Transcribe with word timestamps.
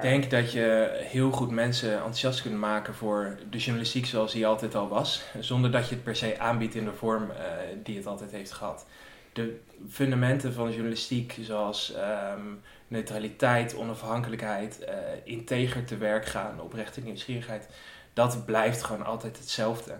Denk 0.00 0.30
dat 0.30 0.52
je 0.52 0.98
heel 1.02 1.30
goed 1.30 1.50
mensen 1.50 1.92
enthousiast 1.92 2.42
kunt 2.42 2.54
maken 2.54 2.94
voor 2.94 3.38
de 3.50 3.58
journalistiek 3.58 4.06
zoals 4.06 4.32
die 4.32 4.46
altijd 4.46 4.74
al 4.74 4.88
was. 4.88 5.24
Zonder 5.38 5.70
dat 5.70 5.88
je 5.88 5.94
het 5.94 6.04
per 6.04 6.16
se 6.16 6.38
aanbiedt 6.38 6.74
in 6.74 6.84
de 6.84 6.92
vorm 6.92 7.30
eh, 7.30 7.46
die 7.82 7.96
het 7.96 8.06
altijd 8.06 8.30
heeft 8.30 8.52
gehad. 8.52 8.86
De 9.32 9.60
fundamenten 9.88 10.52
van 10.52 10.70
journalistiek 10.70 11.38
zoals 11.40 11.92
ehm, 11.94 12.40
neutraliteit, 12.88 13.74
onafhankelijkheid, 13.74 14.80
uh, 14.80 14.88
integer 15.24 15.84
te 15.84 15.96
werk 15.96 16.26
gaan, 16.26 16.60
oprechte 16.60 17.00
nieuwsgierigheid. 17.00 17.68
Dat 18.12 18.44
blijft 18.44 18.82
gewoon 18.82 19.04
altijd 19.04 19.38
hetzelfde. 19.38 19.98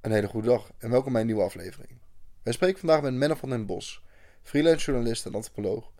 Een 0.00 0.12
hele 0.12 0.26
goede 0.26 0.48
dag 0.48 0.70
en 0.78 0.90
welkom 0.90 1.12
bij 1.12 1.20
een 1.20 1.26
nieuwe 1.26 1.42
aflevering. 1.42 1.90
Wij 2.42 2.52
spreken 2.52 2.78
vandaag 2.78 3.02
met 3.02 3.12
Menno 3.12 3.34
van 3.34 3.50
den 3.50 3.66
Bos, 3.66 4.02
freelance 4.42 4.90
journalist 4.90 5.26
en 5.26 5.34
antropoloog. 5.34 5.90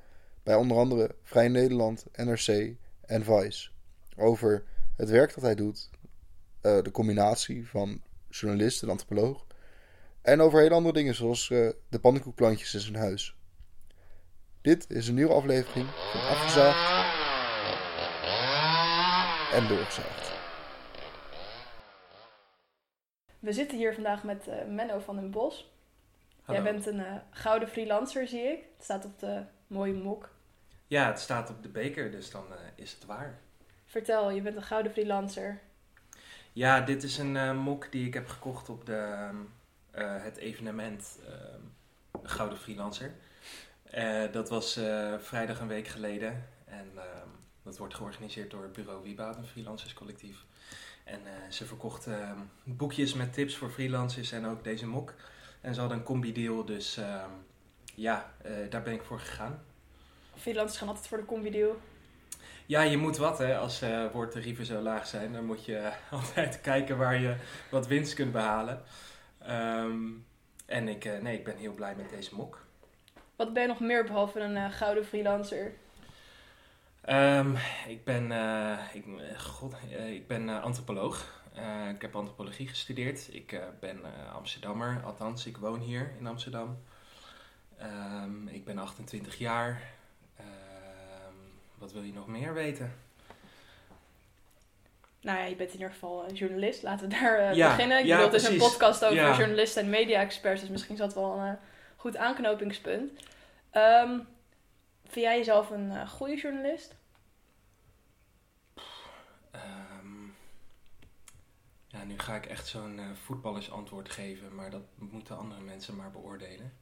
Bij 0.43 0.55
onder 0.55 0.77
andere 0.77 1.15
Vrij 1.23 1.49
Nederland, 1.49 2.05
NRC 2.17 2.77
en 3.09 3.25
Vice. 3.25 3.71
Over 4.17 4.65
het 4.97 5.11
werk 5.11 5.35
dat 5.35 5.43
hij 5.43 5.55
doet, 5.55 5.91
uh, 6.63 6.83
de 6.83 6.91
combinatie 6.91 7.69
van 7.69 8.03
journalist 8.29 8.83
en 8.83 8.89
antropoloog. 8.89 9.47
En 10.23 10.41
over 10.41 10.61
hele 10.61 10.75
andere 10.75 10.95
dingen 10.95 11.15
zoals 11.15 11.49
uh, 11.49 11.71
de 11.89 11.99
pannenkoekplantjes 12.01 12.75
in 12.75 12.81
zijn 12.81 12.97
huis. 12.97 13.37
Dit 14.61 14.91
is 14.91 15.09
een 15.09 15.15
nieuwe 15.15 15.33
aflevering 15.33 15.87
van 15.89 16.21
Afgezaagd 16.21 17.17
en 19.53 19.69
Doorgezaagd. 19.69 20.37
We 23.39 23.53
zitten 23.53 23.79
hier 23.79 23.95
vandaag 23.95 24.25
met 24.25 24.47
uh, 24.49 24.55
Menno 24.69 24.99
van 24.99 25.17
den 25.17 25.31
Bos. 25.31 25.73
Hallo. 26.43 26.63
Jij 26.63 26.73
bent 26.73 26.87
een 26.87 26.99
uh, 26.99 27.15
gouden 27.31 27.69
freelancer, 27.69 28.29
zie 28.29 28.43
ik. 28.43 28.65
Het 28.77 28.85
staat 28.85 29.05
op 29.05 29.19
de 29.19 29.43
mooie 29.67 29.95
mok. 29.95 30.37
Ja, 30.89 31.07
het 31.07 31.21
staat 31.21 31.51
op 31.51 31.63
de 31.63 31.69
beker, 31.69 32.11
dus 32.11 32.31
dan 32.31 32.45
uh, 32.51 32.57
is 32.75 32.93
het 32.93 33.05
waar. 33.05 33.39
Vertel, 33.85 34.31
je 34.31 34.43
bent 34.43 34.57
een 34.57 34.63
gouden 34.63 34.93
freelancer. 34.93 35.61
Ja, 36.53 36.81
dit 36.81 37.03
is 37.03 37.19
een 37.19 37.57
mok 37.57 37.93
die 37.93 38.07
ik 38.07 38.15
heb 38.15 38.29
gekocht 38.29 38.69
op 38.69 38.87
de, 38.87 39.31
het 39.97 40.37
evenement 40.37 41.19
Gouden 42.23 42.59
Freelancer. 42.59 43.13
dat 44.33 44.49
was 44.49 44.81
vrijdag 45.19 45.61
een 45.61 45.69
week 45.69 45.89
geleden. 45.89 46.49
En 46.65 46.91
ehm, 46.95 47.29
dat 47.63 47.79
wordt 47.79 47.95
georganiseerd 47.95 48.51
door 48.51 48.69
Bureau 48.69 49.03
Wieboud, 49.03 49.37
een 49.37 49.47
freelancerscollectief. 49.47 50.45
En 51.05 51.21
uh, 51.25 51.51
ze 51.51 51.65
verkochten 51.65 52.21
uh, 52.21 52.31
boekjes 52.65 53.15
met 53.15 53.33
tips 53.33 53.57
voor 53.57 53.71
freelancers 53.71 54.33
en 54.33 54.47
ook 54.47 54.65
deze 54.65 54.87
mok. 54.87 55.15
En 55.61 55.75
ze 55.75 55.81
hadden 55.81 55.99
een 55.99 56.05
combi-deal, 56.05 56.65
dus 56.65 56.99
uh, 56.99 57.25
ja, 57.95 58.33
uh, 58.47 58.71
daar 58.71 58.83
ben 58.83 58.93
ik 58.93 59.03
voor 59.03 59.21
gegaan. 59.21 59.65
Freelancers 60.39 60.79
gaan 60.79 60.89
altijd 60.89 61.07
voor 61.07 61.19
de 61.19 61.25
combi-deal. 61.25 61.77
Ja, 62.67 62.83
je 62.83 62.97
moet 62.97 63.17
wat 63.17 63.39
hè. 63.39 63.59
Als 63.59 63.83
woordtarieven 64.13 64.67
zo 64.67 64.81
laag 64.81 65.07
zijn, 65.07 65.33
dan 65.33 65.45
moet 65.45 65.65
je 65.65 65.93
altijd 66.11 66.61
kijken 66.61 66.97
waar 66.97 67.21
je 67.21 67.37
wat 67.71 67.87
winst 67.87 68.15
kunt 68.15 68.33
behalen. 68.33 68.83
Um, 69.49 70.27
en 70.67 70.89
ik, 70.89 71.23
nee, 71.23 71.39
ik 71.39 71.45
ben 71.45 71.57
heel 71.57 71.75
blij 71.75 71.95
met 71.95 72.11
deze 72.11 72.35
mok. 72.35 72.67
Wat 73.37 73.53
ben 73.53 73.63
je 73.63 73.69
nog 73.69 73.81
meer 73.81 74.05
behalve 74.05 74.41
een 74.41 74.73
gouden 74.73 75.05
freelancer? 75.05 75.73
Um, 77.09 77.57
ik 77.87 78.05
ben, 78.05 78.31
uh, 78.31 78.79
ik, 78.93 79.05
God, 79.39 79.75
uh, 79.91 80.13
ik 80.13 80.27
ben 80.27 80.49
uh, 80.49 80.63
antropoloog. 80.63 81.43
ik 81.95 82.03
heb 82.03 82.17
antropologie 82.17 82.69
gestudeerd. 82.69 83.35
Ik 83.35 83.61
ben 83.81 84.01
Amsterdammer, 84.33 85.01
althans, 85.05 85.47
ik 85.47 85.57
woon 85.57 85.81
hier 85.81 86.15
in 86.19 86.27
Amsterdam. 86.27 86.79
Um, 87.83 88.49
ik 88.49 88.65
ben 88.65 88.79
28 88.79 89.39
jaar. 89.39 89.83
Wat 91.79 91.93
wil 91.93 92.03
je 92.03 92.13
nog 92.13 92.27
meer 92.27 92.55
weten? 92.55 92.95
Nou 95.21 95.39
ja, 95.39 95.45
je 95.45 95.57
bent 95.57 95.69
in 95.69 95.77
ieder 95.77 95.93
geval 95.93 96.33
journalist. 96.33 96.83
Laten 96.83 97.09
we 97.09 97.15
daar 97.21 97.55
ja, 97.55 97.69
beginnen. 97.69 97.99
Ik 97.99 98.05
ja, 98.05 98.17
bedoel, 98.17 98.33
het 98.33 98.43
is 98.43 98.49
een 98.49 98.59
podcast 98.59 99.05
over 99.05 99.17
ja. 99.17 99.37
journalisten 99.37 99.83
en 99.83 99.91
media-experts, 99.91 100.61
dus 100.61 100.71
misschien 100.71 100.95
is 100.95 101.01
dat 101.01 101.15
wel 101.15 101.39
een 101.39 101.59
goed 101.97 102.17
aanknopingspunt. 102.17 103.13
Vind 105.11 105.25
jij 105.25 105.37
jezelf 105.37 105.71
een 105.71 105.91
uh, 105.91 106.09
goede 106.09 106.37
journalist? 106.37 106.95
Um, 109.55 110.35
ja, 111.87 112.05
nu 112.05 112.19
ga 112.19 112.35
ik 112.37 112.47
echt 112.47 112.67
zo'n 112.67 113.01
voetballersantwoord 113.25 114.11
geven, 114.11 114.55
maar 114.55 114.71
dat 114.71 114.83
moeten 114.95 115.39
andere 115.39 115.61
mensen 115.61 115.97
maar 115.97 116.11
beoordelen. 116.11 116.73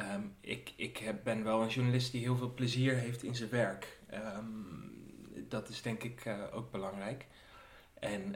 Um, 0.00 0.36
ik 0.40 0.72
ik 0.76 0.96
heb, 0.96 1.24
ben 1.24 1.44
wel 1.44 1.62
een 1.62 1.68
journalist 1.68 2.12
die 2.12 2.20
heel 2.20 2.36
veel 2.36 2.54
plezier 2.54 2.94
heeft 2.94 3.22
in 3.22 3.34
zijn 3.34 3.50
werk. 3.50 4.00
Um, 4.12 4.90
dat 5.48 5.68
is 5.68 5.82
denk 5.82 6.02
ik 6.02 6.24
uh, 6.24 6.42
ook 6.52 6.70
belangrijk. 6.70 7.26
En 7.98 8.34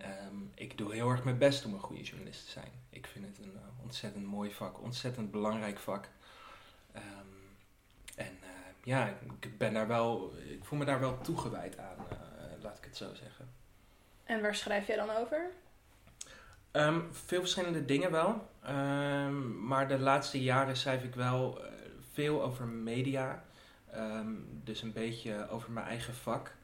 ik 0.55 0.79
doe 0.79 0.95
heel 0.95 1.11
erg 1.11 1.25
mijn 1.25 1.39
best 1.39 1.65
om 1.65 1.75
een 1.75 1.81
goede 1.81 2.03
journalist 2.03 2.45
te 2.45 2.51
zijn. 2.51 2.71
Ik 2.91 3.07
vind 3.07 3.27
het 3.27 3.39
een 3.39 3.53
uh, 3.55 3.83
ontzettend 3.83 4.27
mooi 4.27 4.53
vak, 4.53 4.83
ontzettend 4.83 5.31
belangrijk 5.31 5.79
vak. 5.79 6.09
en 8.15 8.39
ja, 8.85 9.09
ik 9.41 9.59
ben 9.59 9.75
daar 9.75 9.87
wel, 9.87 10.33
ik 10.49 10.65
voel 10.65 10.79
me 10.79 10.85
daar 10.85 11.01
wel 11.01 11.21
toegewijd 11.21 11.79
aan, 11.79 11.97
laat 12.63 12.79
ik 12.79 12.85
het 12.85 12.97
zo 12.97 13.15
zeggen. 13.15 13.49
En 14.25 14.41
waar 14.41 14.55
schrijf 14.55 14.87
jij 14.87 14.97
dan 14.97 15.11
over? 15.11 15.51
Um, 16.73 17.09
veel 17.13 17.41
verschillende 17.41 17.85
dingen 17.85 18.11
wel. 18.11 18.49
Maar 19.61 19.89
de 19.89 19.99
laatste 19.99 20.43
jaren 20.43 20.77
schrijf 20.77 21.03
ik 21.03 21.15
wel 21.15 21.61
veel 22.13 22.43
over 22.43 22.67
media. 22.67 23.45
Um, 23.97 24.61
dus 24.65 24.83
een 24.83 24.93
beetje 24.93 25.49
over 25.49 25.71
mijn 25.71 25.87
eigen 25.87 26.15
vak. 26.15 26.55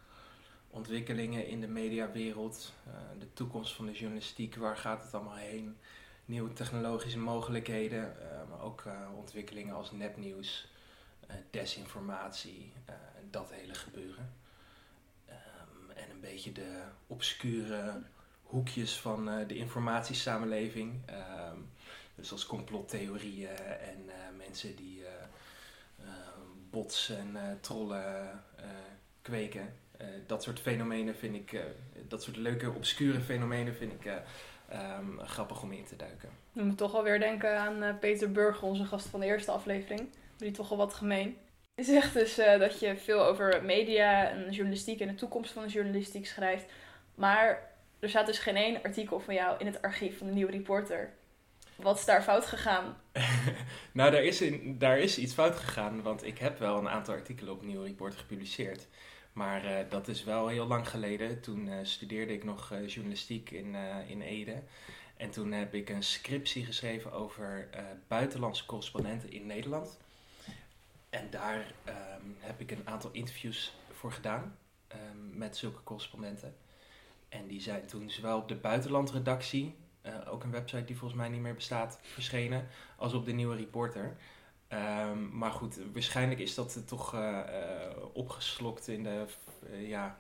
Ontwikkelingen 0.70 1.47
in 1.47 1.60
de 1.60 1.69
mediawereld. 1.69 2.72
Uh, 2.88 2.94
de 3.19 3.32
toekomst 3.32 3.75
van 3.75 3.87
de 3.87 3.93
journalistiek. 3.93 4.56
Waar 4.56 4.76
gaat 4.76 5.03
het 5.03 5.15
allemaal 5.15 5.34
heen? 5.34 5.76
Nieuwe 6.25 6.53
technologische 6.53 7.19
mogelijkheden. 7.19 8.16
maar 8.48 8.60
ook 8.60 8.84
ontwikkelingen 9.16 9.75
als 9.75 9.93
nepnieuws. 9.93 10.70
Eh, 11.32 11.38
desinformatie, 11.50 12.72
eh, 12.84 12.94
dat 13.31 13.50
hele 13.50 13.75
gebeuren. 13.75 14.34
Um, 15.28 15.91
en 15.91 16.10
een 16.10 16.20
beetje 16.20 16.53
de 16.53 16.82
obscure 17.06 18.03
hoekjes 18.43 19.00
van 19.00 19.25
de 19.47 19.56
informatiesamenleving. 19.56 21.10
Um, 21.10 21.70
dus 22.14 22.32
als 22.32 22.47
complottheorieën 22.47 23.56
en 23.81 24.10
mensen 24.37 24.76
die 24.76 25.04
bots 26.72 27.10
en 27.10 27.59
trollen 27.60 28.43
kweken. 29.22 29.75
dat 30.27 30.43
soort 30.43 30.60
fenomenen 30.60 31.16
vind 31.16 31.34
ik, 31.34 31.60
dat 32.09 32.22
soort 32.22 32.37
leuke 32.37 32.71
obscure 32.71 33.21
fenomenen 33.21 33.75
vind 33.75 33.93
ik 33.93 34.12
um, 34.72 35.19
grappig 35.19 35.62
om 35.62 35.72
in 35.72 35.84
te 35.84 35.97
duiken. 35.97 36.28
We 36.53 36.61
moeten 36.61 36.87
toch 36.87 36.94
alweer 36.94 37.19
denken 37.19 37.59
aan 37.59 37.99
Peter 37.99 38.32
Burger, 38.32 38.69
onze 38.69 38.84
gast 38.84 39.06
van 39.06 39.21
de 39.21 39.27
eerste 39.27 39.50
aflevering 39.50 40.09
die 40.37 40.50
toch 40.50 40.69
wel 40.69 40.78
wat 40.78 40.94
gemeen. 40.94 41.37
Zegt 41.75 42.15
dus 42.15 42.34
dat 42.34 42.81
je 42.81 42.97
veel 42.97 43.25
over 43.25 43.65
media 43.65 44.28
en 44.28 44.50
journalistiek 44.50 45.00
en 45.00 45.09
de 45.09 45.15
toekomst 45.15 45.53
van 45.53 45.62
de 45.62 45.69
journalistiek 45.69 46.27
schrijft. 46.27 46.65
Maar 47.15 47.71
er 48.00 48.09
staat 48.09 48.27
dus 48.27 48.38
geen 48.38 48.56
één 48.56 48.82
artikel 48.82 49.21
van 49.21 49.34
jou 49.34 49.59
in 49.59 49.66
het 49.66 49.82
archief 49.82 50.19
van 50.19 50.27
de 50.27 50.32
Nieuwe 50.32 50.53
Reporter. 50.53 51.12
Wat 51.82 51.98
is 51.98 52.04
daar 52.04 52.22
fout 52.22 52.47
gegaan? 52.47 52.97
nou, 53.93 54.10
daar 54.10 54.22
is, 54.22 54.41
in, 54.41 54.78
daar 54.78 54.98
is 54.98 55.19
iets 55.19 55.34
fout 55.34 55.56
gegaan, 55.56 56.03
want 56.03 56.25
ik 56.25 56.38
heb 56.38 56.59
wel 56.59 56.78
een 56.78 56.88
aantal 56.88 57.15
artikelen 57.15 57.53
op 57.53 57.62
Nieuwe 57.62 57.87
Reporter 57.87 58.19
gepubliceerd. 58.19 58.87
Maar 59.32 59.65
uh, 59.65 59.76
dat 59.88 60.09
is 60.09 60.25
wel 60.25 60.48
heel 60.48 60.66
lang 60.66 60.88
geleden. 60.88 61.41
Toen 61.41 61.66
uh, 61.66 61.75
studeerde 61.82 62.32
ik 62.32 62.44
nog 62.44 62.72
journalistiek 62.87 63.50
in, 63.50 63.75
in 64.06 64.22
Ede. 64.22 64.62
En 65.16 65.31
toen 65.31 65.53
heb 65.53 65.75
ik 65.75 65.88
een 65.88 66.03
scriptie 66.03 66.65
geschreven 66.65 67.12
over 67.12 67.69
buitenlandse 68.09 68.66
correspondenten 68.66 69.32
in 69.32 69.47
Nederland. 69.47 69.99
En 71.12 71.31
daar 71.31 71.72
ehm, 71.84 72.26
heb 72.38 72.60
ik 72.60 72.70
een 72.70 72.88
aantal 72.88 73.10
interviews 73.12 73.72
voor 73.93 74.12
gedaan 74.12 74.56
um, 74.93 75.38
met 75.38 75.56
zulke 75.56 75.82
correspondenten. 75.82 76.54
En 77.28 77.46
die 77.46 77.61
zijn 77.61 77.87
toen 77.87 78.11
zowel 78.11 78.38
op 78.38 78.49
de 78.49 78.55
buitenlandredactie, 78.55 79.75
uh, 80.06 80.32
ook 80.32 80.43
een 80.43 80.50
website 80.50 80.84
die 80.84 80.96
volgens 80.96 81.20
mij 81.20 81.28
niet 81.28 81.40
meer 81.40 81.54
bestaat, 81.54 81.99
verschenen, 82.02 82.66
als 82.96 83.12
op 83.12 83.25
de 83.25 83.32
nieuwe 83.32 83.56
reporter. 83.56 84.16
Um, 85.08 85.31
maar 85.32 85.50
goed, 85.50 85.78
waarschijnlijk 85.93 86.40
is 86.40 86.54
dat 86.54 86.82
toch 86.87 87.14
uh, 87.14 87.20
uh, 87.20 88.04
opgeslokt 88.12 88.88
in 88.88 89.02
de 89.02 89.25
ja, 89.87 90.19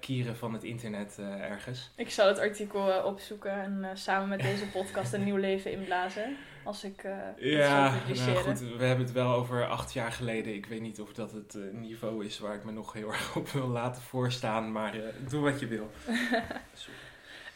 kieren 0.00 0.36
van 0.36 0.52
het 0.52 0.64
internet 0.64 1.18
ergens. 1.40 1.90
Ik 1.96 2.10
zal 2.10 2.28
het 2.28 2.38
artikel 2.38 3.02
opzoeken 3.02 3.52
en 3.52 3.98
samen 3.98 4.28
met 4.28 4.40
deze 4.40 4.66
podcast 4.66 5.12
een 5.12 5.24
nieuw 5.28 5.36
leven 5.36 5.72
inblazen 5.72 6.36
als 6.64 6.84
ik 6.84 7.02
ja, 7.36 7.94
nou 8.06 8.36
goed, 8.36 8.58
we 8.58 8.84
hebben 8.84 9.04
het 9.04 9.14
wel 9.14 9.32
over 9.32 9.66
acht 9.66 9.92
jaar 9.92 10.12
geleden. 10.12 10.54
Ik 10.54 10.66
weet 10.66 10.80
niet 10.80 11.00
of 11.00 11.12
dat 11.12 11.32
het 11.32 11.58
niveau 11.72 12.24
is 12.24 12.38
waar 12.38 12.54
ik 12.54 12.64
me 12.64 12.72
nog 12.72 12.92
heel 12.92 13.08
erg 13.08 13.36
op 13.36 13.48
wil 13.48 13.68
laten 13.68 14.02
voorstaan, 14.02 14.72
maar 14.72 14.94
doe 15.28 15.42
wat 15.42 15.60
je 15.60 15.66
wil. 15.66 15.90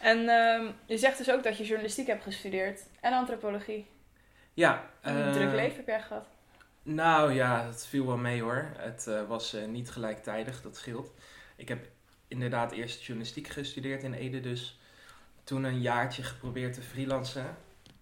en 0.02 0.28
ehm, 0.28 0.72
je 0.86 0.98
zegt 0.98 1.18
dus 1.18 1.30
ook 1.30 1.42
dat 1.42 1.56
je 1.56 1.64
journalistiek 1.64 2.06
hebt 2.06 2.22
gestudeerd 2.22 2.80
en 3.00 3.12
antropologie. 3.12 3.86
Ja. 4.54 4.90
Een 5.00 5.32
druk 5.32 5.52
leven 5.52 5.76
heb 5.76 5.86
jij 5.86 6.02
gehad? 6.02 6.26
Nou 6.82 7.32
ja, 7.32 7.66
het 7.66 7.86
viel 7.86 8.06
wel 8.06 8.16
mee 8.16 8.42
hoor. 8.42 8.70
Het 8.76 9.10
was 9.28 9.56
niet 9.66 9.90
gelijktijdig, 9.90 10.62
dat 10.62 10.76
scheelt. 10.76 11.12
ik 11.56 11.68
heb 11.68 11.86
inderdaad 12.28 12.72
eerst 12.72 13.02
journalistiek 13.02 13.48
gestudeerd 13.48 14.02
in 14.02 14.12
Ede, 14.12 14.40
dus 14.40 14.80
toen 15.44 15.64
een 15.64 15.80
jaartje 15.80 16.22
geprobeerd 16.22 16.74
te 16.74 16.82
freelancen. 16.82 17.56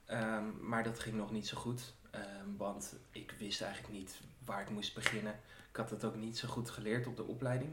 Ehm, 0.06 0.44
maar 0.60 0.82
dat 0.82 0.98
ging 0.98 1.16
nog 1.16 1.30
niet 1.30 1.48
zo 1.48 1.56
goed, 1.56 1.94
ehm, 2.10 2.56
want 2.56 2.96
ik 3.10 3.34
wist 3.38 3.62
eigenlijk 3.62 3.94
niet 3.94 4.20
waar 4.44 4.60
ik 4.60 4.70
moest 4.70 4.94
beginnen. 4.94 5.34
Ik 5.70 5.76
had 5.76 5.90
het 5.90 6.04
ook 6.04 6.16
niet 6.16 6.38
zo 6.38 6.48
goed 6.48 6.70
geleerd 6.70 7.06
op 7.06 7.16
de 7.16 7.26
opleiding. 7.26 7.72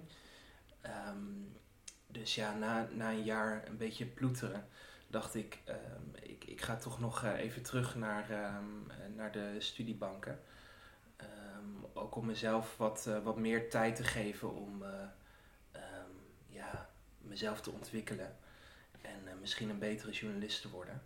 Dus 2.08 2.36
ja, 2.36 2.54
na, 2.54 2.88
na 2.92 3.12
een 3.12 3.24
jaar 3.24 3.68
een 3.68 3.78
beetje 3.78 4.06
ploeteren, 4.06 4.68
dacht 5.08 5.36
ik, 5.36 5.60
ehm, 5.66 6.16
ik, 6.22 6.44
ik 6.44 6.62
ga 6.62 6.76
toch 6.76 7.00
nog 7.00 7.24
eh, 7.24 7.40
even 7.40 7.64
terug 7.64 7.96
naar, 7.96 8.30
ehm, 8.30 9.16
naar 9.16 9.32
de 9.32 9.56
studiebanken. 9.60 10.40
Ehm, 11.18 11.86
ook 11.94 12.16
om 12.16 12.26
mezelf 12.26 12.78
wat, 12.78 13.08
eh, 13.08 13.24
wat 13.24 13.38
meer 13.38 13.70
tijd 13.70 13.96
te 13.96 14.04
geven 14.04 14.56
om 14.56 14.84
eh, 14.84 15.08
ja, 16.48 16.90
mezelf 17.18 17.62
te 17.62 17.72
ontwikkelen. 17.72 18.38
En 19.02 19.28
eh, 19.28 19.34
misschien 19.40 19.70
een 19.70 19.80
betere 19.80 20.12
journalist 20.12 20.62
te 20.62 20.70
worden. 20.70 21.02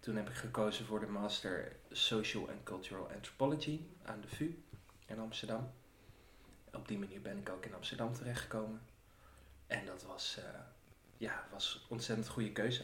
Toen 0.00 0.16
heb 0.16 0.28
ik 0.28 0.34
gekozen 0.34 0.84
voor 0.84 1.00
de 1.00 1.06
Master 1.06 1.76
Social 1.90 2.48
and 2.48 2.62
Cultural 2.62 3.10
Anthropology 3.10 3.80
aan 4.04 4.20
de 4.20 4.28
VU 4.28 4.62
in 5.06 5.18
Amsterdam. 5.18 5.70
Op 6.72 6.88
die 6.88 6.98
manier 6.98 7.20
ben 7.20 7.38
ik 7.38 7.48
ook 7.48 7.64
in 7.64 7.74
Amsterdam 7.74 8.12
terechtgekomen. 8.12 8.80
En 9.68 9.80
dat 9.86 10.04
was, 10.06 10.36
eh 10.38 10.44
ja, 11.16 11.44
was 11.52 11.74
een 11.74 11.90
ontzettend 11.94 12.28
goede 12.28 12.52
keuze. 12.52 12.82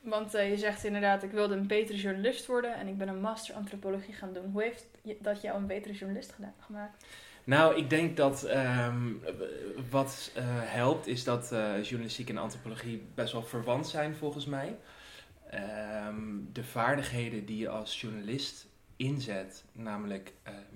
Want 0.00 0.34
eh, 0.34 0.50
je 0.50 0.56
zegt 0.58 0.84
inderdaad, 0.84 1.22
ik 1.22 1.30
wilde 1.30 1.54
een 1.54 1.66
betere 1.66 1.98
journalist 1.98 2.46
worden 2.46 2.74
en 2.74 2.86
ik 2.88 2.98
ben 2.98 3.08
een 3.08 3.20
master 3.20 3.54
antropologie 3.54 4.14
gaan 4.14 4.32
doen. 4.32 4.50
Hoe 4.52 4.62
heeft 4.62 4.86
je- 5.02 5.16
dat 5.20 5.40
jou 5.40 5.56
een 5.58 5.66
betere 5.66 5.94
journalist 5.94 6.32
geda- 6.32 6.54
gemaakt? 6.60 7.04
Nou, 7.44 7.76
ik 7.76 7.90
denk 7.90 8.16
dat 8.16 8.44
ehm, 8.44 9.12
wat 9.90 10.30
eh, 10.34 10.44
helpt 10.48 11.06
is 11.06 11.24
dat 11.24 11.48
journalistiek 11.82 12.28
en 12.28 12.36
antropologie 12.38 13.06
best 13.14 13.32
wel 13.32 13.42
verwant 13.42 13.88
zijn 13.88 14.14
volgens 14.16 14.46
mij. 14.46 14.76
Ehm, 15.50 16.24
de 16.52 16.64
vaardigheden 16.64 17.44
die 17.46 17.58
je 17.58 17.68
als 17.68 18.00
journalist 18.00 18.66
inzet, 18.96 19.64
namelijk 19.72 20.32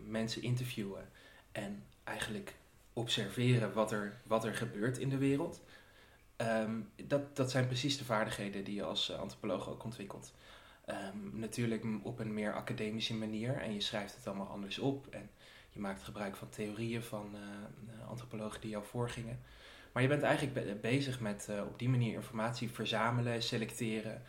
mensen 0.06 0.42
interviewen 0.42 1.08
en 1.52 1.82
eigenlijk 2.04 2.54
observeren 2.92 3.72
wat 3.72 3.92
er, 3.92 4.20
wat 4.26 4.44
er 4.44 4.54
gebeurt 4.54 4.98
in 4.98 5.08
de 5.08 5.18
wereld. 5.18 5.62
ehm, 6.36 6.80
dat, 7.06 7.36
dat 7.36 7.50
zijn 7.50 7.66
precies 7.66 7.98
de 7.98 8.04
vaardigheden 8.04 8.64
die 8.64 8.74
je 8.74 8.82
als 8.84 9.10
eh, 9.10 9.18
antropoloog 9.18 9.68
ook 9.68 9.84
ontwikkelt. 9.84 10.32
Ehm, 10.84 11.38
natuurlijk 11.38 11.84
op 12.02 12.18
een 12.18 12.34
meer 12.34 12.54
academische 12.54 13.14
manier 13.14 13.56
en 13.56 13.74
je 13.74 13.80
schrijft 13.80 14.14
het 14.16 14.26
allemaal 14.26 14.46
anders 14.48 14.78
op 14.78 15.06
en 15.06 15.30
je 15.70 15.80
maakt 15.80 16.02
gebruik 16.02 16.36
van 16.36 16.48
theorieën 16.48 17.02
van 17.02 17.30
eh, 17.34 17.40
eh, 18.00 18.08
antropologen 18.08 18.60
die 18.60 18.70
jou 18.70 18.84
voorgingen. 18.84 19.40
Maar 19.92 20.02
je 20.02 20.08
bent 20.08 20.22
eigenlijk 20.22 20.54
be- 20.54 20.78
bezig 20.80 21.20
met 21.20 21.48
op 21.68 21.78
die 21.78 21.88
manier 21.88 22.12
informatie 22.12 22.70
verzamelen, 22.70 23.42
selecteren, 23.42 24.22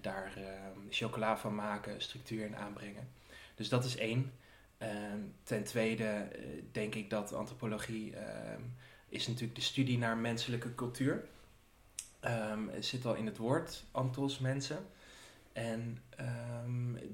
daar 0.00 0.32
eh, 0.36 0.44
chocola 0.90 1.36
van 1.36 1.54
maken, 1.54 2.00
structuur 2.00 2.44
in 2.44 2.56
aanbrengen. 2.56 3.08
Dus 3.54 3.68
dat 3.68 3.84
is 3.84 3.96
één. 3.96 4.32
Ehm, 4.78 5.20
ten 5.42 5.64
tweede 5.64 6.04
eh, 6.04 6.44
denk 6.72 6.94
ik 6.94 7.10
dat 7.10 7.32
antropologie 7.32 8.16
ehm, 8.16 8.60
is 9.08 9.26
natuurlijk 9.26 9.54
de 9.54 9.64
studie 9.64 9.98
naar 9.98 10.16
menselijke 10.16 10.74
cultuur. 10.74 11.24
Ehm 12.20 12.68
het 12.68 12.86
zit 12.86 13.06
al 13.06 13.14
in 13.14 13.26
het 13.26 13.36
woord, 13.36 13.84
antos, 13.90 14.38
mensen. 14.38 14.78
En 15.52 15.98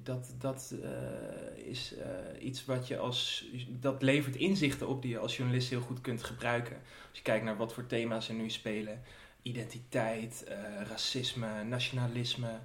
dat, 0.02 0.34
dat 0.38 0.74
eh, 0.82 1.66
is 1.66 1.94
eh, 1.94 2.44
iets 2.44 2.64
wat 2.64 2.88
je 2.88 2.98
als. 2.98 3.46
Dat 3.68 4.02
levert 4.02 4.36
inzichten 4.36 4.88
op 4.88 5.02
die 5.02 5.10
je 5.10 5.18
als 5.18 5.36
journalist 5.36 5.70
heel 5.70 5.80
goed 5.80 6.00
kunt 6.00 6.24
gebruiken. 6.24 6.76
Als 7.08 7.18
je 7.18 7.22
kijkt 7.22 7.44
naar 7.44 7.56
wat 7.56 7.72
voor 7.72 7.86
thema's 7.86 8.28
er 8.28 8.34
nu 8.34 8.50
spelen: 8.50 9.02
identiteit, 9.42 10.44
racisme, 10.88 11.64
nationalisme. 11.64 12.60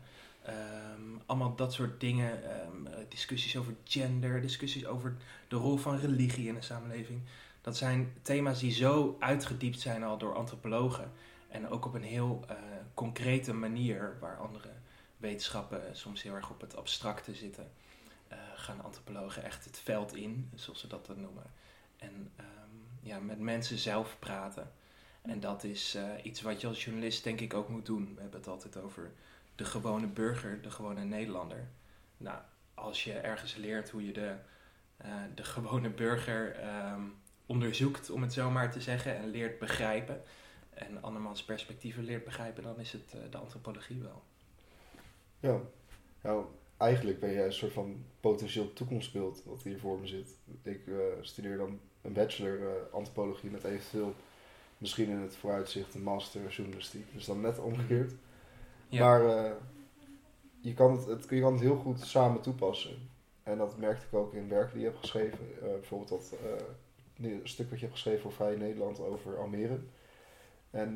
Ehm, 0.48 1.02
allemaal 1.26 1.56
dat 1.56 1.74
soort 1.74 2.00
dingen. 2.00 2.44
ehm, 2.44 2.88
eh, 2.88 2.94
discussies 3.10 3.58
over 3.58 3.74
gender, 3.84 4.42
discussies 4.42 4.86
over 4.86 5.16
de 5.48 5.56
rol 5.56 5.78
van 5.78 5.98
religie 6.00 6.48
in 6.48 6.54
de 6.54 6.62
samenleving. 6.62 7.22
Dat 7.62 7.78
zijn 7.78 8.14
thema's 8.22 8.60
die 8.60 8.72
zo 8.72 9.16
uitgediept 9.20 9.80
zijn 9.80 10.04
al 10.04 10.18
door 10.18 10.36
antropologen. 10.36 11.12
En 11.48 11.70
ook 11.70 11.86
op 11.86 11.94
een 11.94 12.04
heel 12.04 12.44
eh, 12.48 12.56
concrete 12.94 13.54
manier, 13.54 14.18
waar 14.20 14.38
andere 14.38 14.70
wetenschappen 15.18 15.82
soms 15.96 16.24
heel 16.24 16.34
erg 16.36 16.50
op 16.50 16.62
het 16.62 16.76
abstracte 16.76 17.36
zitten, 17.36 17.72
eh, 18.28 18.38
gaan 18.56 18.84
antropologen 18.84 19.44
echt 19.44 19.66
het 19.66 19.80
veld 19.80 20.16
in, 20.16 20.50
zoals 20.56 20.80
ze 20.80 20.88
dat 20.88 21.06
dan 21.06 21.22
noemen. 21.22 21.52
En 21.98 22.32
ehm, 22.36 22.48
ja, 23.02 23.20
met 23.20 23.40
mensen 23.40 23.78
zelf 23.78 24.16
praten. 24.20 24.72
En 25.22 25.40
dat 25.40 25.64
is 25.64 25.96
eh, 25.96 26.04
iets 26.24 26.42
wat 26.42 26.62
je 26.62 26.68
als 26.68 26.84
journalist 26.84 27.24
denk 27.24 27.40
ik 27.42 27.54
ook 27.54 27.70
moet 27.70 27.86
doen. 27.86 28.14
We 28.16 28.22
hebben 28.22 28.40
het 28.40 28.50
altijd 28.50 28.78
over 28.78 29.12
de 29.57 29.65
gewone 29.65 30.07
burger, 30.07 30.62
de 30.62 30.71
gewone 30.71 31.04
Nederlander. 31.04 31.68
Nou, 32.18 32.39
als 32.74 33.04
je 33.04 33.13
ergens 33.13 33.56
leert 33.56 33.89
hoe 33.89 34.06
je 34.06 34.13
de, 34.13 34.36
eh, 34.98 35.12
de 35.36 35.44
gewone 35.44 35.89
burger 35.89 36.56
ehm, 36.56 37.01
onderzoekt, 37.45 38.09
om 38.09 38.21
het 38.21 38.33
zo 38.33 38.50
maar 38.50 38.71
te 38.71 38.81
zeggen, 38.81 39.15
en 39.18 39.30
leert 39.30 39.59
begrijpen, 39.59 40.21
en 40.69 41.01
andermans 41.01 41.44
perspectieven 41.44 42.04
leert 42.04 42.24
begrijpen, 42.24 42.63
dan 42.63 42.80
is 42.80 42.92
het 42.92 43.13
eh, 43.13 43.19
de 43.30 43.38
antropologie 43.38 44.01
wel. 44.01 44.24
Ja. 45.39 45.60
Nou, 46.21 46.45
eigenlijk 46.77 47.19
ben 47.19 47.33
jij 47.33 47.45
een 47.45 47.53
soort 47.53 47.74
van 47.74 48.06
potentieel 48.19 48.74
toekomstbeeld 48.74 49.44
wat 49.45 49.63
hier 49.63 49.80
voor 49.80 50.00
me 50.00 50.07
zit. 50.07 50.38
Ik 50.62 50.88
eh, 50.88 50.95
studeer 51.21 51.57
dan 51.57 51.80
een 52.01 52.13
bachelor 52.13 52.89
antropologie 52.92 53.50
met 53.50 53.63
eventueel 53.63 54.15
misschien 54.77 55.10
in 55.10 55.18
het 55.18 55.36
vooruitzicht 55.36 55.95
een 55.95 56.03
master 56.03 56.50
journalistiek. 56.50 57.13
Dus 57.13 57.25
dan 57.25 57.42
net 57.42 57.60
omgekeerd. 57.60 58.13
Maar 58.89 59.25
eh, 59.25 59.51
je, 60.62 60.74
kan 60.74 60.92
het, 60.92 61.06
het, 61.06 61.30
je 61.30 61.42
kan 61.42 61.54
het 61.54 61.62
heel 61.62 61.75
goed 61.75 62.00
samen 62.00 62.42
toepassen. 62.42 63.10
En 63.44 63.57
dat 63.57 63.78
merkte 63.78 64.06
ik 64.06 64.13
ook 64.13 64.34
in 64.34 64.50
werk 64.50 64.72
die 64.72 64.80
je 64.80 64.86
hebt 64.86 65.00
geschreven. 65.00 65.39
Eh, 65.62 65.69
bijvoorbeeld 65.69 66.10
dat 66.10 66.36
eh, 67.19 67.38
stuk 67.44 67.69
wat 67.69 67.80
je 67.80 67.86
hebt 67.86 67.98
geschreven 67.98 68.22
voor 68.22 68.31
Vrij 68.31 68.56
Nederland 68.56 69.00
over 69.00 69.38
Almere. 69.38 69.80
En 70.69 70.95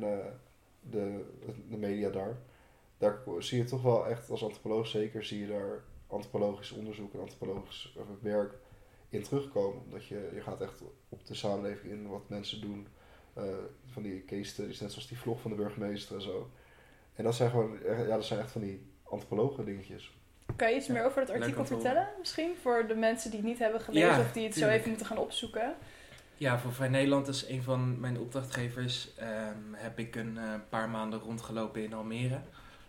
de, 0.80 1.24
de 1.68 1.76
media 1.76 2.10
daar. 2.10 2.36
Daar 2.98 3.22
zie 3.38 3.58
je 3.58 3.64
toch 3.64 3.82
wel 3.82 4.06
echt 4.06 4.30
als 4.30 4.44
antropoloog 4.44 4.86
zeker, 4.86 5.24
zie 5.24 5.40
je 5.40 5.46
daar 5.46 5.84
antropologisch 6.06 6.72
onderzoek 6.72 7.14
en 7.14 7.20
antropologisch 7.20 7.96
werk 8.20 8.54
in 9.08 9.22
terugkomen. 9.22 9.82
Omdat 9.84 10.06
je, 10.06 10.30
je 10.34 10.40
gaat 10.40 10.60
echt 10.60 10.82
op 11.08 11.26
de 11.26 11.34
samenleving 11.34 11.92
in 11.92 12.08
wat 12.08 12.28
mensen 12.28 12.60
doen. 12.60 12.86
Van 13.86 14.02
die 14.02 14.24
case 14.24 14.44
studies, 14.44 14.80
net 14.80 14.90
zoals 14.90 15.08
die 15.08 15.18
vlog 15.18 15.40
van 15.40 15.50
de 15.50 15.56
burgemeester 15.56 16.16
en 16.16 16.22
zo. 16.22 16.50
En 17.14 17.24
dat 17.24 17.34
zijn 17.34 17.50
gewoon, 17.50 17.82
echt- 17.82 18.06
ja, 18.06 18.14
dat 18.14 18.24
zijn 18.24 18.40
echt 18.40 18.50
van 18.50 18.60
die 18.60 18.86
antropologen 19.02 19.64
dingetjes. 19.64 20.12
Kan 20.56 20.70
je 20.70 20.76
iets 20.76 20.86
Ja, 20.86 20.92
meer 20.92 21.04
over 21.04 21.20
het 21.20 21.28
leuk 21.28 21.40
artikel 21.40 21.64
vertellen? 21.66 22.08
Misschien 22.18 22.54
voor 22.62 22.86
de 22.88 22.94
mensen 22.94 23.30
die 23.30 23.38
het 23.40 23.48
niet 23.48 23.58
hebben 23.58 23.80
gelezen 23.80 24.08
Ja, 24.08 24.20
of 24.20 24.32
die 24.32 24.44
het 24.44 24.54
zo 24.54 24.68
even 24.68 24.88
moeten 24.88 25.06
gaan 25.06 25.18
opzoeken. 25.18 25.74
Ja, 26.36 26.58
voor 26.58 26.72
Vrij 26.72 26.88
Nederland 26.88 27.28
is 27.28 27.48
een 27.48 27.62
van 27.62 28.00
mijn 28.00 28.18
opdrachtgevers. 28.18 29.14
ehm, 29.16 29.56
heb 29.72 29.98
ik 29.98 30.16
een 30.16 30.38
eh, 30.38 30.54
paar 30.68 30.88
maanden 30.88 31.18
rondgelopen 31.20 31.82
in 31.84 31.92
Almere. 31.92 32.40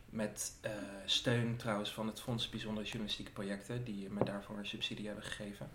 Met 0.09 0.53
eh, 0.61 0.71
steun 1.05 1.55
trouwens 1.57 1.93
van 1.93 2.07
het 2.07 2.21
Fonds 2.21 2.49
Bijzondere 2.49 2.85
Journalistieke 2.85 3.31
Projecten, 3.31 3.83
die 3.83 4.09
me 4.09 4.23
daarvoor 4.23 4.57
een 4.57 4.65
subsidie 4.65 5.05
hebben 5.05 5.23
gegeven. 5.23 5.69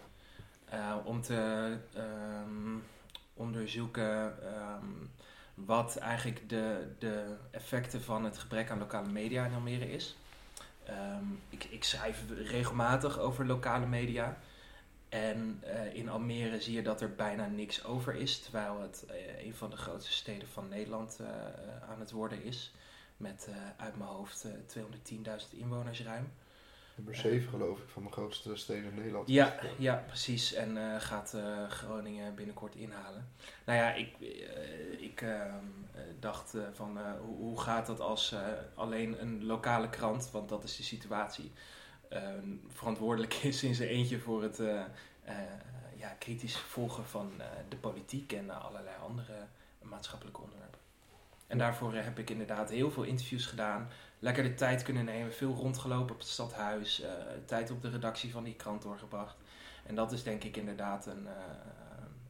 Eh, 0.65 0.97
om 1.05 1.21
te 1.23 1.73
ehm, 1.95 2.77
onderzoeken 3.35 4.43
ehm, 4.43 4.85
wat 5.67 5.97
eigenlijk 5.97 6.49
de, 6.49 6.95
de 6.99 7.37
effecten 7.51 8.03
van 8.03 8.25
het 8.25 8.39
gebrek 8.39 8.71
aan 8.71 8.79
lokale 8.79 9.09
media 9.09 9.45
in 9.45 9.55
Almere 9.55 9.93
is. 9.93 10.17
Ehm, 10.85 11.25
ik, 11.49 11.65
ik 11.65 11.85
schrijf 11.85 12.25
regelmatig 12.31 13.19
over 13.19 13.47
lokale 13.47 13.87
media. 13.87 14.39
En 15.09 15.59
eh, 15.63 15.95
in 15.95 16.09
Almere 16.09 16.61
zie 16.61 16.75
je 16.75 16.83
dat 16.83 17.01
er 17.01 17.15
bijna 17.15 17.47
niks 17.47 17.85
over 17.85 18.15
is, 18.15 18.41
terwijl 18.41 18.81
het 18.81 19.05
eh, 19.09 19.45
een 19.47 19.55
van 19.55 19.71
de 19.71 19.77
grootste 19.77 20.13
steden 20.13 20.49
van 20.49 20.69
Nederland 20.69 21.19
eh, 21.21 21.29
aan 21.91 22.01
het 22.01 22.11
worden 22.11 22.43
is. 22.43 22.73
Met 23.19 23.49
uit 23.77 23.97
mijn 23.97 24.11
hoofd 24.11 24.45
eh, 24.45 24.83
210.000 25.53 25.59
inwoners 25.59 26.03
ruim. 26.03 26.33
Nummer 26.99 27.17
7 27.17 27.49
geloof 27.49 27.79
ik 27.79 27.89
van 27.89 28.05
de 28.05 28.11
grootste 28.11 28.57
steden 28.57 28.91
in 28.91 28.95
Nederland. 28.95 29.29
Ja, 29.29 29.59
ja 29.79 30.05
precies. 30.07 30.53
En 30.53 30.93
eh, 30.93 31.01
gaat 31.01 31.35
eh, 31.35 31.69
Groningen 31.69 32.35
binnenkort 32.35 32.75
inhalen. 32.75 33.29
Nou 33.69 33.79
ja, 33.79 33.93
ik, 33.93 34.21
eh, 34.21 35.03
ik 35.03 35.21
ehm, 35.21 35.65
eh, 35.95 36.01
dacht 36.21 36.55
van 36.73 36.99
hoe, 37.21 37.37
hoe 37.37 37.61
gaat 37.61 37.87
dat 37.87 38.01
als 38.01 38.35
alleen 38.75 39.21
een 39.23 39.45
lokale 39.45 39.91
krant, 39.91 40.31
want 40.31 40.49
dat 40.49 40.65
is 40.65 40.77
de 40.77 40.83
situatie, 40.83 41.53
eh, 42.09 42.23
verantwoordelijk 42.69 43.35
is 43.53 43.63
in 43.63 43.75
zijn 43.75 43.89
eentje 43.89 44.19
voor 44.19 44.43
het 44.43 44.63
ja, 45.97 46.09
kritisch 46.19 46.57
volgen 46.57 47.05
van 47.05 47.33
de 47.69 47.77
politiek 47.77 48.33
en 48.33 48.51
allerlei 48.51 48.97
andere 49.03 49.47
maatschappelijke 49.83 50.41
onderwerpen. 50.41 50.81
En 51.47 51.59
daarvoor 51.59 51.95
heb 51.95 52.19
ik 52.19 52.31
inderdaad 52.31 52.71
heel 52.71 52.91
veel 52.91 53.03
interviews 53.03 53.47
gedaan. 53.47 53.89
Lekker 54.19 54.43
de 54.43 54.55
tijd 54.55 54.83
kunnen 54.83 55.05
nemen, 55.05 55.33
veel 55.33 55.55
rondgelopen 55.55 56.15
op 56.15 56.19
het 56.19 56.29
stadhuis, 56.29 57.01
eh, 57.01 57.11
tijd 57.45 57.71
op 57.71 57.83
de 57.83 57.91
redactie 57.91 58.33
van 58.33 58.45
die 58.45 58.55
krant 58.55 58.83
doorgebracht. 58.83 59.37
En 59.87 59.95
dat 59.95 60.13
is 60.13 60.23
denk 60.23 60.45
ik 60.45 60.57
inderdaad 60.57 61.07
een, 61.07 61.27
eh, 61.27 61.35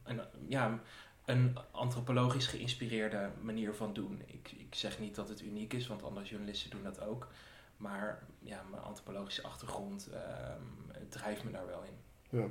een, 0.03 0.21
ja, 0.47 0.79
een 1.25 1.57
antropologisch 1.71 2.47
geïnspireerde 2.47 3.31
manier 3.41 3.73
van 3.73 3.93
doen. 3.93 4.21
Ik, 4.25 4.51
ik 4.51 4.75
zeg 4.75 4.99
niet 4.99 5.15
dat 5.15 5.29
het 5.29 5.41
uniek 5.41 5.73
is, 5.73 5.87
want 5.87 6.03
andere 6.03 6.25
journalisten 6.25 6.69
doen 6.69 6.83
dat 6.83 7.01
ook. 7.01 7.27
Maar 7.77 8.23
ja, 8.39 8.63
mijn 8.69 8.83
antropologische 8.83 9.43
achtergrond 9.43 10.09
ehm, 10.09 10.61
drijft 11.09 11.43
me 11.43 11.51
daar 11.51 11.65
wel 11.65 11.83
in. 11.83 11.97
Ja. 12.39 12.47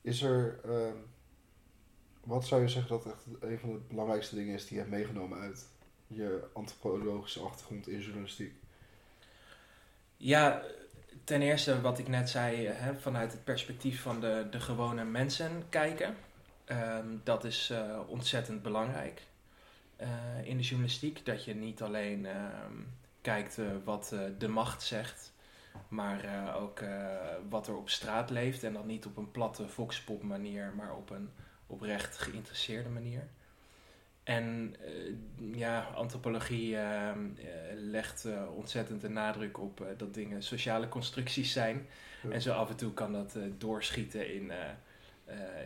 Is 0.00 0.22
er, 0.22 0.60
ehm, 0.64 0.96
wat 2.24 2.46
zou 2.46 2.62
je 2.62 2.68
zeggen 2.68 2.90
dat 2.90 3.06
echt 3.06 3.26
een 3.40 3.58
van 3.58 3.72
de 3.72 3.80
belangrijkste 3.88 4.34
dingen 4.34 4.54
is 4.54 4.62
die 4.62 4.72
je 4.72 4.78
hebt 4.78 4.90
meegenomen 4.90 5.38
uit 5.38 5.68
je 6.06 6.44
antropologische 6.52 7.40
achtergrond 7.40 7.88
in 7.88 8.00
journalistiek? 8.00 8.54
Ja, 10.16 10.62
ten 11.24 11.42
eerste 11.42 11.80
wat 11.80 11.98
ik 11.98 12.08
net 12.08 12.30
zei, 12.30 12.66
hè, 12.66 12.94
vanuit 12.94 13.32
het 13.32 13.44
perspectief 13.44 14.02
van 14.02 14.20
de, 14.20 14.46
de 14.50 14.60
gewone 14.60 15.04
mensen 15.04 15.62
kijken. 15.68 16.16
Ehm, 16.64 17.16
dat 17.24 17.44
is 17.44 17.70
eh, 17.70 18.00
ontzettend 18.06 18.62
belangrijk 18.62 19.22
eh, 19.96 20.08
in 20.44 20.56
de 20.56 20.62
journalistiek. 20.62 21.26
Dat 21.26 21.44
je 21.44 21.54
niet 21.54 21.82
alleen 21.82 22.26
ehm, 22.26 22.72
kijkt 23.20 23.58
eh, 23.58 23.66
wat 23.84 24.14
de 24.38 24.48
macht 24.48 24.82
zegt, 24.82 25.32
maar 25.88 26.54
ook 26.56 26.80
wat 27.48 27.66
er 27.66 27.76
op 27.76 27.90
straat 27.90 28.30
leeft. 28.30 28.62
En 28.62 28.72
dan 28.72 28.86
niet 28.86 29.06
op 29.06 29.16
een 29.16 29.30
platte 29.30 29.68
voxpop 29.68 30.22
manier, 30.22 30.72
maar 30.76 30.96
op 30.96 31.10
een 31.10 31.30
oprecht 31.66 32.18
geïnteresseerde 32.18 32.88
manier. 32.88 33.28
En 34.24 34.76
ja, 35.54 35.80
antropologie 35.80 36.76
ehm, 36.76 37.28
legt 37.74 38.26
ontzettend 38.56 39.00
de 39.00 39.08
nadruk 39.08 39.58
op 39.58 39.86
dat 39.96 40.14
dingen 40.14 40.42
sociale 40.42 40.88
constructies 40.88 41.52
zijn. 41.52 41.86
En 42.30 42.42
zo 42.42 42.52
af 42.52 42.70
en 42.70 42.76
toe 42.76 42.92
kan 42.92 43.12
dat 43.12 43.38
doorschieten 43.58 44.34
in 44.34 44.52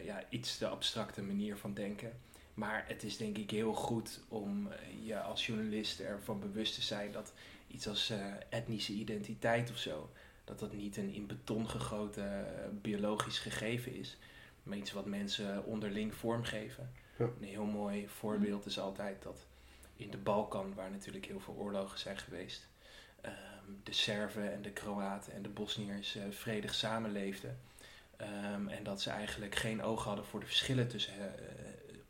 ja, 0.05 0.23
iets 0.29 0.59
te 0.59 0.67
abstracte 0.67 1.23
manier 1.23 1.57
van 1.57 1.75
denken. 1.75 2.13
Maar 2.59 2.85
het 2.87 3.03
is 3.03 3.17
denk 3.17 3.39
ik 3.39 3.51
heel 3.51 3.73
goed 3.73 4.21
om 4.29 4.73
eh, 4.73 4.79
je 5.07 5.21
als 5.21 5.47
journalist 5.47 6.01
ervan 6.01 6.41
bewust 6.41 6.75
te 6.75 6.83
zijn 6.83 7.13
dat 7.13 7.33
iets 7.69 7.89
als 7.89 8.13
etnische 8.49 8.93
identiteit 8.93 9.71
of 9.71 9.77
zo, 9.77 10.11
dat 10.45 10.59
dat 10.59 10.73
niet 10.73 10.97
een 10.97 11.15
in 11.15 11.27
beton 11.27 11.69
gegoten 11.69 12.47
biologisch 12.83 13.39
gegeven 13.39 13.95
is, 13.95 14.17
maar 14.63 14.77
iets 14.77 14.93
wat 14.93 15.07
mensen 15.07 15.65
onderling 15.65 16.15
vormgeven. 16.15 16.93
Een 17.19 17.35
heel 17.41 17.65
mooi 17.65 18.09
voorbeeld 18.09 18.67
is 18.67 18.79
altijd 18.79 19.23
dat 19.23 19.47
in 19.97 20.11
de 20.11 20.17
Balkan, 20.17 20.75
waar 20.75 20.91
natuurlijk 20.91 21.27
heel 21.27 21.41
veel 21.41 21.55
oorlogen 21.55 21.99
zijn 21.99 22.19
geweest, 22.19 22.69
ehm, 23.21 23.35
de 23.83 23.93
Serven 23.93 24.53
en 24.53 24.63
de 24.63 24.71
Kroaten 24.71 25.33
en 25.33 25.43
de 25.43 25.49
Bosniërs 25.49 26.19
vredig 26.31 26.75
samenleefden. 26.75 27.59
Ehm, 28.17 28.69
en 28.69 28.83
dat 28.83 29.01
ze 29.01 29.11
eigenlijk 29.11 29.55
geen 29.55 29.83
oog 29.83 30.05
hadden 30.05 30.25
voor 30.25 30.41
de 30.41 30.47
verschillen 30.47 30.89
tussen, 30.89 31.15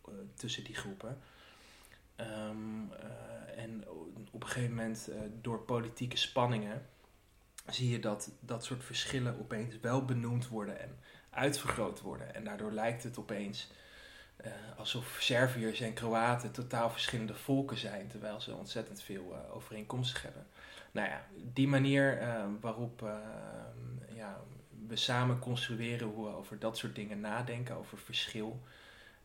uh, 0.08 0.14
tussen 0.34 0.64
die 0.64 0.74
groepen. 0.74 1.18
Uh, 2.20 2.26
en 3.56 3.84
op 4.30 4.42
een 4.42 4.48
gegeven 4.48 4.74
moment, 4.74 5.10
door 5.40 5.60
politieke 5.60 6.16
spanningen, 6.16 6.86
zie 7.66 7.90
je 7.90 7.98
dat 7.98 8.30
dat 8.40 8.64
soort 8.64 8.84
verschillen 8.84 9.38
opeens 9.38 9.80
wel 9.80 10.04
benoemd 10.04 10.48
worden 10.48 10.80
en 10.80 10.98
uitvergroot 11.30 12.00
worden. 12.00 12.34
En 12.34 12.44
daardoor 12.44 12.72
lijkt 12.72 13.02
het 13.02 13.18
opeens 13.18 13.70
alsof 14.76 15.16
Serviërs 15.21 15.80
en 15.80 15.95
Kroaten 15.95 16.52
totaal 16.52 16.90
verschillende 16.90 17.35
volken 17.35 17.76
zijn, 17.76 18.09
terwijl 18.09 18.40
ze 18.40 18.54
ontzettend 18.54 19.02
veel 19.02 19.37
overeenkomstig 19.52 20.23
hebben. 20.23 20.47
Nou 20.92 21.09
ja, 21.09 21.26
die 21.52 21.68
manier 21.68 22.18
waarop 22.61 23.00
ja, 24.14 24.40
we 24.88 24.97
samen 24.97 25.38
construeren 25.38 26.09
hoe 26.09 26.25
we 26.25 26.35
over 26.35 26.59
dat 26.59 26.78
soort 26.78 26.95
dingen 26.95 27.21
nadenken, 27.21 27.76
over 27.76 27.99
verschil. 27.99 28.62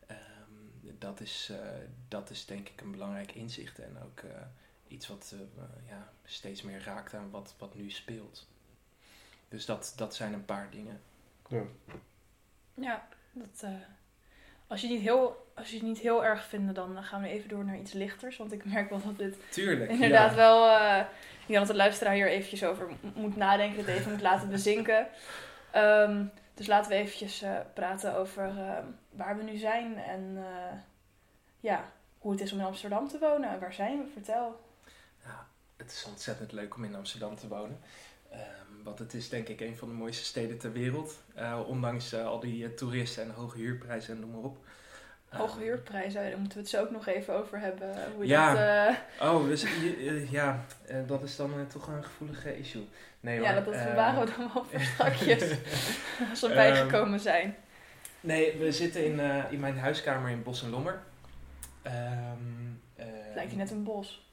Ehm, 0.06 0.98
dat, 0.98 1.20
is, 1.20 1.48
uh, 1.50 1.58
dat 2.08 2.30
is 2.30 2.46
denk 2.46 2.68
ik 2.68 2.80
een 2.80 2.90
belangrijk 2.90 3.32
inzicht 3.32 3.78
en 3.78 4.02
ook 4.02 4.20
uh, 4.22 4.30
iets 4.86 5.06
wat 5.08 5.34
uh, 5.34 5.40
ja, 5.88 6.12
steeds 6.24 6.62
meer 6.62 6.82
raakt 6.82 7.14
aan 7.14 7.30
wat, 7.30 7.54
wat 7.58 7.74
nu 7.74 7.90
speelt. 7.90 8.48
Dus 9.48 9.64
dat, 9.64 9.92
dat 9.96 10.14
zijn 10.14 10.32
een 10.32 10.44
paar 10.44 10.70
dingen. 10.70 11.00
Ja, 11.48 11.62
ja 12.74 13.08
dat, 13.32 13.64
als, 14.74 14.82
je 14.82 14.88
niet 14.88 15.00
heel, 15.00 15.50
als 15.54 15.70
je 15.70 15.76
het 15.76 15.86
niet 15.86 15.98
heel 15.98 16.24
erg 16.24 16.44
vindt, 16.44 16.74
dan 16.74 17.04
gaan 17.04 17.22
we 17.22 17.28
even 17.28 17.48
door 17.48 17.64
naar 17.64 17.78
iets 17.78 17.92
lichters. 17.92 18.36
Want 18.36 18.52
ik 18.52 18.64
merk 18.64 18.90
wel 18.90 19.00
dat 19.04 19.18
dit 19.18 19.36
Tuurlijk, 19.50 19.90
inderdaad 19.90 20.30
ja. 20.30 20.36
wel... 20.36 20.76
ik 21.40 21.46
denk 21.46 21.58
dat 21.58 21.68
de 21.68 21.74
luisteraar 21.74 22.14
hier 22.14 22.28
eventjes 22.28 22.64
over 22.64 22.88
moet 23.14 23.36
nadenken, 23.36 23.78
het 23.78 23.86
even 23.86 24.12
moet 24.12 24.20
laten 24.20 24.50
bezinken. 24.50 25.06
Um, 25.76 26.30
dus 26.54 26.66
laten 26.66 26.90
we 26.90 26.96
eventjes 26.96 27.42
uh, 27.42 27.56
praten 27.74 28.16
over 28.16 28.48
uh, 28.48 28.78
waar 29.10 29.36
we 29.36 29.42
nu 29.42 29.56
zijn 29.56 29.98
en 29.98 30.36
uh, 30.36 30.78
ja, 31.60 31.92
hoe 32.18 32.32
het 32.32 32.40
is 32.40 32.52
om 32.52 32.58
in 32.58 32.64
Amsterdam 32.64 33.08
te 33.08 33.18
wonen. 33.18 33.60
Waar 33.60 33.72
zijn 33.72 33.98
we? 33.98 34.10
Vertel. 34.12 34.60
Ja, 35.24 35.46
het 35.76 35.92
is 35.92 36.04
ontzettend 36.08 36.52
leuk 36.52 36.76
om 36.76 36.84
in 36.84 36.94
Amsterdam 36.94 37.36
te 37.36 37.48
wonen. 37.48 37.80
Want 38.84 38.98
het 38.98 39.14
is 39.14 39.28
denk 39.28 39.48
ik 39.48 39.60
een 39.60 39.76
van 39.76 39.88
de 39.88 39.94
mooiste 39.94 40.24
steden 40.24 40.58
ter 40.58 40.72
wereld. 40.72 41.18
ondanks 41.66 42.14
al 42.14 42.40
die 42.40 42.74
toeristen 42.74 43.22
en 43.22 43.30
hoge 43.30 43.58
huurprijzen 43.58 44.14
en 44.14 44.20
noem 44.20 44.30
maar 44.30 44.40
op. 44.40 44.58
Hoge 45.28 45.60
huurprijzen, 45.60 46.30
daar 46.30 46.38
moeten 46.38 46.56
we 46.56 46.62
het 46.62 46.68
zo 46.68 46.82
ook 46.82 46.90
nog 46.90 47.06
even 47.06 47.34
over 47.34 47.58
hebben. 47.58 47.96
Hoe 48.14 48.26
ja, 48.26 48.54
dat, 49.18 49.28
oh, 49.28 49.46
dus, 49.46 49.64
ja, 50.30 50.64
dat 51.06 51.22
is 51.22 51.36
dan 51.36 51.66
toch 51.66 51.86
een 51.86 52.04
gevoelige 52.04 52.58
issue. 52.58 52.86
Nee, 53.20 53.40
ja, 53.40 53.54
dat, 53.54 53.64
dat 53.64 53.84
bewaren 53.84 54.24
we 54.24 54.32
dan 54.36 54.50
wel 54.54 54.64
voor 54.64 54.80
strakjes. 54.94 55.42
als 56.30 56.40
we 56.40 56.48
bijgekomen 56.48 57.14
ehm, 57.14 57.22
zijn. 57.22 57.56
Nee, 58.20 58.58
we 58.58 58.72
zitten 58.72 59.04
in, 59.04 59.20
in 59.50 59.60
mijn 59.60 59.78
huiskamer 59.78 60.30
in 60.30 60.42
Bos 60.42 60.62
en 60.62 60.70
Lommer. 60.70 61.02
Um, 61.86 62.80
Lijkt 63.34 63.50
je 63.50 63.56
net 63.56 63.70
een 63.70 63.84
bos. 63.84 64.28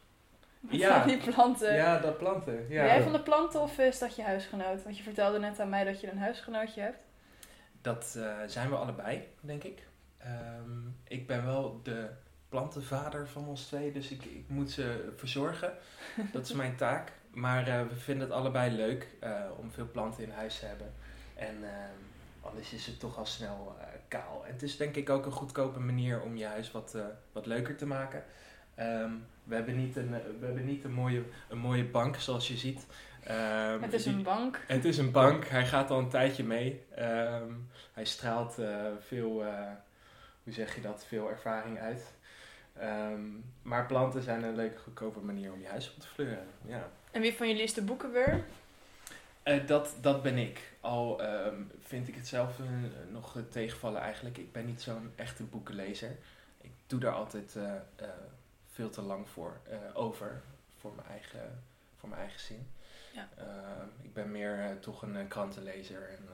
Ja, 0.69 1.05
die 1.05 1.17
planten. 1.17 1.75
Ja, 1.75 1.99
dat 1.99 2.17
planten. 2.17 2.53
Ja. 2.53 2.67
Ben 2.67 2.85
jij 2.85 3.01
van 3.01 3.11
de 3.11 3.21
planten 3.21 3.61
of 3.61 3.77
is 3.77 3.99
dat 3.99 4.15
je 4.15 4.23
huisgenoot? 4.23 4.83
Want 4.83 4.97
je 4.97 5.03
vertelde 5.03 5.39
net 5.39 5.59
aan 5.59 5.69
mij 5.69 5.83
dat 5.83 6.01
je 6.01 6.11
een 6.11 6.17
huisgenootje 6.17 6.81
hebt. 6.81 6.99
Dat 7.81 8.13
uh, 8.17 8.33
zijn 8.45 8.69
we 8.69 8.75
allebei, 8.75 9.27
denk 9.39 9.63
ik. 9.63 9.87
Um, 10.59 10.95
ik 11.07 11.27
ben 11.27 11.45
wel 11.45 11.79
de 11.83 12.09
plantenvader 12.49 13.27
van 13.27 13.47
ons 13.47 13.65
twee, 13.65 13.91
dus 13.91 14.11
ik, 14.11 14.25
ik 14.25 14.45
moet 14.47 14.71
ze 14.71 15.13
verzorgen. 15.15 15.73
Dat 16.33 16.45
is 16.45 16.53
mijn 16.53 16.75
taak. 16.75 17.11
Maar 17.31 17.67
uh, 17.67 17.87
we 17.87 17.95
vinden 17.95 18.27
het 18.27 18.37
allebei 18.37 18.71
leuk 18.71 19.07
uh, 19.23 19.41
om 19.57 19.71
veel 19.71 19.87
planten 19.91 20.23
in 20.23 20.31
huis 20.31 20.59
te 20.59 20.65
hebben. 20.65 20.93
En 21.35 21.55
uh, 21.61 21.67
anders 22.41 22.73
is 22.73 22.85
het 22.85 22.99
toch 22.99 23.17
al 23.17 23.25
snel 23.25 23.75
kaal. 24.07 24.43
En 24.45 24.51
het 24.51 24.63
is 24.63 24.77
denk 24.77 24.95
ik 24.95 25.09
ook 25.09 25.25
een 25.25 25.31
goedkope 25.31 25.79
manier 25.79 26.21
om 26.21 26.37
je 26.37 26.45
huis 26.45 26.71
wat, 26.71 26.97
wat 27.31 27.45
leuker 27.45 27.77
te 27.77 27.85
maken. 27.85 28.23
Um, 28.79 29.25
we 29.51 29.57
hebben 29.57 29.77
niet, 29.77 29.95
een, 29.95 30.09
we 30.39 30.45
hebben 30.45 30.65
niet 30.65 30.83
een, 30.83 30.93
mooie, 30.93 31.23
een 31.49 31.57
mooie 31.57 31.83
bank 31.83 32.15
zoals 32.15 32.47
je 32.47 32.57
ziet. 32.57 32.85
Um, 33.29 33.81
het 33.81 33.93
is 33.93 34.05
een 34.05 34.23
bank. 34.23 34.59
Het 34.67 34.85
is 34.85 34.97
een 34.97 35.11
bank. 35.11 35.47
Hij 35.47 35.65
gaat 35.65 35.89
al 35.89 35.99
een 35.99 36.09
tijdje 36.09 36.43
mee. 36.43 36.83
Um, 36.99 37.69
hij 37.93 38.05
straalt 38.05 38.57
veel, 38.99 39.43
hoe 40.43 40.53
zeg 40.53 40.75
je 40.75 40.81
dat, 40.81 41.05
veel 41.07 41.29
ervaring 41.29 41.79
uit. 41.79 42.13
maar 43.61 43.85
planten 43.85 44.21
zijn 44.21 44.43
een 44.43 44.55
leuke 44.55 44.77
goedkope 44.77 45.19
manier 45.19 45.51
om 45.51 45.61
je 45.61 45.67
huis 45.67 45.93
op 45.93 46.01
te 46.01 46.07
fleuren. 46.07 46.47
Ja. 46.65 46.89
En 47.11 47.21
wie 47.21 47.33
van 47.33 47.47
jullie 47.47 47.63
is 47.63 47.73
de 47.73 47.83
boekenweur? 47.83 48.43
Uh, 49.43 49.67
dat, 49.67 49.95
dat 50.01 50.21
ben 50.21 50.37
ik. 50.37 50.71
Al 50.79 51.21
vind 51.79 52.07
ik 52.07 52.15
het 52.15 52.27
zelf 52.27 52.59
nog 53.11 53.37
tegenvallen 53.49 54.01
eigenlijk. 54.01 54.37
Ik 54.37 54.51
ben 54.51 54.65
niet 54.65 54.81
zo'n 54.81 55.11
echte 55.15 55.43
boekenlezer. 55.43 56.15
Ik 56.61 56.71
doe 56.87 56.99
daar 56.99 57.13
altijd 57.13 57.57
veel 58.71 58.89
te 58.89 59.01
lang 59.01 59.29
voor 59.29 59.57
over. 59.93 60.41
Voor 60.79 60.91
mijn 60.95 61.07
eigen, 61.07 61.63
voor 61.99 62.09
mijn 62.09 62.21
eigen 62.21 62.39
zin. 62.39 62.67
Ja. 63.13 63.27
Ehm, 63.37 63.87
ik 64.01 64.13
ben 64.13 64.31
meer 64.31 64.77
toch 64.79 65.01
een 65.01 65.27
krantenlezer 65.27 66.09
en 66.09 66.27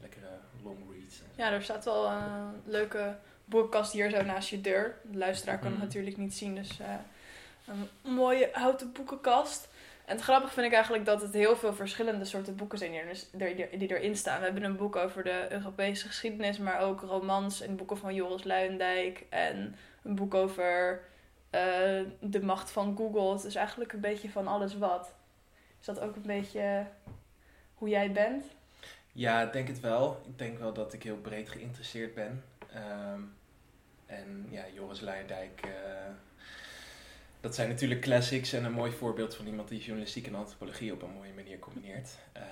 lekkere 0.00 0.38
long 0.62 0.78
reads. 0.92 1.22
Ja, 1.34 1.52
er 1.52 1.62
staat 1.62 1.84
wel 1.84 2.10
een 2.10 2.62
leuke 2.64 3.16
boekenkast 3.44 3.92
hier 3.92 4.10
zo 4.10 4.22
naast 4.22 4.48
je 4.48 4.60
deur. 4.60 4.98
De 5.02 5.18
luisteraar 5.18 5.58
kan 5.58 5.66
het 5.66 5.76
mhm. 5.76 5.86
natuurlijk 5.86 6.16
niet 6.16 6.34
zien, 6.34 6.54
dus 6.54 6.78
een 7.66 8.12
mooie 8.14 8.48
houten 8.52 8.92
boekenkast. 8.92 9.68
En 10.04 10.14
het 10.14 10.24
grappige 10.24 10.52
vind 10.52 10.66
ik 10.66 10.72
eigenlijk 10.72 11.04
dat 11.04 11.22
het 11.22 11.32
heel 11.32 11.56
veel 11.56 11.74
verschillende 11.74 12.24
soorten 12.24 12.56
boeken 12.56 12.78
zijn 12.78 12.92
die, 13.32 13.78
die 13.78 13.96
erin 13.96 14.16
staan. 14.16 14.38
We 14.38 14.44
hebben 14.44 14.62
een 14.62 14.76
boek 14.76 14.96
over 14.96 15.24
de 15.24 15.46
Europese 15.50 16.06
geschiedenis, 16.06 16.58
maar 16.58 16.80
ook 16.80 17.00
romans 17.00 17.60
en 17.60 17.76
boeken 17.76 17.98
van 17.98 18.14
Joris 18.14 18.44
Luijendijk. 18.44 19.24
En 19.28 19.76
een 20.06 20.14
boek 20.14 20.34
over 20.34 21.00
uh, 21.50 22.00
de 22.20 22.42
macht 22.42 22.70
van 22.70 22.96
Google. 22.96 23.32
Het 23.32 23.44
is 23.44 23.54
eigenlijk 23.54 23.92
een 23.92 24.00
beetje 24.00 24.30
van 24.30 24.46
alles 24.46 24.78
wat. 24.78 25.14
Is 25.80 25.86
dat 25.86 26.00
ook 26.00 26.16
een 26.16 26.22
beetje 26.22 26.86
hoe 27.74 27.88
jij 27.88 28.12
bent? 28.12 28.44
Ja, 29.12 29.42
ik 29.42 29.52
denk 29.52 29.68
het 29.68 29.80
wel. 29.80 30.20
Ik 30.26 30.38
denk 30.38 30.58
wel 30.58 30.72
dat 30.72 30.92
ik 30.92 31.02
heel 31.02 31.16
breed 31.16 31.48
geïnteresseerd 31.48 32.14
ben. 32.14 32.44
Um, 33.12 33.34
en 34.06 34.46
ja, 34.50 34.64
Joris 34.74 35.00
Luijendijk... 35.00 35.60
Uh, 35.66 35.72
dat 37.40 37.54
zijn 37.54 37.68
natuurlijk 37.68 38.00
classics 38.00 38.52
en 38.52 38.64
een 38.64 38.72
mooi 38.72 38.92
voorbeeld 38.92 39.34
van 39.34 39.46
iemand 39.46 39.68
die 39.68 39.80
journalistiek 39.80 40.26
en 40.26 40.34
antropologie 40.34 40.92
op 40.92 41.02
een 41.02 41.10
mooie 41.10 41.32
manier 41.32 41.58
combineert. 41.58 42.08
Um, 42.36 42.42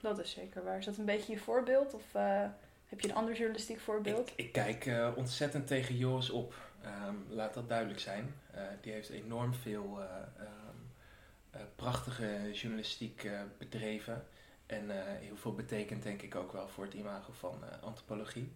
dat 0.00 0.18
is 0.18 0.30
zeker 0.30 0.64
waar. 0.64 0.78
Is 0.78 0.84
dat 0.84 0.96
een 0.96 1.04
beetje 1.04 1.32
je 1.32 1.38
voorbeeld 1.38 1.94
of 1.94 2.02
uh, 2.16 2.44
Heb 2.92 3.00
je 3.00 3.08
een 3.08 3.14
ander 3.14 3.34
journalistiek 3.34 3.80
voorbeeld? 3.80 4.28
Ik, 4.28 4.46
ik 4.46 4.52
kijk 4.52 4.86
uh, 4.86 5.08
ontzettend 5.14 5.66
tegen 5.66 5.96
Joris 5.96 6.30
op. 6.30 6.54
Um, 6.84 7.26
laat 7.28 7.54
dat 7.54 7.68
duidelijk 7.68 8.00
zijn. 8.00 8.34
Uh, 8.54 8.60
die 8.80 8.92
heeft 8.92 9.08
enorm 9.08 9.54
veel 9.54 9.98
uh, 9.98 10.04
um, 10.40 11.68
prachtige 11.76 12.50
journalistiek 12.52 13.30
bedreven. 13.58 14.24
En 14.66 14.90
heel 15.18 15.36
veel 15.36 15.54
betekent 15.54 16.02
denk 16.02 16.22
ik 16.22 16.34
ook 16.34 16.52
wel 16.52 16.68
voor 16.68 16.84
het 16.84 16.94
imago 16.94 17.32
van 17.32 17.54
antropologie. 17.82 18.52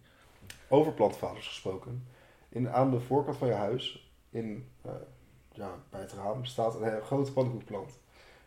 Over 0.67 0.93
plantvaders 0.93 1.47
gesproken. 1.47 2.07
In, 2.49 2.69
aan 2.69 2.91
de 2.91 2.99
voorkant 2.99 3.37
van 3.37 3.47
je 3.47 3.53
huis, 3.53 4.11
in, 4.29 4.71
ja, 5.51 5.75
bij 5.89 6.01
het 6.01 6.11
raam, 6.11 6.45
staat 6.45 6.81
een 6.81 7.01
grote 7.01 7.33
pannenkoekplant. 7.33 7.99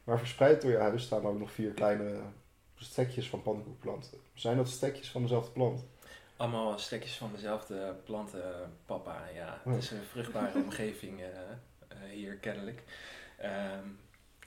Maar 0.04 0.18
verspreid 0.18 0.62
door 0.62 0.70
je 0.70 0.76
huis 0.76 1.02
staan 1.02 1.26
ook 1.26 1.38
nog 1.38 1.50
vier 1.50 1.72
kleine 1.72 2.20
stekjes 2.75 3.28
van 3.28 3.42
pannenkoekplanten. 3.42 4.18
Zijn 4.34 4.56
dat 4.56 4.68
stekjes 4.68 5.10
van 5.10 5.22
dezelfde 5.22 5.50
plant? 5.50 5.84
Allemaal 6.40 6.78
stekjes 6.78 7.16
van 7.16 7.30
dezelfde 7.32 7.94
planten, 8.04 8.73
papa. 8.87 9.28
Ja, 9.35 9.61
het 9.64 9.76
is 9.76 9.90
een 9.90 10.02
vruchtbare 10.11 10.59
omgeving 10.64 11.20
uh, 11.20 11.26
uh, 11.26 12.11
hier 12.11 12.35
kennelijk. 12.35 12.82
Um, 13.42 13.99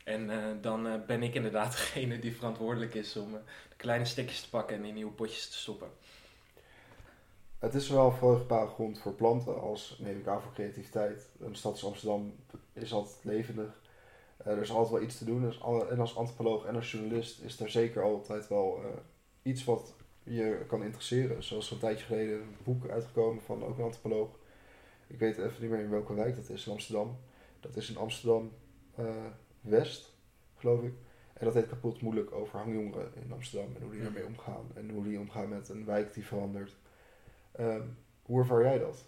en 0.04 0.30
uh, 0.30 0.38
dan 0.62 1.04
ben 1.08 1.24
ik 1.24 1.34
inderdaad 1.34 1.72
degene 1.78 2.20
die 2.20 2.36
verantwoordelijk 2.36 2.94
is 2.94 3.16
om 3.16 3.32
de 3.32 3.76
kleine 3.78 4.06
stekjes 4.06 4.42
te 4.42 4.50
pakken 4.50 4.76
en 4.76 4.86
in 4.86 4.94
nieuwe 4.94 5.12
potjes 5.12 5.50
te 5.50 5.58
stoppen. 5.58 5.88
Het 7.60 7.74
is 7.74 7.88
zowel 7.88 8.12
vruchtbare 8.12 8.68
grond 8.68 9.00
voor 9.00 9.14
planten 9.14 9.62
als, 9.62 9.98
neem 10.00 10.20
ik 10.20 10.28
aan, 10.28 10.42
voor 10.42 10.54
creativiteit. 10.54 11.30
Een 11.40 11.56
stad 11.56 11.72
als 11.72 11.86
Amsterdam 11.86 12.36
is 12.74 12.94
altijd 12.94 13.24
levendig. 13.24 13.82
er 14.38 14.62
is 14.62 14.72
altijd 14.72 14.92
wel 14.92 15.02
iets 15.02 15.18
te 15.18 15.26
doen. 15.26 15.54
En 15.90 16.00
als 16.00 16.16
antropoloog 16.16 16.66
en 16.66 16.76
als 16.76 16.92
journalist 16.92 17.40
is 17.40 17.60
er 17.60 17.70
zeker 17.70 18.04
altijd 18.04 18.48
wel 18.48 18.82
iets 19.42 19.64
wat 19.64 19.94
je 20.24 20.64
kan 20.68 20.84
interesseren. 20.84 21.44
Zoals 21.44 21.72
een 21.72 21.80
tijdje 21.80 22.06
geleden 22.06 22.42
een 22.42 22.56
boek 22.64 22.90
uitgekomen 22.90 23.44
van 23.44 23.64
ook 23.64 23.78
een 23.78 23.84
antropoloog. 23.84 24.30
Ik 25.08 25.20
weet 25.20 25.38
even 25.38 25.62
niet 25.62 25.70
meer 25.70 25.80
in 25.80 25.90
welke 25.90 26.14
wijk 26.14 26.36
dat 26.36 26.50
is 26.50 26.66
in 26.66 26.72
Amsterdam. 26.72 27.18
Dat 27.60 27.76
is 27.76 27.90
in 27.90 27.98
Amsterdam 27.98 28.52
uh, 29.00 29.26
West, 29.62 30.14
geloof 30.58 30.84
ik. 30.84 30.94
En 31.34 31.46
dat 31.46 31.54
heet 31.54 31.68
kapot 31.68 32.02
moeilijk 32.02 32.32
over 32.32 32.60
hangjongeren 32.60 33.12
in 33.16 33.32
Amsterdam 33.32 33.76
en 33.76 33.82
hoe 33.82 33.92
die 33.92 34.02
daarmee 34.02 34.26
omgaan. 34.26 34.72
En 34.76 34.90
hoe 34.90 35.04
die 35.04 35.20
omgaan 35.20 35.50
met 35.50 35.70
een 35.70 35.86
wijk 35.86 36.14
die 36.14 36.26
verandert. 36.26 36.76
Um, 37.60 37.98
hoe 38.22 38.40
ervaar 38.40 38.62
jij 38.62 38.80
dat? 38.80 39.06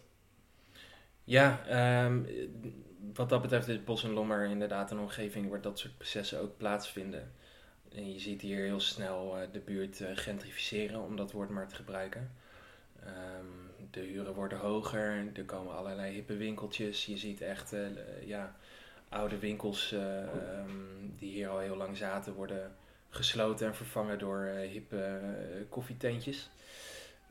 Ja, 1.24 1.62
um, 2.06 2.26
wat 3.14 3.30
dat 3.30 3.42
betreft 3.42 3.68
is 3.68 3.84
Bos 3.84 4.04
en 4.04 4.12
Lommer 4.12 4.46
inderdaad 4.46 4.92
een 4.92 5.00
omgeving 5.00 5.50
waar 5.50 5.62
dat 5.62 5.80
soort 5.80 5.98
processen 5.98 6.42
ook 6.42 6.58
plaatsvinden. 6.58 7.32
En 7.96 8.14
je 8.14 8.20
ziet 8.20 8.42
hier 8.42 8.64
heel 8.64 8.80
snel 8.80 9.38
uh, 9.38 9.48
de 9.52 9.60
buurt 9.60 10.00
uh, 10.00 10.08
gentrificeren, 10.14 11.02
om 11.02 11.16
dat 11.16 11.32
woord 11.32 11.50
maar 11.50 11.68
te 11.68 11.76
gebruiken. 11.76 12.32
Um, 13.06 13.72
de 13.92 14.00
huren 14.00 14.34
worden 14.34 14.58
hoger, 14.58 15.28
er 15.34 15.46
komen 15.46 15.76
allerlei 15.76 16.14
hippe 16.14 16.38
winkeltjes. 16.38 17.06
Je 17.06 17.18
ziet 17.18 17.42
echt 17.42 17.74
uh, 17.74 17.88
ja, 18.26 18.56
oude 19.10 19.40
winkels 19.40 19.92
um, 19.92 21.14
die 21.18 21.32
hier 21.32 21.50
al 21.50 21.60
heel 21.60 21.76
lang 21.76 21.98
zaten 21.98 22.34
worden 22.34 22.76
gesloten 23.10 23.68
en 23.68 23.76
vervangen 23.76 24.20
door 24.20 24.44
hippe 24.46 25.20
koffietentjes. 25.70 26.50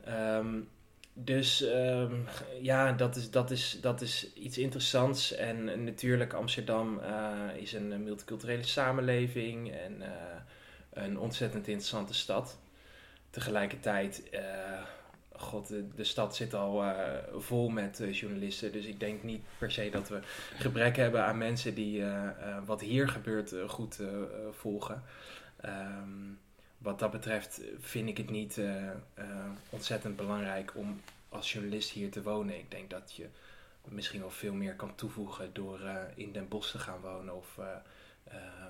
Um, 0.07 0.69
dus 1.13 1.65
ja, 2.61 2.91
dat 2.91 3.15
is, 3.15 3.31
dat, 3.31 3.51
is, 3.51 3.77
dat 3.81 4.01
is 4.01 4.33
iets 4.33 4.57
interessants. 4.57 5.31
En 5.35 5.83
natuurlijk, 5.83 6.33
Amsterdam 6.33 7.01
is 7.55 7.73
een 7.73 8.03
multiculturele 8.03 8.63
samenleving 8.63 9.71
en 9.71 10.03
een 10.95 11.19
ontzettend 11.19 11.67
interessante 11.67 12.13
stad. 12.13 12.57
Tegelijkertijd, 13.29 14.23
uh, 14.33 14.39
god, 15.31 15.67
de, 15.95 16.03
stad 16.03 16.35
zit 16.35 16.53
al 16.53 16.83
vol 17.37 17.69
met 17.69 18.01
journalisten. 18.11 18.71
Dus 18.71 18.85
ik 18.85 18.99
denk 18.99 19.23
niet 19.23 19.43
per 19.57 19.71
se 19.71 19.89
dat 19.89 20.09
we 20.09 20.19
gebrek 20.57 20.95
hebben 20.95 21.25
aan 21.25 21.37
mensen 21.37 21.75
die 21.75 22.03
wat 22.65 22.81
hier 22.81 23.09
gebeurt 23.09 23.53
goed 23.67 23.99
volgen. 24.51 25.03
Um, 25.65 26.39
wat 26.77 26.99
dat 26.99 27.11
betreft 27.11 27.61
vind 27.79 28.09
ik 28.09 28.17
het 28.17 28.29
niet 28.29 28.61
ontzettend 29.69 30.15
belangrijk 30.15 30.71
om 30.75 31.01
als 31.29 31.53
journalist 31.53 31.89
hier 31.89 32.11
te 32.11 32.21
wonen. 32.21 32.57
Ik 32.57 32.71
denk 32.71 32.89
dat 32.89 33.13
je 33.15 33.27
misschien 33.87 34.19
wel 34.19 34.31
veel 34.31 34.53
meer 34.53 34.75
kan 34.75 34.95
toevoegen 34.95 35.53
door 35.53 35.79
in 36.15 36.31
Den 36.31 36.47
Bosch 36.47 36.71
te 36.71 36.79
gaan 36.79 36.99
wonen 37.01 37.35
of 37.35 37.59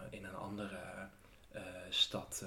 in 0.09 0.25
een 0.25 0.35
andere 0.35 0.77
stad 1.89 2.45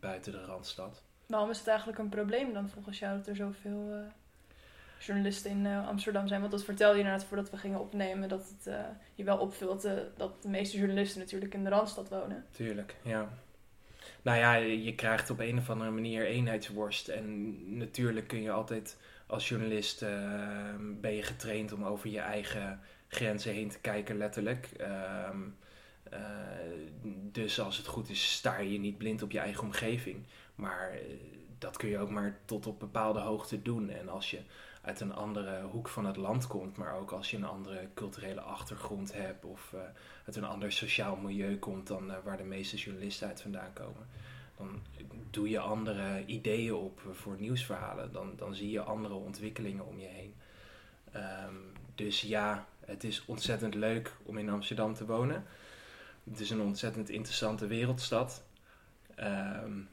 buiten 0.00 0.32
de 0.32 0.44
Randstad. 0.44 1.02
Waarom 1.26 1.50
is 1.50 1.58
het 1.58 1.66
eigenlijk 1.66 1.98
een 1.98 2.08
probleem 2.08 2.52
dan 2.52 2.68
volgens 2.68 2.98
jou 2.98 3.16
dat 3.16 3.26
er 3.26 3.36
zoveel 3.36 4.10
journalisten 4.98 5.50
in 5.50 5.66
Amsterdam 5.66 6.28
zijn? 6.28 6.40
Want 6.40 6.52
dat 6.52 6.64
vertelde 6.64 6.96
je 6.98 7.02
inderdaad 7.02 7.26
voordat 7.26 7.50
we 7.50 7.56
gingen 7.56 7.80
opnemen, 7.80 8.28
dat 8.28 8.54
het 8.58 8.74
je 9.14 9.24
wel 9.24 9.38
opvult 9.38 9.88
dat 10.16 10.42
de 10.42 10.48
meeste 10.48 10.78
journalisten 10.78 11.20
natuurlijk 11.20 11.54
in 11.54 11.64
de 11.64 11.70
Randstad 11.70 12.08
wonen. 12.08 12.44
Tuurlijk, 12.50 12.96
ja. 13.02 13.28
Nou 14.22 14.38
ja, 14.38 14.54
je 14.54 14.94
krijgt 14.94 15.30
op 15.30 15.40
een 15.40 15.58
of 15.58 15.70
andere 15.70 15.90
manier 15.90 16.26
eenheidsworst. 16.26 17.08
En 17.08 17.78
natuurlijk 17.78 18.28
kun 18.28 18.42
je 18.42 18.50
altijd 18.50 18.96
als 19.26 19.48
journalist 19.48 20.02
uh, 20.02 20.08
ben 20.78 21.14
je 21.14 21.22
getraind 21.22 21.72
om 21.72 21.84
over 21.84 22.10
je 22.10 22.20
eigen 22.20 22.80
grenzen 23.08 23.52
heen 23.52 23.68
te 23.68 23.78
kijken, 23.78 24.16
letterlijk. 24.16 24.68
Uh, 24.80 25.28
uh, 26.12 26.18
dus 27.32 27.60
als 27.60 27.76
het 27.76 27.86
goed 27.86 28.08
is, 28.08 28.32
sta 28.32 28.58
je 28.58 28.78
niet 28.78 28.98
blind 28.98 29.22
op 29.22 29.30
je 29.30 29.38
eigen 29.38 29.62
omgeving. 29.62 30.24
Maar 30.54 30.90
eh, 30.90 31.00
dat 31.58 31.76
kun 31.76 31.88
je 31.88 31.98
ook 31.98 32.10
maar 32.10 32.38
tot 32.44 32.66
op 32.66 32.80
bepaalde 32.80 33.20
hoogte 33.20 33.62
doen. 33.62 33.90
En 33.90 34.08
als 34.08 34.30
je 34.30 34.40
uit 34.82 35.00
een 35.00 35.14
andere 35.14 35.62
hoek 35.62 35.88
van 35.88 36.06
het 36.06 36.16
land 36.16 36.46
komt, 36.46 36.76
maar 36.76 36.94
ook 36.94 37.10
als 37.10 37.30
je 37.30 37.36
een 37.36 37.44
andere 37.44 37.88
culturele 37.94 38.40
achtergrond 38.40 39.12
hebt 39.12 39.44
of 39.44 39.72
uh, 39.74 39.80
uit 40.26 40.36
een 40.36 40.44
ander 40.44 40.72
sociaal 40.72 41.16
milieu 41.16 41.58
komt 41.58 41.86
dan 41.86 42.12
waar 42.24 42.36
de 42.36 42.44
meeste 42.44 42.76
journalisten 42.76 43.28
uit 43.28 43.42
vandaan 43.42 43.72
komen, 43.72 44.06
dan 44.56 44.82
doe 45.30 45.48
je 45.48 45.58
andere 45.58 46.24
ideeën 46.26 46.74
op 46.74 47.00
voor 47.12 47.36
nieuwsverhalen. 47.38 48.12
Dan, 48.12 48.32
dan 48.36 48.54
zie 48.54 48.70
je 48.70 48.80
andere 48.80 49.14
ontwikkelingen 49.14 49.86
om 49.86 49.98
je 49.98 50.06
heen. 50.06 50.34
Um, 51.16 51.72
dus 51.94 52.20
ja, 52.20 52.66
het 52.80 53.04
is 53.04 53.24
ontzettend 53.26 53.74
leuk 53.74 54.16
om 54.22 54.38
in 54.38 54.50
Amsterdam 54.50 54.94
te 54.94 55.06
wonen. 55.06 55.44
Het 56.24 56.40
is 56.40 56.50
een 56.50 56.60
ontzettend 56.60 57.08
interessante 57.08 57.66
wereldstad. 57.66 58.42
Um, 59.20 59.88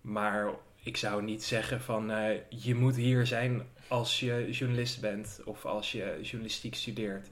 maar 0.00 0.54
ik 0.82 0.96
zou 0.96 1.22
niet 1.22 1.44
zeggen 1.44 1.80
van 1.80 2.10
uh, 2.10 2.38
je 2.48 2.74
moet 2.74 2.96
hier 2.96 3.26
zijn 3.26 3.62
als 3.88 4.20
je 4.20 4.50
journalist 4.50 5.00
bent 5.00 5.40
of 5.44 5.64
als 5.64 5.92
je 5.92 6.18
journalistiek 6.22 6.74
studeert. 6.74 7.28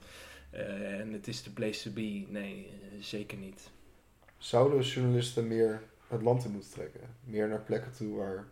Uh, 0.53 0.99
en 0.99 1.13
het 1.13 1.27
is 1.27 1.43
de 1.43 1.49
place 1.49 1.83
to 1.83 1.91
be. 1.91 2.25
Nee, 2.27 2.69
uh, 2.93 3.03
zeker 3.03 3.37
niet. 3.37 3.69
Zouden 4.37 4.81
journalisten 4.81 5.47
meer 5.47 5.83
het 6.07 6.21
land 6.21 6.45
in 6.45 6.51
moeten 6.51 6.71
trekken? 6.71 7.01
Meer 7.23 7.47
naar 7.47 7.61
plekken 7.61 7.91
toe 7.91 8.15
waar 8.15 8.45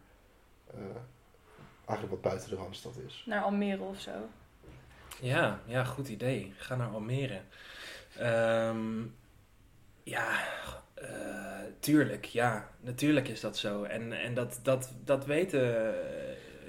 eigenlijk 1.86 2.10
wat 2.10 2.32
buiten 2.32 2.50
de 2.50 2.56
Randstad 2.56 2.98
is? 3.08 3.24
Naar 3.26 3.42
Almere 3.42 3.84
of 3.84 4.00
zo? 4.00 4.30
Ja, 5.22 5.60
ja 5.66 5.84
goed 5.84 6.08
idee. 6.08 6.54
Ga 6.58 6.76
naar 6.76 6.90
Almere. 6.90 7.42
Um, 8.20 9.16
ja, 10.10 10.48
uh, 11.02 11.10
tuurlijk, 11.80 12.26
ja, 12.26 12.70
natuurlijk 12.80 13.28
is 13.28 13.40
dat 13.40 13.58
zo. 13.58 13.84
En, 13.84 14.14
en 14.14 14.34
dat, 14.34 14.60
dat, 14.64 14.94
dat 15.04 15.26
weten 15.26 15.94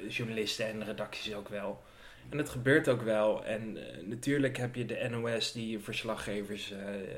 journalisten 0.08 0.66
en 0.66 0.84
redacties 0.84 1.34
ook 1.34 1.48
wel. 1.48 1.82
En 2.30 2.38
het 2.38 2.48
gebeurt 2.48 2.88
ook 2.88 3.02
wel. 3.02 3.44
En 3.44 3.76
uh, 3.76 3.82
natuurlijk 4.06 4.56
heb 4.56 4.74
je 4.74 4.86
de 4.86 5.08
NOS 5.10 5.52
die 5.52 5.78
verslaggevers 5.78 6.72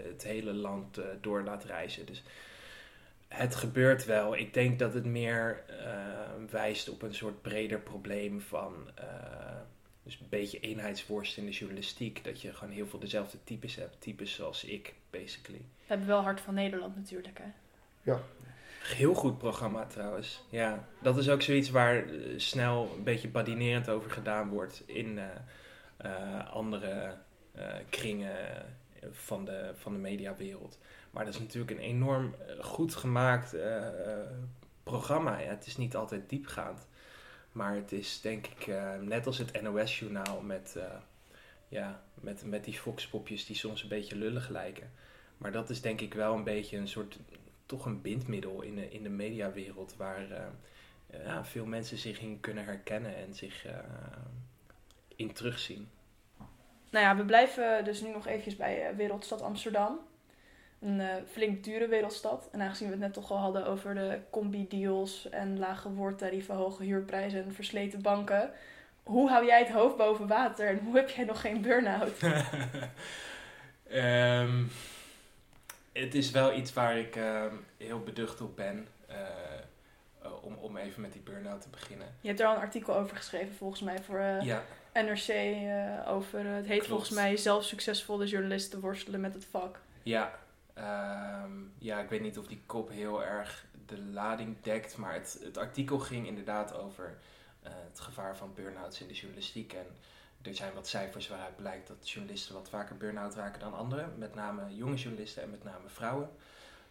het 0.08 0.22
hele 0.22 0.52
land 0.52 1.00
door 1.20 1.42
laat 1.42 1.64
reizen. 1.64 2.06
Dus 2.06 2.22
het 3.28 3.54
gebeurt 3.54 4.04
wel. 4.04 4.36
Ik 4.36 4.54
denk 4.54 4.78
dat 4.78 4.94
het 4.94 5.04
meer 5.04 5.62
wijst 6.50 6.88
op 6.88 7.02
een 7.02 7.14
soort 7.14 7.42
breder 7.42 7.80
probleem 7.80 8.40
van 8.40 8.74
dus 10.02 10.18
een 10.20 10.26
beetje 10.28 10.60
eenheidsworst 10.60 11.36
in 11.36 11.44
de 11.44 11.50
journalistiek. 11.50 12.24
Dat 12.24 12.40
je 12.40 12.52
gewoon 12.52 12.74
heel 12.74 12.86
veel 12.86 12.98
dezelfde 12.98 13.38
types 13.44 13.74
hebt. 13.74 14.00
Types 14.00 14.34
zoals 14.34 14.64
ik, 14.64 14.94
basically. 15.10 15.58
We 15.58 15.86
hebben 15.86 16.06
wel 16.06 16.22
Hart 16.22 16.40
van 16.40 16.54
Nederland 16.54 16.96
natuurlijk, 16.96 17.38
hè? 17.38 17.50
Ja. 18.02 18.20
Heel 18.82 19.14
goed 19.14 19.38
programma 19.38 19.86
trouwens. 19.86 20.42
Ja, 20.48 20.88
dat 21.02 21.18
is 21.18 21.28
ook 21.28 21.42
zoiets 21.42 21.70
waar 21.70 22.06
uh, 22.06 22.38
snel 22.38 22.94
een 22.96 23.02
beetje 23.02 23.28
badinerend 23.28 23.88
over 23.88 24.10
gedaan 24.10 24.48
wordt 24.48 24.82
in 24.86 25.06
uh, 25.16 25.24
uh, 26.04 26.50
andere 26.50 27.16
kringen 27.88 28.36
van 29.10 29.44
de, 29.44 29.72
van 29.74 29.92
de 29.92 29.98
mediawereld. 29.98 30.78
Maar 31.10 31.24
dat 31.24 31.34
is 31.34 31.40
natuurlijk 31.40 31.70
een 31.70 31.78
enorm 31.78 32.34
goed 32.60 32.94
gemaakt 32.94 33.56
programma. 34.82 35.38
Ja. 35.38 35.48
Het 35.48 35.66
is 35.66 35.76
niet 35.76 35.96
altijd 35.96 36.28
diepgaand. 36.28 36.86
Maar 37.52 37.74
het 37.74 37.92
is 37.92 38.20
denk 38.20 38.46
ik 38.46 38.74
net 39.00 39.26
als 39.26 39.38
het 39.38 39.62
NOS-journaal 39.62 40.40
met, 40.40 40.76
ja, 41.68 42.02
met, 42.14 42.44
met 42.44 42.64
die 42.64 42.74
foxpopjes 42.74 43.46
die 43.46 43.56
soms 43.56 43.82
een 43.82 43.88
beetje 43.88 44.16
lullig 44.16 44.48
lijken. 44.48 44.90
Maar 45.38 45.52
dat 45.52 45.70
is 45.70 45.80
denk 45.80 46.00
ik 46.00 46.14
wel 46.14 46.34
een 46.34 46.44
beetje 46.44 46.76
een 46.76 46.88
soort 46.88 47.18
toch 47.66 47.86
een 47.86 48.02
bindmiddel 48.02 48.62
in 48.62 48.74
de, 48.74 48.90
in 48.90 49.02
de 49.02 49.08
mediawereld 49.08 49.96
waar 49.96 50.30
uh, 50.30 51.24
ja, 51.24 51.44
veel 51.44 51.66
mensen 51.66 51.98
zich 51.98 52.20
in 52.20 52.40
kunnen 52.40 52.64
herkennen 52.64 53.16
en 53.16 53.34
zich 53.34 53.66
eh, 53.66 53.78
in 55.16 55.32
terugzien. 55.32 55.90
Nou 56.90 57.04
ja, 57.04 57.16
we 57.16 57.24
blijven 57.24 57.84
dus 57.84 58.00
nu 58.00 58.12
nog 58.12 58.26
eventjes 58.26 58.56
bij 58.56 58.88
eh, 58.88 58.96
Wereldstad 58.96 59.42
Amsterdam. 59.42 59.98
Een 60.82 61.00
eh, 61.00 61.08
flink 61.30 61.64
dure 61.64 61.88
wereldstad. 61.88 62.48
En 62.52 62.60
aangezien 62.60 62.86
we 62.86 62.92
het 62.94 63.02
net 63.02 63.12
toch 63.12 63.30
al 63.30 63.38
hadden 63.38 63.66
over 63.66 63.94
de 63.94 64.18
combi-deals 64.30 65.28
en 65.28 65.58
lage 65.58 65.90
woordtarieven, 65.92 66.54
hoge 66.54 66.82
huurprijzen 66.84 67.44
en 67.44 67.54
versleten 67.54 68.02
banken. 68.02 68.50
Hoe 69.02 69.30
hou 69.30 69.46
jij 69.46 69.58
het 69.58 69.70
hoofd 69.70 69.96
boven 69.96 70.26
water 70.26 70.68
en 70.68 70.78
hoe 70.78 70.96
heb 70.96 71.08
jij 71.10 71.24
nog 71.24 71.40
geen 71.40 71.60
burn-out? 71.62 72.10
Ehm, 73.88 74.62
het 75.92 76.14
is 76.14 76.30
wel 76.30 76.54
iets 76.56 76.72
waar 76.72 76.98
ik 76.98 77.16
ehm, 77.16 77.54
heel 77.76 78.00
beducht 78.00 78.40
op 78.40 78.56
ben. 78.56 78.86
eh, 79.06 79.16
eh, 80.22 80.44
om, 80.44 80.54
om 80.60 80.76
even 80.76 81.00
met 81.02 81.12
die 81.12 81.20
burn-out 81.22 81.60
te 81.60 81.68
beginnen. 81.68 82.06
Je 82.20 82.28
hebt 82.28 82.40
er 82.40 82.46
al 82.46 82.54
een 82.54 82.60
artikel 82.60 82.94
over 82.96 83.16
geschreven 83.16 83.54
volgens 83.54 83.80
mij 83.80 84.02
voor 84.02 84.20
Ja, 84.20 84.62
NRC. 84.94 85.32
over, 86.08 86.44
het 86.44 86.66
heet 86.66 86.76
Klopt. 86.76 86.86
volgens 86.86 87.10
mij 87.10 87.36
zelf 87.36 87.64
succesvolle 87.64 88.26
journalisten 88.26 88.80
worstelen 88.80 89.20
met 89.20 89.34
het 89.34 89.44
vak. 89.44 89.80
ja, 90.02 90.38
ehm, 90.74 91.52
ja, 91.78 92.00
ik 92.00 92.08
weet 92.08 92.20
niet 92.20 92.38
of 92.38 92.46
die 92.46 92.62
kop 92.66 92.90
heel 92.90 93.24
erg 93.24 93.66
de 93.86 94.02
lading 94.02 94.56
dekt. 94.60 94.96
Maar 94.96 95.14
het, 95.14 95.40
het 95.42 95.58
artikel 95.58 95.98
ging 95.98 96.26
inderdaad 96.26 96.74
over 96.74 97.18
eh, 97.62 97.72
het 97.74 98.00
gevaar 98.00 98.36
van 98.36 98.54
burn-outs 98.54 99.00
in 99.00 99.06
de 99.06 99.14
journalistiek. 99.14 99.72
En 99.72 99.86
er 100.42 100.54
zijn 100.54 100.74
wat 100.74 100.88
cijfers 100.88 101.28
waaruit 101.28 101.56
blijkt 101.56 101.88
dat 101.88 102.10
journalisten 102.10 102.54
wat 102.54 102.68
vaker 102.68 102.96
burn-out 102.96 103.34
raken 103.34 103.60
dan 103.60 103.74
anderen. 103.74 104.18
Met 104.18 104.34
name 104.34 104.74
jonge 104.74 104.96
journalisten 104.96 105.42
en 105.42 105.50
met 105.50 105.64
name 105.64 105.88
vrouwen. 105.88 106.30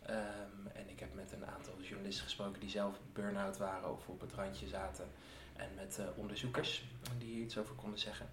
Ehm, 0.01 0.67
en 0.73 0.89
ik 0.89 0.99
heb 0.99 1.13
met 1.13 1.31
een 1.31 1.45
aantal 1.45 1.73
journalisten 1.81 2.23
gesproken 2.23 2.59
die 2.59 2.69
zelf 2.69 2.99
burn-out 3.13 3.57
waren 3.57 3.91
of 3.91 4.07
op 4.07 4.21
het 4.21 4.33
randje 4.33 4.67
zaten. 4.67 5.07
En 5.55 5.69
met 5.75 5.99
eh, 5.99 6.05
onderzoekers 6.15 6.83
die 7.17 7.33
hier 7.33 7.43
iets 7.43 7.57
over 7.57 7.75
konden 7.75 7.99
zeggen. 7.99 8.29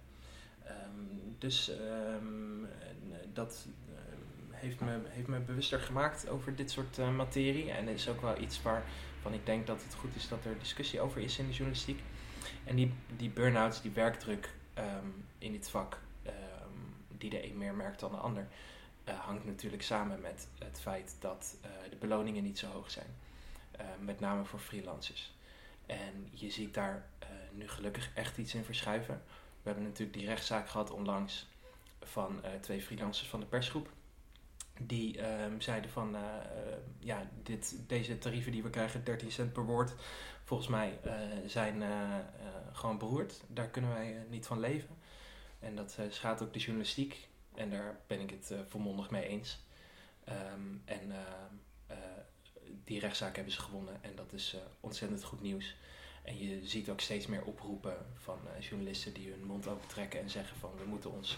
Ehm, 0.63 1.37
dus 1.37 1.69
eh, 1.69 1.77
dat 3.33 3.65
heeft, 4.59 4.79
me, 4.79 4.99
heeft 5.05 5.27
me 5.27 5.39
bewuster 5.39 5.79
gemaakt 5.79 6.29
over 6.29 6.55
dit 6.55 6.71
soort 6.71 6.97
eh, 6.97 7.15
materie. 7.15 7.71
En 7.71 7.87
is 7.87 8.09
ook 8.09 8.21
wel 8.21 8.37
iets 8.37 8.61
waarvan 8.61 9.33
ik 9.33 9.45
denk 9.45 9.67
dat 9.67 9.83
het 9.83 9.93
goed 9.93 10.15
is 10.15 10.27
dat 10.27 10.45
er 10.45 10.59
discussie 10.59 11.01
over 11.01 11.21
is 11.21 11.37
in 11.39 11.45
de 11.45 11.51
journalistiek. 11.51 11.99
En 12.63 12.75
die, 12.75 12.93
die 13.15 13.29
burn-outs, 13.29 13.81
die 13.81 13.91
werkdruk 13.91 14.53
ehm, 14.73 15.07
in 15.37 15.51
dit 15.51 15.69
vak, 15.69 15.99
ehm, 16.23 16.35
die 17.17 17.29
de 17.29 17.45
een 17.45 17.57
meer 17.57 17.73
merkt 17.73 17.99
dan 17.99 18.11
de 18.11 18.17
ander, 18.17 18.47
eh, 19.03 19.19
hangt 19.19 19.45
natuurlijk 19.45 19.83
samen 19.83 20.21
met 20.21 20.47
het 20.59 20.79
feit 20.79 21.15
dat 21.19 21.57
eh, 21.61 21.69
de 21.89 21.95
beloningen 21.95 22.43
niet 22.43 22.59
zo 22.59 22.67
hoog 22.67 22.91
zijn. 22.91 23.15
Eh, 23.71 23.85
met 23.99 24.19
name 24.19 24.45
voor 24.45 24.59
freelancers. 24.59 25.33
En 25.85 26.27
je 26.31 26.49
ziet 26.49 26.73
daar 26.73 27.07
nu 27.51 27.67
gelukkig 27.67 28.11
echt 28.13 28.37
iets 28.37 28.53
in 28.53 28.63
verschuiven. 28.63 29.21
We 29.61 29.69
hebben 29.69 29.83
natuurlijk 29.83 30.17
die 30.17 30.27
rechtszaak 30.27 30.69
gehad 30.69 30.91
onlangs 30.91 31.47
van 32.01 32.41
twee 32.61 32.81
freelancers 32.81 33.29
van 33.29 33.39
de 33.39 33.45
persgroep. 33.45 33.89
Die 34.81 35.21
ehm, 35.21 35.59
zeiden 35.59 35.91
van, 35.91 36.15
eh, 36.15 36.21
eh, 36.21 36.77
ja, 36.99 37.29
dit, 37.43 37.75
deze 37.87 38.17
tarieven 38.17 38.51
die 38.51 38.63
we 38.63 38.69
krijgen, 38.69 39.03
13 39.03 39.31
cent 39.31 39.53
per 39.53 39.65
woord, 39.65 39.93
volgens 40.43 40.69
mij 40.69 40.99
eh, 41.03 41.13
zijn 41.45 41.81
eh, 41.81 42.15
gewoon 42.71 42.97
beroerd. 42.97 43.41
Daar 43.47 43.67
kunnen 43.67 43.89
wij 43.89 44.25
niet 44.29 44.45
van 44.45 44.59
leven. 44.59 44.97
En 45.59 45.75
dat 45.75 45.97
schaadt 46.09 46.41
ook 46.41 46.53
de 46.53 46.59
journalistiek. 46.59 47.27
En 47.55 47.69
daar 47.69 47.99
ben 48.07 48.19
ik 48.19 48.29
het 48.29 48.53
volmondig 48.67 49.09
mee 49.09 49.27
eens. 49.27 49.59
Ehm, 50.23 50.75
en 50.85 51.13
die 52.83 52.99
rechtszaak 52.99 53.35
hebben 53.35 53.53
ze 53.53 53.59
gewonnen. 53.59 54.03
En 54.03 54.15
dat 54.15 54.33
is 54.33 54.55
ontzettend 54.79 55.23
goed 55.23 55.41
nieuws. 55.41 55.75
En 56.23 56.37
je 56.37 56.67
ziet 56.67 56.89
ook 56.89 57.01
steeds 57.01 57.27
meer 57.27 57.43
oproepen 57.43 58.05
van 58.15 58.39
journalisten 58.59 59.13
die 59.13 59.29
hun 59.31 59.43
mond 59.43 59.67
open 59.67 59.87
trekken 59.87 60.19
en 60.19 60.29
zeggen 60.29 60.57
van 60.57 60.71
we 60.77 60.85
moeten 60.85 61.11
ons 61.11 61.37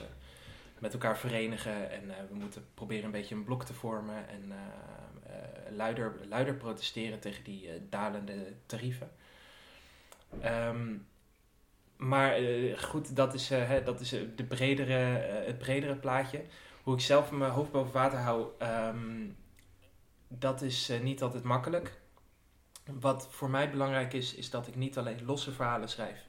met 0.81 0.93
elkaar 0.93 1.17
verenigen 1.17 1.91
en 1.91 2.09
eh, 2.09 2.15
we 2.29 2.35
moeten 2.35 2.65
proberen 2.73 3.05
een 3.05 3.11
beetje 3.11 3.35
een 3.35 3.43
blok 3.43 3.63
te 3.63 3.73
vormen 3.73 4.27
en 4.29 4.51
eh, 4.51 4.57
eh, 4.57 5.75
luider, 5.75 6.15
luider 6.29 6.55
protesteren 6.55 7.19
tegen 7.19 7.43
die 7.43 7.69
dalende 7.89 8.53
tarieven. 8.65 9.11
Ehm, 10.39 10.97
maar 11.97 12.35
goed, 12.77 13.15
dat 13.15 13.33
is, 13.33 13.49
hè, 13.49 13.83
dat 13.83 13.99
is 13.99 14.09
de 14.09 14.43
bredere, 14.47 14.93
het 15.45 15.57
bredere 15.57 15.95
plaatje. 15.95 16.43
Hoe 16.83 16.93
ik 16.93 17.01
zelf 17.01 17.31
mijn 17.31 17.51
hoofd 17.51 17.71
boven 17.71 17.93
water 17.93 18.19
hou, 18.19 18.47
ehm, 18.57 19.29
dat 20.27 20.61
is 20.61 20.91
niet 21.01 21.21
altijd 21.21 21.43
makkelijk. 21.43 22.01
Wat 22.99 23.27
voor 23.31 23.49
mij 23.49 23.69
belangrijk 23.69 24.13
is, 24.13 24.35
is 24.35 24.49
dat 24.49 24.67
ik 24.67 24.75
niet 24.75 24.97
alleen 24.97 25.25
losse 25.25 25.51
verhalen 25.51 25.89
schrijf. 25.89 26.27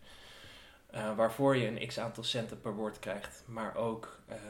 Eh, 0.92 1.16
waarvoor 1.16 1.56
je 1.56 1.66
een 1.66 1.86
x 1.86 1.98
aantal 1.98 2.24
centen 2.24 2.60
per 2.60 2.74
woord 2.74 2.98
krijgt, 2.98 3.42
maar 3.46 3.76
ook 3.76 4.18
ehm, 4.28 4.40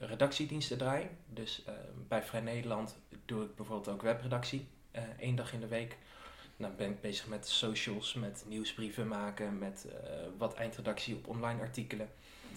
redactiediensten 0.00 0.78
draai. 0.78 1.08
Dus 1.26 1.62
eh, 1.66 1.74
bij 2.08 2.22
Vrij 2.22 2.40
Nederland 2.40 2.96
doe 3.24 3.44
ik 3.44 3.54
bijvoorbeeld 3.54 3.88
ook 3.88 4.02
webredactie, 4.02 4.68
eh, 4.90 5.02
één 5.18 5.36
dag 5.36 5.52
in 5.52 5.60
de 5.60 5.66
week. 5.66 5.96
Dan 6.56 6.76
ben 6.76 6.90
ik 6.90 7.00
bezig 7.00 7.26
met 7.26 7.48
socials, 7.48 8.14
met 8.14 8.44
nieuwsbrieven 8.48 9.08
maken, 9.08 9.58
met 9.58 9.86
eh, 9.88 10.10
wat 10.38 10.54
eindredactie 10.54 11.14
op 11.14 11.28
online 11.28 11.60
artikelen. 11.60 12.08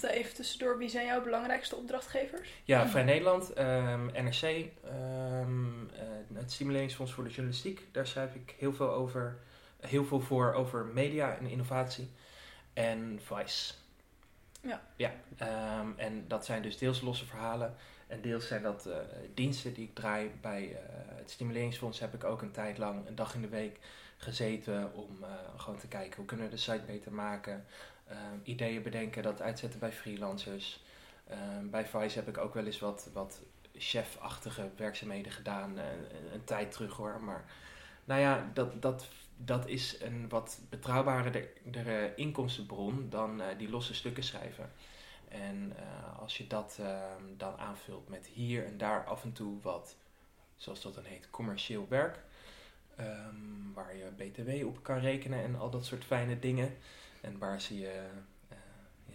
Even 0.01 0.33
tussendoor, 0.33 0.77
wie 0.77 0.89
zijn 0.89 1.05
jouw 1.05 1.23
belangrijkste 1.23 1.75
opdrachtgevers? 1.75 2.49
Ja, 2.63 2.87
Vrij 2.87 3.03
Nederland, 3.03 3.53
ehm, 3.53 4.05
NRC, 4.05 4.41
ehm, 4.41 5.69
het 6.33 6.51
Stimuleringsfonds 6.51 7.11
voor 7.11 7.23
de 7.23 7.29
Journalistiek. 7.29 7.87
Daar 7.91 8.07
schrijf 8.07 8.35
ik 8.35 8.55
heel 8.57 8.73
veel 8.73 8.91
over, 8.91 9.37
heel 9.79 10.05
veel 10.05 10.19
voor 10.19 10.53
over 10.53 10.85
media 10.85 11.37
en 11.37 11.45
innovatie. 11.45 12.09
En 12.73 13.19
Vice. 13.23 13.73
Ja. 14.61 14.81
Ja, 14.95 15.11
ehm, 15.37 15.87
en 15.95 16.27
dat 16.27 16.45
zijn 16.45 16.61
dus 16.61 16.77
deels 16.77 17.01
losse 17.01 17.25
verhalen. 17.25 17.75
En 18.07 18.21
deels 18.21 18.47
zijn 18.47 18.63
dat 18.63 18.85
eh, 18.85 18.97
diensten 19.33 19.73
die 19.73 19.87
ik 19.87 19.95
draai. 19.95 20.31
Bij 20.41 20.75
eh, 20.75 20.77
het 21.15 21.31
Stimuleringsfonds 21.31 21.99
heb 21.99 22.13
ik 22.13 22.23
ook 22.23 22.41
een 22.41 22.51
tijd 22.51 22.77
lang, 22.77 23.07
een 23.07 23.15
dag 23.15 23.35
in 23.35 23.41
de 23.41 23.47
week, 23.47 23.79
gezeten 24.17 24.93
om 24.93 25.23
eh, 25.23 25.29
gewoon 25.57 25.79
te 25.79 25.87
kijken 25.87 26.15
hoe 26.15 26.25
kunnen 26.25 26.45
we 26.45 26.51
de 26.51 26.61
site 26.61 26.83
beter 26.85 27.13
maken. 27.13 27.65
Ehm, 28.07 28.37
ideeën 28.43 28.83
bedenken, 28.83 29.23
dat 29.23 29.41
uitzetten 29.41 29.79
bij 29.79 29.91
freelancers. 29.91 30.83
Ehm, 31.27 31.69
bij 31.69 31.85
Vice 31.85 32.17
heb 32.17 32.27
ik 32.27 32.37
ook 32.37 32.53
wel 32.53 32.65
eens 32.65 32.79
wat, 32.79 33.09
wat 33.13 33.41
chefachtige 33.75 34.69
werkzaamheden 34.75 35.31
gedaan, 35.31 35.77
een, 35.77 36.33
een 36.33 36.43
tijd 36.43 36.71
terug 36.71 36.95
hoor. 36.95 37.21
Maar 37.23 37.45
nou 38.05 38.21
ja, 38.21 38.49
dat, 38.53 38.81
dat, 38.81 39.07
dat 39.45 39.67
is 39.67 40.01
een 40.01 40.29
wat 40.29 40.59
betrouwbaardere 40.69 42.15
inkomstenbron 42.15 43.09
dan 43.09 43.41
eh, 43.41 43.57
die 43.57 43.69
losse 43.69 43.93
stukken 43.93 44.23
schrijven. 44.23 44.71
En 45.27 45.73
eh, 45.77 46.19
als 46.19 46.37
je 46.37 46.47
dat 46.47 46.77
ehm, 46.79 47.23
dan 47.37 47.57
aanvult 47.57 48.09
met 48.09 48.25
hier 48.25 48.65
en 48.65 48.77
daar 48.77 49.05
af 49.05 49.23
en 49.23 49.31
toe 49.31 49.61
wat, 49.61 49.95
zoals 50.55 50.81
dat 50.81 50.93
dan 50.93 51.03
heet, 51.03 51.29
commercieel 51.29 51.85
werk. 51.89 52.19
ehm, 52.95 53.73
waar 53.73 53.95
je 53.95 54.11
BTW 54.17 54.65
op 54.67 54.83
kan 54.83 54.99
rekenen 54.99 55.43
en 55.43 55.55
al 55.55 55.69
dat 55.69 55.85
soort 55.85 56.03
fijne 56.03 56.39
dingen. 56.39 56.77
En 57.21 57.37
waar 57.37 57.61
ze 57.61 57.79
je 57.79 58.09
eh, 58.49 58.57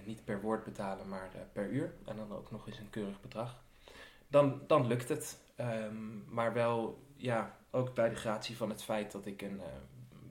niet 0.05 0.25
per 0.25 0.41
woord 0.41 0.65
betalen, 0.65 1.09
maar 1.09 1.31
per 1.53 1.69
uur. 1.71 1.95
En 2.05 2.17
dan 2.17 2.33
ook 2.33 2.51
nog 2.51 2.67
eens 2.67 2.79
een 2.79 2.91
keurig 2.91 3.21
bedrag. 3.21 3.63
Dan, 4.29 4.63
dan 4.67 4.87
lukt 4.87 5.09
het. 5.09 5.39
Ehm, 5.57 6.35
maar 6.35 6.53
wel, 6.53 7.03
ja, 7.17 7.57
ook 7.71 7.95
bij 7.95 8.09
de 8.09 8.17
gratie 8.17 8.57
van 8.57 8.69
het 8.69 8.83
feit 8.83 9.13
dat 9.13 9.27
ik 9.27 9.43
een, 9.43 9.61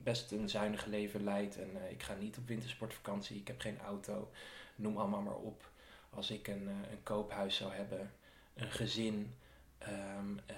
best 0.06 0.32
een 0.32 0.50
zuinig 0.50 0.86
leven 0.86 1.24
leid. 1.24 1.58
En 1.58 1.70
eh, 1.84 1.92
ik 1.92 2.04
ga 2.04 2.14
niet 2.14 2.38
op 2.38 2.48
wintersportvakantie, 2.48 3.40
ik 3.40 3.48
heb 3.48 3.60
geen 3.60 3.80
auto. 3.80 4.30
Noem 4.76 4.98
allemaal 4.98 5.22
maar 5.22 5.36
op. 5.36 5.70
Als 6.16 6.32
ik 6.32 6.48
een, 6.48 6.68
eh, 6.68 6.92
een 6.92 7.04
koophuis 7.04 7.56
zou 7.56 7.74
hebben, 7.74 8.12
een 8.54 8.72
gezin, 8.72 9.36
ehm, 9.78 10.38
eh, 10.46 10.56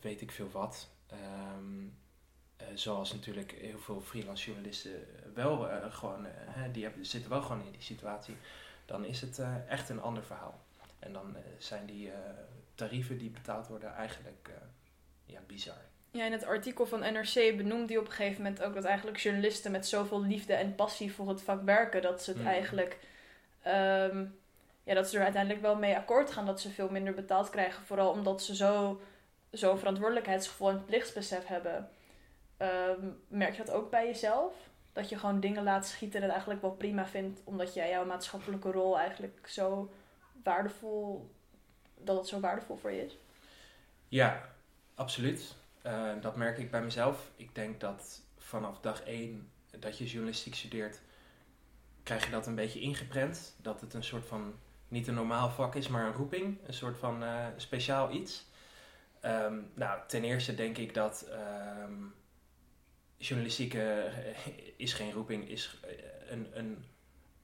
weet 0.00 0.20
ik 0.20 0.30
veel 0.30 0.50
wat. 0.50 0.88
Ehm, 1.06 1.86
eh, 2.56 2.66
zoals 2.74 3.12
natuurlijk 3.12 3.50
heel 3.52 3.78
veel 3.78 4.00
freelance 4.00 4.44
journalisten 4.44 5.06
wel 5.34 5.68
gewoon, 5.90 6.26
die 6.72 6.88
zitten 7.00 7.30
wel 7.30 7.42
gewoon 7.42 7.64
in 7.64 7.72
die 7.72 7.82
situatie. 7.82 8.36
Dan 8.84 9.04
is 9.04 9.20
het 9.20 9.42
echt 9.68 9.88
een 9.88 10.00
ander 10.00 10.24
verhaal. 10.24 10.60
En 10.98 11.12
dan 11.12 11.36
zijn 11.58 11.86
die 11.86 12.10
tarieven 12.74 13.18
die 13.18 13.30
betaald 13.30 13.66
worden 13.66 13.94
eigenlijk 13.94 14.50
ja, 15.24 15.40
bizar. 15.46 15.91
Ja, 16.12 16.24
in 16.24 16.32
het 16.32 16.44
artikel 16.44 16.86
van 16.86 17.00
NRC 17.00 17.56
benoemt 17.56 17.88
hij 17.88 17.98
op 17.98 18.04
een 18.06 18.12
gegeven 18.12 18.42
moment 18.42 18.62
ook 18.62 18.74
dat 18.74 18.84
eigenlijk 18.84 19.18
journalisten 19.18 19.70
met 19.72 19.86
zoveel 19.86 20.22
liefde 20.22 20.54
en 20.54 20.74
passie 20.74 21.12
voor 21.12 21.28
het 21.28 21.42
vak 21.42 21.62
werken, 21.62 22.02
dat 22.02 22.22
ze 22.22 22.30
het 22.30 22.40
Mm. 22.40 22.46
eigenlijk, 22.46 22.98
ehm, 23.62 24.24
ja, 24.84 24.94
dat 24.94 25.08
ze 25.10 25.16
er 25.16 25.22
uiteindelijk 25.22 25.62
wel 25.62 25.76
mee 25.76 25.96
akkoord 25.96 26.30
gaan 26.30 26.46
dat 26.46 26.60
ze 26.60 26.70
veel 26.70 26.88
minder 26.90 27.14
betaald 27.14 27.50
krijgen. 27.50 27.84
Vooral 27.84 28.10
omdat 28.10 28.42
ze 28.42 28.54
zo, 28.56 29.00
zo'n 29.50 29.78
verantwoordelijkheidsgevoel 29.78 30.68
en 30.70 30.84
plichtsbesef 30.84 31.46
hebben. 31.46 31.90
Ehm, 32.56 33.06
merk 33.28 33.56
je 33.56 33.64
dat 33.64 33.74
ook 33.74 33.90
bij 33.90 34.06
jezelf? 34.06 34.54
Dat 34.92 35.08
je 35.08 35.18
gewoon 35.18 35.40
dingen 35.40 35.62
laat 35.62 35.86
schieten 35.86 36.16
en 36.16 36.22
het 36.22 36.30
eigenlijk 36.30 36.62
wel 36.62 36.72
prima 36.72 37.06
vindt, 37.06 37.40
omdat 37.44 37.74
jij 37.74 37.90
jouw 37.90 38.04
maatschappelijke 38.04 38.70
rol 38.70 38.98
eigenlijk 38.98 39.48
zo 39.48 39.92
waardevol, 40.42 41.30
dat 41.98 42.16
het 42.16 42.28
zo 42.28 42.40
waardevol 42.40 42.76
voor 42.76 42.92
je 42.92 43.04
is? 43.04 43.16
Ja, 44.08 44.48
absoluut. 44.94 45.54
Eh, 45.82 46.10
dat 46.20 46.36
merk 46.36 46.58
ik 46.58 46.70
bij 46.70 46.82
mezelf. 46.82 47.30
Ik 47.36 47.54
denk 47.54 47.80
dat 47.80 48.20
vanaf 48.38 48.80
dag 48.80 49.02
één 49.02 49.50
dat 49.78 49.98
je 49.98 50.06
journalistiek 50.06 50.54
studeert, 50.54 51.00
krijg 52.02 52.24
je 52.24 52.30
dat 52.30 52.46
een 52.46 52.54
beetje 52.54 52.80
ingeprent. 52.80 53.54
Dat 53.56 53.80
het 53.80 53.94
een 53.94 54.04
soort 54.04 54.24
van, 54.24 54.54
niet 54.88 55.06
een 55.06 55.14
normaal 55.14 55.50
vak 55.50 55.74
is, 55.74 55.88
maar 55.88 56.06
een 56.06 56.12
roeping. 56.12 56.58
Een 56.66 56.74
soort 56.74 56.98
van 56.98 57.22
eh, 57.22 57.46
speciaal 57.56 58.12
iets. 58.12 58.46
Ehm, 59.20 59.58
nou, 59.74 60.00
ten 60.06 60.24
eerste 60.24 60.54
denk 60.54 60.78
ik 60.78 60.94
dat 60.94 61.28
ehm, 61.30 61.92
journalistiek 63.16 63.74
eh, 63.74 64.36
is 64.76 64.92
geen 64.92 65.12
roeping, 65.12 65.48
is 65.48 65.80
een, 66.28 66.58
een, 66.58 66.84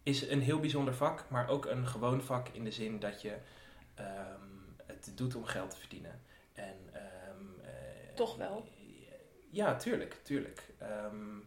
is 0.02 0.28
een 0.28 0.42
heel 0.42 0.60
bijzonder 0.60 0.94
vak, 0.94 1.24
maar 1.28 1.48
ook 1.48 1.66
een 1.66 1.86
gewoon 1.86 2.22
vak 2.22 2.48
in 2.48 2.64
de 2.64 2.70
zin 2.70 2.98
dat 2.98 3.22
je 3.22 3.36
ehm, 3.94 4.40
het 4.86 5.12
doet 5.14 5.34
om 5.34 5.44
geld 5.44 5.70
te 5.70 5.76
verdienen. 5.76 6.20
Toch 8.18 8.36
wel? 8.36 8.68
Ja, 9.50 9.76
tuurlijk, 9.76 10.20
tuurlijk. 10.22 10.62
Ehm, 10.78 11.38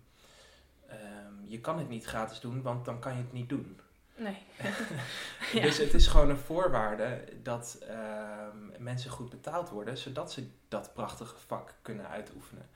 ehm, 0.87 1.33
je 1.45 1.59
kan 1.59 1.77
het 1.77 1.89
niet 1.89 2.05
gratis 2.05 2.39
doen, 2.39 2.61
want 2.61 2.85
dan 2.85 2.99
kan 2.99 3.11
je 3.11 3.17
het 3.17 3.33
niet 3.33 3.49
doen. 3.49 3.79
Nee. 4.15 4.37
Ja. 5.53 5.61
Dus 5.61 5.77
het 5.77 5.93
is 5.93 6.07
gewoon 6.07 6.29
een 6.29 6.37
voorwaarde 6.37 7.23
dat 7.43 7.77
ehm, 7.87 8.83
mensen 8.83 9.11
goed 9.11 9.29
betaald 9.29 9.69
worden, 9.69 9.97
zodat 9.97 10.31
ze 10.31 10.49
dat 10.67 10.93
prachtige 10.93 11.35
vak 11.47 11.75
kunnen 11.81 12.09
uitoefenen. 12.09 12.69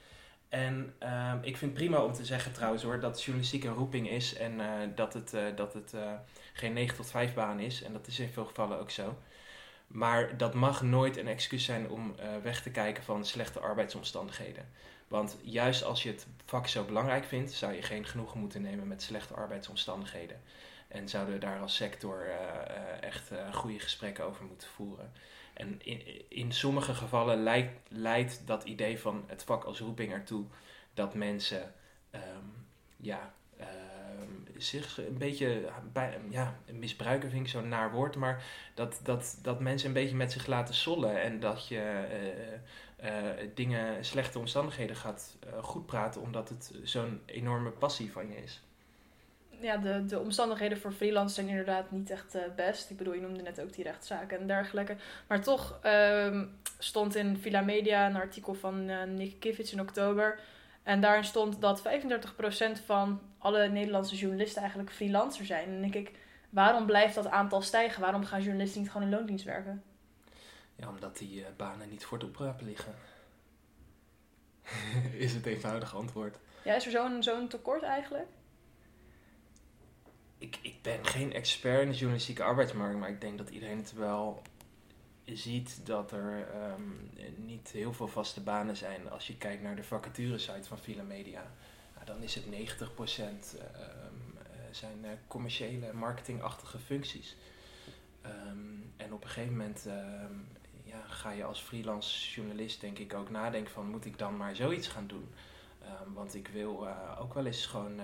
En 0.50 0.94
ik 1.42 1.58
vind 1.58 1.72
het 1.72 1.74
prima 1.74 2.04
om 2.04 2.14
te 2.14 2.26
zeggen 2.26 2.54
trouwens 2.54 2.84
hoor, 2.84 3.00
dat 3.00 3.24
journalistiek 3.24 3.64
een 3.64 3.74
roeping 3.74 4.10
is 4.10 4.34
en 4.36 4.60
eh, 4.60 4.68
dat 4.96 5.14
het, 5.14 5.34
eh, 5.34 5.44
dat 5.56 5.74
het 5.74 5.94
eh, 5.94 6.12
geen 6.54 6.74
9 6.74 6.96
tot 6.96 7.10
5 7.10 7.34
baan 7.34 7.60
is. 7.60 7.84
En 7.84 7.94
dat 7.94 8.08
is 8.08 8.20
in 8.20 8.30
veel 8.30 8.46
gevallen 8.46 8.80
ook 8.80 8.92
zo. 8.92 9.18
Maar 9.88 10.38
dat 10.38 10.54
mag 10.54 10.82
nooit 10.82 11.18
een 11.18 11.28
excuus 11.28 11.66
zijn 11.66 11.90
om 11.90 12.16
eh, 12.18 12.28
weg 12.44 12.62
te 12.62 12.72
kijken 12.72 13.04
van 13.04 13.26
slechte 13.26 13.60
arbeidsomstandigheden. 13.60 14.70
Want 15.08 15.38
juist 15.42 15.84
als 15.84 16.04
je 16.04 16.10
het 16.10 16.28
vak 16.46 16.68
zo 16.68 16.84
belangrijk 16.84 17.26
vindt, 17.26 17.52
zou 17.52 17.74
je 17.74 17.82
geen 17.82 18.06
genoegen 18.06 18.40
moeten 18.40 18.62
nemen 18.62 18.88
met 18.88 19.02
slechte 19.02 19.34
arbeidsomstandigheden. 19.34 20.42
En 20.88 21.10
zouden 21.10 21.34
we 21.34 21.40
daar 21.40 21.60
als 21.60 21.76
sector 21.76 22.28
eh, 22.28 22.36
eh, 22.36 23.02
echt 23.04 23.32
goede 23.52 23.80
gesprekken 23.80 24.26
over 24.26 24.46
moeten 24.46 24.68
voeren. 24.68 25.12
En 25.54 25.80
in, 25.84 26.30
in 26.30 26.52
sommige 26.52 26.94
gevallen 26.94 27.44
leidt, 27.44 27.72
leidt 27.88 28.48
dat 28.48 28.64
idee 28.64 29.00
van 29.00 29.24
het 29.28 29.44
vak 29.44 29.64
als 29.64 29.80
roeping 29.80 30.12
ertoe 30.12 30.46
dat 30.94 31.14
mensen 31.14 31.74
ehm, 32.12 32.46
ja, 32.98 33.34
zich 34.58 34.98
een 34.98 35.18
beetje 35.18 35.70
ja, 36.30 36.60
misbruiken 36.72 37.30
vind 37.30 37.46
ik 37.46 37.52
zo'n 37.52 37.68
naar 37.68 37.92
woord, 37.92 38.16
maar 38.16 38.44
dat, 38.74 39.00
dat, 39.04 39.40
dat 39.42 39.60
mensen 39.60 39.88
een 39.88 39.94
beetje 39.94 40.16
met 40.16 40.32
zich 40.32 40.48
laten 40.48 40.74
sollen 40.74 41.22
en 41.22 41.40
dat 41.40 41.68
je 41.68 41.80
eh, 41.80 42.60
eh, 43.06 43.48
dingen, 43.54 44.06
slechte 44.06 44.40
omstandigheden 44.40 44.96
gaat 44.96 45.38
eh, 45.40 45.64
goed 45.64 45.86
praten 45.86 46.22
omdat 46.22 46.50
het 46.50 46.72
zo'n 46.84 47.22
enorme 47.26 47.70
passie 47.70 48.12
van 48.12 48.30
je 48.30 48.44
is. 48.44 48.62
ja, 49.60 49.78
de, 49.78 50.06
de 50.06 50.20
omstandigheden 50.20 50.78
voor 50.78 50.92
freelancers 50.92 51.36
zijn 51.36 51.48
inderdaad 51.48 51.92
niet 51.92 52.10
echt 52.10 52.36
eh, 52.36 52.42
best. 52.56 52.90
Ik 52.90 52.98
bedoel, 52.98 53.14
je 53.14 53.22
noemde 53.22 53.42
net 53.42 53.62
ook 53.62 53.74
die 53.74 53.84
rechtszaken 53.84 54.40
en 54.40 54.48
dergelijke. 54.48 54.96
Maar 55.28 55.42
toch 55.42 55.80
ehm, 55.82 56.46
stond 56.78 57.16
in 57.16 57.38
Villa 57.38 57.62
Media 57.62 58.08
een 58.08 58.16
artikel 58.16 58.54
van 58.54 58.86
Nick 59.16 59.40
Kivits 59.40 59.72
in 59.74 59.82
oktober. 59.82 60.40
En 60.86 61.02
daarin 61.02 61.24
stond 61.24 61.62
dat 61.62 61.82
35% 61.82 62.86
van 62.86 63.22
alle 63.38 63.68
Nederlandse 63.68 64.16
journalisten 64.16 64.62
eigenlijk 64.62 64.92
freelancer 64.92 65.46
zijn. 65.46 65.66
En 65.66 65.72
dan 65.72 65.82
denk 65.82 66.08
ik, 66.08 66.12
waarom 66.50 66.86
blijft 66.86 67.16
dat 67.16 67.28
aantal 67.28 67.62
stijgen? 67.62 68.02
Waarom 68.02 68.26
gaan 68.26 68.42
journalisten 68.42 68.82
niet 68.82 68.92
gewoon 68.92 69.08
in 69.08 69.14
loondienst 69.14 69.46
werken? 69.46 69.84
Ja, 70.76 70.90
omdat 70.90 71.18
die 71.18 71.46
eh, 71.46 71.52
banen 71.58 71.90
niet 71.90 72.06
voor 72.06 72.18
het 72.18 72.28
oprapen 72.28 72.66
liggen. 72.66 72.96
is 75.26 75.34
het 75.34 75.46
eenvoudige 75.46 75.96
antwoord. 75.96 76.38
Ja, 76.64 76.76
is 76.76 76.86
er 76.86 76.92
zo'n 76.92 77.24
zo'n 77.24 77.48
tekort 77.48 77.84
eigenlijk? 77.84 78.28
Ik, 80.38 80.60
ik 80.62 80.82
ben 80.82 81.06
geen 81.06 81.34
expert 81.34 81.82
in 81.82 81.90
de 81.90 81.96
journalistieke 81.96 82.44
arbeidsmarkt, 82.44 82.98
maar 82.98 83.10
ik 83.10 83.22
denk 83.22 83.38
dat 83.38 83.50
iedereen 83.50 83.78
het 83.78 83.94
wel 83.94 84.42
ziet 85.26 85.86
dat 85.86 86.12
er 86.12 86.48
ehm, 86.54 86.82
niet 87.46 87.70
heel 87.70 87.94
veel 87.94 88.08
vaste 88.08 88.42
banen 88.42 88.78
zijn. 88.78 89.10
Als 89.10 89.28
je 89.28 89.38
kijkt 89.38 89.64
naar 89.64 89.76
de 89.76 89.84
vacaturesite 89.84 90.68
van 90.68 90.80
Villa 90.80 91.04
Media, 91.04 91.52
nou, 91.94 92.06
dan 92.06 92.22
is 92.22 92.36
het 92.36 92.46
90% 92.46 92.50
ehm, 92.50 93.64
eh, 93.74 94.60
zijn 94.72 95.06
eh, 95.06 95.12
commerciële, 95.28 95.94
marketingachtige 95.94 96.78
functies. 96.78 97.36
Ehm, 98.22 98.58
en 98.98 99.14
op 99.14 99.24
een 99.24 99.30
gegeven 99.30 99.58
moment 99.58 99.88
ja, 100.84 101.02
ga 101.08 101.32
je 101.32 101.44
als 101.44 101.60
freelance 101.60 102.32
journalist 102.32 102.82
denk 102.82 103.00
ik 103.00 103.14
ook 103.14 103.30
nadenken 103.30 103.72
van 103.72 103.90
moet 103.90 104.06
ik 104.06 104.18
dan 104.18 104.38
maar 104.38 104.56
zoiets 104.56 104.88
gaan 104.88 105.08
doen? 105.08 105.28
Want 106.14 106.36
ik 106.36 106.48
wil 106.48 106.88
eh, 106.88 107.22
ook 107.22 107.34
wel 107.34 107.46
eens 107.46 107.66
gewoon 107.66 108.00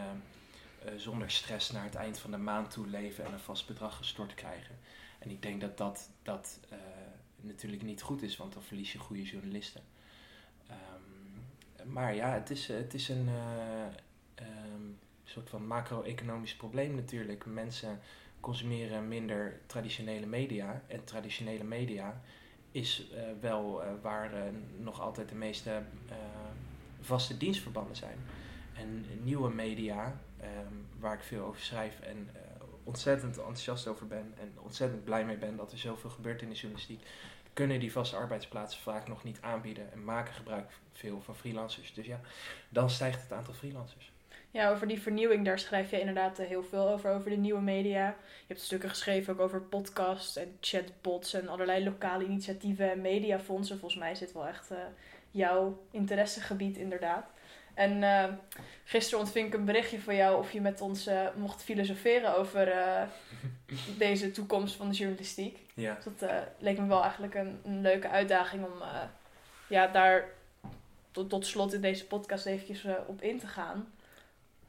zonder 0.95 1.31
stress 1.31 1.71
naar 1.71 1.83
het 1.83 1.95
eind 1.95 2.19
van 2.19 2.31
de 2.31 2.37
maand 2.37 2.71
toe 2.71 2.87
leven 2.87 3.25
en 3.25 3.33
een 3.33 3.39
vast 3.39 3.67
bedrag 3.67 3.97
gestort 3.97 4.33
krijgen. 4.33 4.79
En 5.19 5.29
ik 5.29 5.41
denk 5.41 5.61
dat 5.61 5.77
dat, 5.77 6.09
dat 6.23 6.59
natuurlijk 7.41 7.83
niet 7.83 8.01
goed 8.01 8.21
is, 8.21 8.37
want 8.37 8.53
dan 8.53 8.63
verlies 8.63 8.91
je 8.91 8.99
goede 8.99 9.23
journalisten. 9.23 9.81
Ehm, 10.67 11.91
maar 11.93 12.15
ja, 12.15 12.33
het 12.33 12.49
is, 12.49 12.67
het 12.67 12.93
is 12.93 13.09
een 13.09 13.27
eh, 13.27 13.85
ehm, 14.35 14.81
soort 15.23 15.49
van 15.49 15.67
macro-economisch 15.67 16.55
probleem 16.55 16.95
natuurlijk. 16.95 17.45
Mensen 17.45 17.99
consumeren 18.39 19.07
minder 19.07 19.59
traditionele 19.65 20.25
media. 20.25 20.81
En 20.87 21.03
traditionele 21.03 21.63
media 21.63 22.21
is 22.71 23.09
eh, 23.09 23.23
wel 23.39 23.83
eh, 23.83 23.91
waar 24.01 24.33
eh, 24.33 24.43
nog 24.77 25.01
altijd 25.01 25.29
de 25.29 25.35
meeste 25.35 25.71
eh, 26.09 26.15
vaste 27.01 27.37
dienstverbanden 27.37 27.95
zijn. 27.95 28.17
En 28.73 29.05
nieuwe 29.23 29.49
media, 29.49 30.19
ehm, 30.39 30.73
waar 30.99 31.13
ik 31.13 31.23
veel 31.23 31.45
over 31.45 31.61
schrijf 31.61 31.99
en 31.99 32.29
eh, 32.33 32.41
ontzettend 32.83 33.37
enthousiast 33.37 33.87
over 33.87 34.07
ben 34.07 34.33
en 34.39 34.53
ontzettend 34.61 35.03
blij 35.03 35.25
mee 35.25 35.37
ben 35.37 35.55
dat 35.55 35.71
er 35.71 35.77
zoveel 35.77 36.09
gebeurt 36.09 36.41
in 36.41 36.49
de 36.49 36.55
journalistiek, 36.55 37.01
kunnen 37.53 37.79
die 37.79 37.91
vaste 37.91 38.15
arbeidsplaatsen 38.15 38.81
vaak 38.81 39.07
nog 39.07 39.23
niet 39.23 39.37
aanbieden 39.41 39.91
en 39.91 40.03
maken 40.03 40.33
gebruik 40.33 40.71
veel 40.91 41.21
van 41.21 41.35
freelancers. 41.35 41.93
Dus 41.93 42.05
ja, 42.05 42.19
dan 42.69 42.89
stijgt 42.89 43.21
het 43.21 43.33
aantal 43.33 43.53
freelancers. 43.53 44.11
Ja, 44.51 44.71
over 44.71 44.87
die 44.87 45.01
vernieuwing, 45.01 45.45
daar 45.45 45.59
schrijf 45.59 45.91
je 45.91 45.99
inderdaad 45.99 46.39
eh, 46.39 46.47
heel 46.47 46.63
veel 46.63 46.89
over, 46.89 47.11
over 47.11 47.29
de 47.29 47.35
nieuwe 47.35 47.61
media. 47.61 48.07
Je 48.07 48.47
hebt 48.47 48.61
stukken 48.61 48.89
geschreven 48.89 49.33
ook 49.33 49.39
over 49.39 49.61
podcasts 49.61 50.35
en 50.35 50.57
chatbots 50.59 51.33
en 51.33 51.47
allerlei 51.47 51.83
lokale 51.83 52.23
initiatieven 52.23 52.91
en 52.91 53.01
mediafondsen. 53.01 53.79
Volgens 53.79 54.01
mij 54.01 54.13
dit 54.13 54.33
wel 54.33 54.47
echt 54.47 54.71
eh, 54.71 54.77
jouw 55.31 55.83
interessegebied 55.91 56.77
inderdaad. 56.77 57.25
En 57.73 58.03
eh, 58.03 58.33
gisteren 58.91 59.19
ontving 59.25 59.47
ik 59.47 59.53
een 59.53 59.65
berichtje 59.65 60.01
van 60.01 60.15
jou 60.15 60.37
of 60.37 60.51
je 60.51 60.61
met 60.61 60.81
ons 60.81 61.07
eh, 61.07 61.27
mocht 61.35 61.63
filosoferen 61.63 62.35
over 62.37 62.67
eh, 62.67 63.03
deze 63.97 64.31
toekomst 64.31 64.75
van 64.75 64.89
de 64.89 64.95
journalistiek. 64.95 65.59
Ja. 65.73 65.95
Dus 65.95 66.03
dat 66.03 66.29
eh, 66.29 66.37
leek 66.57 66.77
me 66.77 66.85
wel 66.87 67.01
eigenlijk 67.01 67.35
een, 67.35 67.59
een 67.65 67.81
leuke 67.81 68.09
uitdaging 68.09 68.65
om 68.65 68.81
eh, 68.81 69.01
ja, 69.67 69.87
daar 69.87 70.25
tot, 71.11 71.29
tot 71.29 71.45
slot 71.45 71.73
in 71.73 71.81
deze 71.81 72.07
podcast 72.07 72.45
eventjes 72.45 72.83
eh, 72.83 72.93
op 73.07 73.21
in 73.21 73.39
te 73.39 73.47
gaan. 73.47 73.93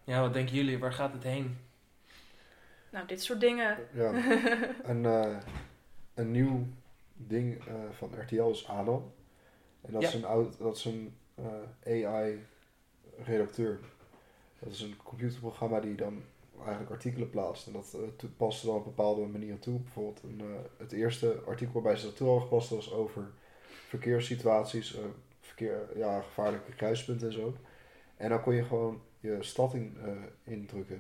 ja, 0.05 0.21
wat 0.21 0.33
denken 0.35 0.55
jullie? 0.55 0.79
Waar 0.79 0.93
gaat 0.93 1.13
het 1.13 1.23
heen? 1.23 1.59
Nou, 2.91 3.07
dit 3.07 3.23
soort 3.23 3.41
dingen. 3.41 3.77
Ja, 3.93 4.13
een, 4.91 5.07
eh, 5.07 5.37
een 6.15 6.31
nieuw 6.31 6.67
ding 7.15 7.59
eh, 7.67 7.75
van 7.99 8.11
RTL 8.21 8.49
is 8.51 8.69
Adam. 8.69 9.13
En 9.83 9.93
dat 9.93 10.03
Ja. 10.03 10.09
is 10.09 10.15
een, 10.15 10.25
oud, 10.25 10.59
dat 10.59 10.77
is 10.77 10.85
een 10.85 11.17
eh, 11.35 11.45
AI-redacteur. 12.05 13.79
Dat 14.63 14.73
is 14.73 14.81
een 14.81 14.97
computerprogramma 14.97 15.81
die 15.81 15.95
dan 15.95 16.23
eigenlijk 16.59 16.91
artikelen 16.91 17.31
plaatst. 17.31 17.67
En 17.67 17.73
dat 17.73 17.95
eh, 17.95 18.29
past 18.37 18.61
er 18.61 18.67
dan 18.67 18.77
op 18.77 18.85
bepaalde 18.85 19.27
manieren 19.27 19.59
toe. 19.59 19.81
Bijvoorbeeld 19.81 20.23
een, 20.23 20.41
eh, 20.41 20.47
het 20.79 20.93
eerste 20.93 21.43
artikel 21.47 21.73
waarbij 21.73 21.97
ze 21.97 22.07
dat 22.07 22.17
toe 22.17 22.29
hadden 22.29 22.49
gepast 22.49 22.71
was 22.71 22.93
over 22.93 23.31
verkeerssituaties, 23.89 24.97
eh, 24.97 25.05
verkeer, 25.41 25.99
ja, 25.99 26.21
gevaarlijke 26.21 26.73
kruispunten 26.73 27.27
en 27.27 27.33
zo. 27.33 27.57
En 28.17 28.29
dan 28.29 28.43
kon 28.43 28.55
je 28.55 28.65
gewoon 28.65 29.03
je 29.21 29.37
stad 29.41 29.75
in, 29.75 29.97
indrukken. 30.45 30.97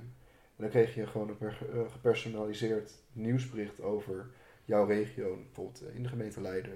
En 0.57 0.62
dan 0.62 0.68
kreeg 0.68 0.94
je 0.94 1.07
gewoon 1.07 1.29
een 1.29 1.37
per- 1.37 1.66
gepersonaliseerd 1.90 2.92
nieuwsbericht 3.12 3.81
over 3.81 4.31
jouw 4.64 4.87
regio. 4.87 5.37
Bijvoorbeeld 5.37 5.83
in 5.94 6.03
de 6.03 6.09
gemeente 6.09 6.40
Leiden 6.40 6.72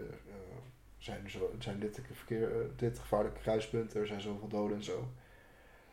zijn, 0.99 1.31
zijn 1.59 1.81
dit, 1.81 2.01
dit 2.77 2.99
gevaarlijke 2.99 3.41
kruispunten, 3.41 4.01
er 4.01 4.07
zijn 4.07 4.21
zoveel 4.21 4.49
doden 4.49 4.77
en 4.77 4.85
zo. 4.85 5.09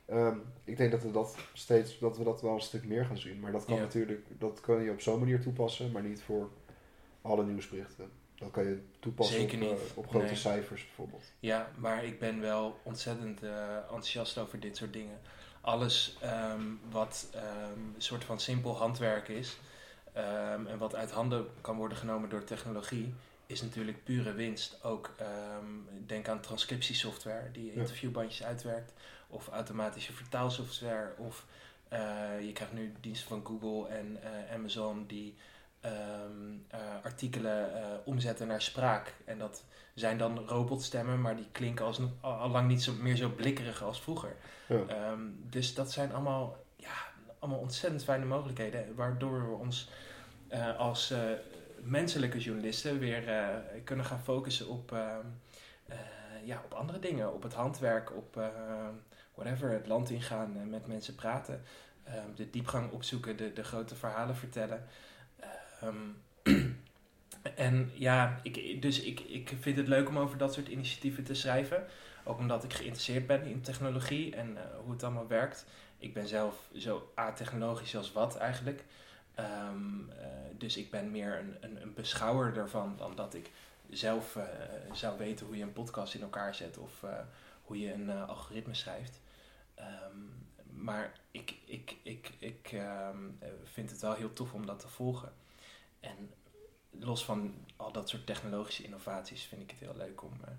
Ehm, 0.06 0.38
ik 0.64 0.78
denk 0.78 0.92
dat 0.92 1.04
we 1.04 1.12
dat 1.12 1.38
steeds, 1.54 2.00
dat 2.00 2.18
we 2.18 2.24
dat 2.24 2.42
wel 2.42 2.54
een 2.54 2.62
stuk 2.62 2.86
meer 2.86 3.06
gaan 3.06 3.18
zien. 3.18 3.40
Maar 3.40 3.52
dat 3.52 3.66
kan 3.66 3.76
Ja. 3.76 3.82
natuurlijk, 3.82 4.26
dat 4.40 4.60
kan 4.62 4.82
je 4.84 4.92
op 4.92 5.02
zo'n 5.02 5.20
manier 5.20 5.42
toepassen, 5.42 5.92
maar 5.92 6.04
niet 6.04 6.22
voor 6.22 6.50
alle 7.22 7.44
nieuwsberichten. 7.46 8.12
Dat 8.36 8.52
kan 8.52 8.64
je 8.64 8.82
toepassen 9.00 9.36
Zeker 9.40 9.58
op, 9.62 9.64
eh, 9.64 9.70
niet. 9.84 9.92
op 9.94 10.08
grote 10.10 10.26
Nee. 10.26 10.36
cijfers 10.36 10.86
bijvoorbeeld. 10.86 11.24
Ja, 11.40 11.72
maar 11.78 12.04
ik 12.06 12.20
ben 12.20 12.40
wel 12.42 12.80
ontzettend 12.84 13.44
eh, 13.44 13.76
enthousiast 13.78 14.38
over 14.38 14.60
dit 14.60 14.78
soort 14.78 14.94
dingen. 14.94 15.20
Alles 15.62 16.18
ehm, 16.22 16.62
wat 16.90 17.28
ehm, 17.34 17.46
een 17.96 18.02
soort 18.02 18.24
van 18.24 18.40
simpel 18.40 18.78
handwerk 18.78 19.28
is 19.28 19.58
en 20.14 20.78
wat 20.78 20.96
uit 20.96 21.12
handen 21.12 21.46
kan 21.62 21.78
worden 21.78 21.98
genomen 21.98 22.30
door 22.30 22.44
technologie, 22.44 23.14
is 23.46 23.62
natuurlijk 23.62 24.04
pure 24.04 24.34
winst. 24.34 24.84
Ook 24.84 25.12
denk 26.06 26.28
aan 26.28 26.40
transcriptiesoftware 26.42 27.52
die 27.52 27.66
Ja. 27.66 27.72
interviewbandjes 27.82 28.44
uitwerkt. 28.46 28.94
Of 29.34 29.48
automatische 29.48 30.14
vertaalsoftware. 30.14 31.14
Of 31.18 31.46
eh, 31.88 32.00
je 32.42 32.52
krijgt 32.52 32.74
nu 32.74 32.94
diensten 33.02 33.28
van 33.28 33.46
Google 33.46 33.96
en 33.96 34.18
eh, 34.24 34.54
Amazon 34.56 35.06
die 35.08 35.38
ehm, 35.82 35.94
eh, 36.68 36.80
artikelen 37.04 37.72
omzetten 38.06 38.48
naar 38.48 38.62
spraak. 38.62 39.14
En 39.26 39.38
dat 39.38 39.64
zijn 39.94 40.18
dan 40.18 40.40
robotstemmen, 40.48 41.22
maar 41.22 41.36
die 41.36 41.48
klinken 41.52 41.86
als, 41.86 42.00
al, 42.22 42.50
lang 42.50 42.68
niet 42.68 42.84
zo, 42.84 42.94
meer 42.94 43.16
zo 43.16 43.30
blikkerig 43.30 43.84
als 43.84 44.02
vroeger. 44.02 44.36
Ja. 44.68 44.86
Ehm, 44.88 45.22
dus 45.50 45.74
dat 45.74 45.92
zijn 45.92 46.14
allemaal, 46.14 46.58
ja, 46.76 46.96
allemaal 47.40 47.60
ontzettend 47.60 48.04
fijne 48.04 48.26
mogelijkheden, 48.26 48.96
waardoor 48.96 49.50
we 49.50 49.56
ons 49.56 49.90
als 50.78 51.14
menselijke 51.82 52.40
journalisten 52.40 53.00
weer 53.00 53.24
kunnen 53.84 54.06
gaan 54.06 54.20
focussen 54.20 54.68
op, 54.68 54.92
ehm, 54.92 55.26
eh, 55.86 55.98
ja, 56.48 56.62
op 56.66 56.74
andere 56.74 57.00
dingen, 57.00 57.34
op 57.34 57.44
het 57.44 57.54
handwerk, 57.54 58.16
op 58.16 58.42
whatever, 59.36 59.72
het 59.72 59.88
land 59.88 60.10
ingaan, 60.10 60.70
met 60.70 60.88
mensen 60.88 61.16
praten, 61.16 61.64
ehm, 62.04 62.28
de 62.36 62.50
diepgang 62.50 62.92
opzoeken, 62.92 63.38
de, 63.38 63.54
de 63.54 63.64
grote 63.64 63.96
verhalen 63.96 64.36
vertellen. 64.36 64.88
Ehm, 65.82 66.10
en 67.56 67.92
ja, 67.94 68.40
ik, 68.44 68.82
dus 68.82 69.02
ik, 69.02 69.20
ik 69.20 69.54
vind 69.60 69.78
het 69.78 69.88
leuk 69.88 70.08
om 70.08 70.18
over 70.18 70.38
dat 70.38 70.54
soort 70.54 70.68
initiatieven 70.68 71.24
te 71.24 71.34
schrijven. 71.34 71.86
Ook 72.24 72.38
omdat 72.38 72.64
ik 72.64 72.74
geïnteresseerd 72.74 73.28
ben 73.28 73.44
in 73.44 73.62
technologie 73.62 74.36
en 74.36 74.58
eh, 74.58 74.64
hoe 74.84 74.92
het 74.92 75.04
allemaal 75.04 75.28
werkt. 75.28 75.66
Ik 75.98 76.14
ben 76.14 76.28
zelf 76.28 76.70
zo 76.76 77.12
a-technologisch 77.20 77.96
als 77.96 78.12
wat 78.12 78.38
eigenlijk. 78.38 78.84
Ehm, 79.36 80.10
eh, 80.10 80.28
dus 80.58 80.78
ik 80.78 80.92
ben 80.92 81.12
meer 81.12 81.40
een, 81.40 81.58
een, 81.62 81.82
een 81.82 81.94
beschouwer 81.94 82.54
daarvan 82.54 82.94
dan 82.98 83.16
dat 83.16 83.34
ik 83.34 83.52
zelf 83.90 84.36
eh, 84.36 84.44
zou 84.92 85.18
weten 85.18 85.46
hoe 85.46 85.58
je 85.58 85.64
een 85.64 85.74
podcast 85.74 86.14
in 86.14 86.22
elkaar 86.22 86.56
zet 86.56 86.78
of 86.78 87.06
hoe 87.64 87.80
je 87.80 87.94
een 87.94 88.10
algoritme 88.10 88.74
schrijft. 88.74 89.22
Ehm, 89.76 90.18
maar 90.66 91.20
ik, 91.32 91.56
ik, 91.66 91.98
ik, 92.04 92.32
ik 92.40 92.70
ehm, 92.72 93.30
eh, 93.40 93.50
vind 93.64 93.90
het 93.90 94.02
wel 94.02 94.14
heel 94.14 94.34
tof 94.34 94.54
om 94.54 94.66
dat 94.66 94.80
te 94.80 94.88
volgen. 94.88 95.34
En 96.00 96.34
los 96.90 97.26
van 97.26 97.56
al 97.76 97.92
dat 97.92 98.10
soort 98.10 98.26
technologische 98.26 98.84
innovaties 98.84 99.44
vind 99.44 99.62
ik 99.62 99.70
het 99.70 99.80
heel 99.80 99.96
leuk 99.96 100.24
om 100.24 100.34
eh, 100.44 100.52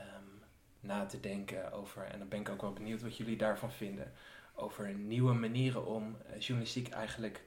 ehm, 0.00 0.24
na 0.80 1.06
te 1.06 1.20
denken 1.20 1.72
over, 1.72 2.04
en 2.04 2.18
dan 2.18 2.28
ben 2.28 2.40
ik 2.40 2.48
ook 2.48 2.62
wel 2.62 2.72
benieuwd 2.72 3.02
wat 3.02 3.16
jullie 3.16 3.36
daarvan 3.36 3.72
vinden, 3.72 4.12
over 4.54 4.94
nieuwe 4.94 5.32
manieren 5.32 5.86
om 5.86 6.16
eh, 6.26 6.40
journalistiek 6.40 6.88
eigenlijk 6.88 7.44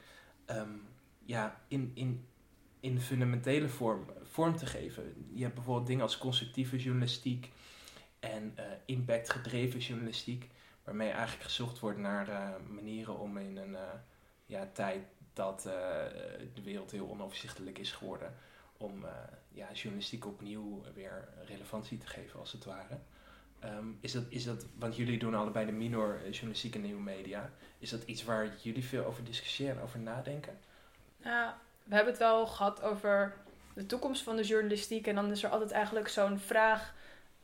ja, 1.25 1.61
in, 1.67 1.91
in, 1.93 2.25
in 2.79 2.99
fundamentele 2.99 3.69
vorm, 3.69 4.05
vorm 4.23 4.55
te 4.55 4.65
geven. 4.65 5.27
Je 5.33 5.43
hebt 5.43 5.55
bijvoorbeeld 5.55 5.87
dingen 5.87 6.03
als 6.03 6.17
constructieve 6.17 6.77
journalistiek 6.77 7.51
en 8.19 8.53
eh, 8.55 8.65
impactgedreven 8.85 9.79
journalistiek, 9.79 10.49
waarmee 10.83 11.09
eigenlijk 11.09 11.43
gezocht 11.43 11.79
wordt 11.79 11.97
naar 11.97 12.29
eh, 12.29 12.49
manieren 12.69 13.19
om 13.19 13.37
in 13.37 13.57
een 13.57 13.75
eh, 13.75 13.81
ja, 14.45 14.69
tijd 14.73 15.03
dat 15.33 15.65
eh, 15.65 15.73
de 16.53 16.61
wereld 16.63 16.91
heel 16.91 17.09
onoverzichtelijk 17.09 17.77
is 17.77 17.91
geworden, 17.91 18.33
om 18.77 19.05
ja, 19.51 19.71
journalistiek 19.73 20.25
opnieuw 20.25 20.83
weer 20.93 21.27
relevantie 21.45 21.97
te 21.97 22.07
geven, 22.07 22.39
als 22.39 22.51
het 22.51 22.65
ware. 22.65 22.99
Ehm, 23.59 23.85
is, 23.99 24.11
dat, 24.11 24.23
is 24.29 24.43
dat, 24.43 24.65
want 24.75 24.95
jullie 24.95 25.19
doen 25.19 25.35
allebei 25.35 25.65
de 25.65 25.71
minor 25.71 26.29
journalistiek 26.29 26.75
en 26.75 26.81
nieuwe 26.81 27.01
media. 27.01 27.51
Is 27.79 27.89
dat 27.89 28.03
iets 28.03 28.23
waar 28.23 28.55
jullie 28.61 28.85
veel 28.85 29.05
over 29.05 29.23
discussiëren 29.23 29.75
en 29.75 29.81
over 29.81 29.99
nadenken? 29.99 30.59
Ja, 31.17 31.57
we 31.83 31.95
hebben 31.95 32.13
het 32.13 32.21
wel 32.21 32.47
gehad 32.47 32.81
over 32.81 33.33
de 33.73 33.85
toekomst 33.85 34.23
van 34.23 34.35
de 34.35 34.43
journalistiek. 34.43 35.07
En 35.07 35.15
dan 35.15 35.31
is 35.31 35.43
er 35.43 35.49
altijd 35.49 35.71
eigenlijk 35.71 36.07
zo'n 36.07 36.39
vraag: 36.39 36.93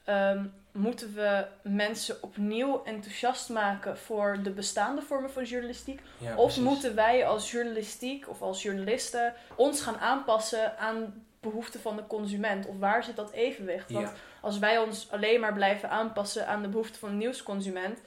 ehm, 0.03 0.45
moeten 0.77 1.13
we 1.13 1.45
mensen 1.63 2.23
opnieuw 2.23 2.83
enthousiast 2.83 3.49
maken 3.49 3.97
voor 3.97 4.37
de 4.43 4.49
bestaande 4.51 5.01
vormen 5.01 5.31
van 5.31 5.43
journalistiek? 5.43 6.01
Ja, 6.17 6.29
of 6.35 6.43
precies. 6.45 6.63
moeten 6.63 6.95
wij 6.95 7.25
als 7.27 7.51
journalistiek 7.51 8.29
of 8.29 8.41
als 8.41 8.63
journalisten 8.63 9.33
ons 9.55 9.81
gaan 9.81 9.97
aanpassen 9.97 10.77
aan 10.77 11.23
behoeften 11.39 11.79
van 11.79 11.95
de 11.95 12.07
consument? 12.07 12.65
Of 12.67 12.77
waar 12.79 13.03
zit 13.03 13.15
dat 13.15 13.31
evenwicht? 13.31 13.91
Want 13.91 14.07
Ja, 14.07 14.13
als 14.41 14.59
wij 14.59 14.77
ons 14.77 15.11
alleen 15.11 15.39
maar 15.39 15.53
blijven 15.53 15.89
aanpassen 15.89 16.47
aan 16.47 16.61
de 16.61 16.67
behoeften 16.69 16.99
van 16.99 17.09
de 17.09 17.15
nieuwsconsument, 17.15 17.99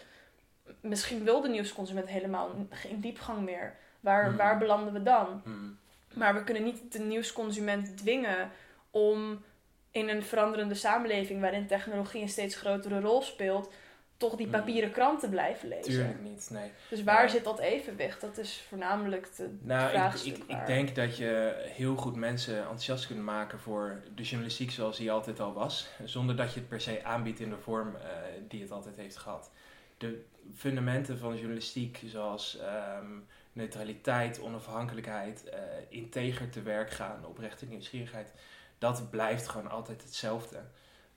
misschien 0.81 1.25
wil 1.25 1.41
de 1.41 1.49
nieuwsconsument 1.49 2.09
helemaal 2.09 2.51
geen 2.71 3.01
diepgang 3.01 3.41
meer. 3.41 3.77
Waar, 4.01 4.25
Hmm. 4.27 4.37
waar 4.37 4.59
belanden 4.59 4.93
we 4.93 5.03
dan? 5.03 5.43
mm, 5.45 5.79
Maar 6.15 6.35
we 6.35 6.45
kunnen 6.45 6.63
niet 6.65 6.93
de 6.93 6.99
nieuwsconsument 6.99 7.97
dwingen 7.97 8.51
om 8.91 9.43
in 9.91 10.09
een 10.09 10.23
veranderende 10.23 10.75
samenleving 10.75 11.41
waarin 11.41 11.67
technologie 11.67 12.23
een 12.23 12.29
steeds 12.29 12.55
grotere 12.57 13.01
rol 13.01 13.23
speelt, 13.23 13.73
toch 14.17 14.37
die 14.37 14.47
Hmm. 14.47 14.55
papieren 14.59 14.91
krant 14.93 15.21
te 15.21 15.29
blijven 15.29 15.69
lezen. 15.69 15.93
tuurlijk 15.93 16.21
niet, 16.21 16.49
nee. 16.53 16.71
Dus 16.91 17.03
waar 17.03 17.31
zit 17.31 17.45
dat 17.45 17.59
evenwicht? 17.59 18.21
Dat 18.21 18.39
is 18.39 18.65
voornamelijk 18.69 19.37
de 19.37 19.57
Nou, 19.61 19.85
ik, 19.85 19.91
vraagstuk. 19.91 20.37
ik, 20.37 20.45
ik 20.49 20.67
denk 20.67 20.95
dat 20.95 21.17
je 21.17 21.55
heel 21.75 21.97
goed 21.97 22.17
mensen 22.17 22.57
enthousiast 22.59 23.07
kunt 23.07 23.23
maken 23.23 23.59
voor 23.61 24.03
de 24.15 24.23
journalistiek 24.23 24.71
zoals 24.71 24.97
die 24.97 25.11
altijd 25.13 25.41
al 25.41 25.53
was. 25.53 25.89
Zonder 26.05 26.37
dat 26.37 26.53
je 26.55 26.61
het 26.61 26.69
per 26.69 26.81
se 26.81 27.05
aanbiedt 27.05 27.41
in 27.41 27.51
de 27.51 27.59
vorm 27.59 27.95
eh, 27.97 28.03
die 28.49 28.63
het 28.63 28.71
altijd 28.71 28.97
heeft 28.97 29.17
gehad. 29.17 29.51
De 29.99 30.23
fundamenten 30.57 31.19
van 31.19 31.37
journalistiek 31.37 32.01
zoals 32.07 32.59
ehm, 32.59 33.07
neutraliteit, 33.53 34.41
onafhankelijkheid, 34.41 35.45
eh, 35.49 35.59
integer 35.89 36.51
te 36.51 36.63
werk 36.63 36.91
gaan, 36.91 37.27
oprechte 37.27 37.67
nieuwsgierigheid. 37.67 38.33
Dat 38.81 39.11
blijft 39.11 39.49
gewoon 39.49 39.71
altijd 39.71 40.03
hetzelfde. 40.03 40.63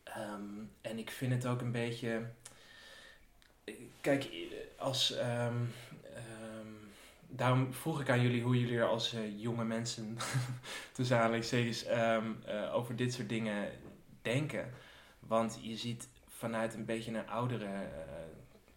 Ehm, 0.04 0.43
en 0.82 0.97
ik 0.97 1.10
vind 1.10 1.34
het 1.34 1.45
ook 1.45 1.62
een 1.62 1.71
beetje... 1.71 2.26
Kijk, 4.02 4.30
als... 4.78 5.12
ehm, 5.12 5.56
ehm, 6.15 6.67
daarom 7.36 7.73
vroeg 7.73 8.02
ik 8.02 8.10
aan 8.10 8.21
jullie 8.21 8.43
hoe 8.43 8.60
jullie 8.60 8.78
er 8.78 8.88
als 8.88 9.13
eh, 9.13 9.41
jonge 9.41 9.65
mensen 9.65 10.17
tussen 10.93 11.17
aanhalingstekens 11.17 11.84
ehm, 11.84 12.32
eh, 12.45 12.76
over 12.76 12.95
dit 12.95 13.13
soort 13.13 13.30
dingen 13.30 13.71
denken. 14.21 14.73
Want 15.19 15.60
je 15.62 15.78
ziet 15.78 16.08
vanuit 16.28 16.73
een 16.73 16.86
beetje 16.86 17.12
een 17.12 17.30
oudere 17.30 17.65
eh, 17.65 18.23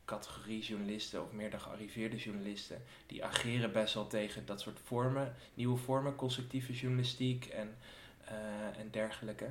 categorie 0.05 0.63
journalisten 0.63 1.23
of 1.23 1.33
meer 1.33 1.51
de 1.51 1.59
gearriveerde 1.59 2.17
journalisten, 2.17 2.83
die 3.07 3.25
ageren 3.25 3.73
best 3.73 3.95
wel 3.95 4.07
tegen 4.07 4.47
dat 4.47 4.61
soort 4.61 4.79
vormen, 4.85 5.35
nieuwe 5.55 5.77
vormen, 5.77 6.15
constructieve 6.15 6.73
journalistiek 6.73 7.45
en, 7.45 7.77
eh, 8.27 8.79
en 8.79 8.91
dergelijke. 8.91 9.51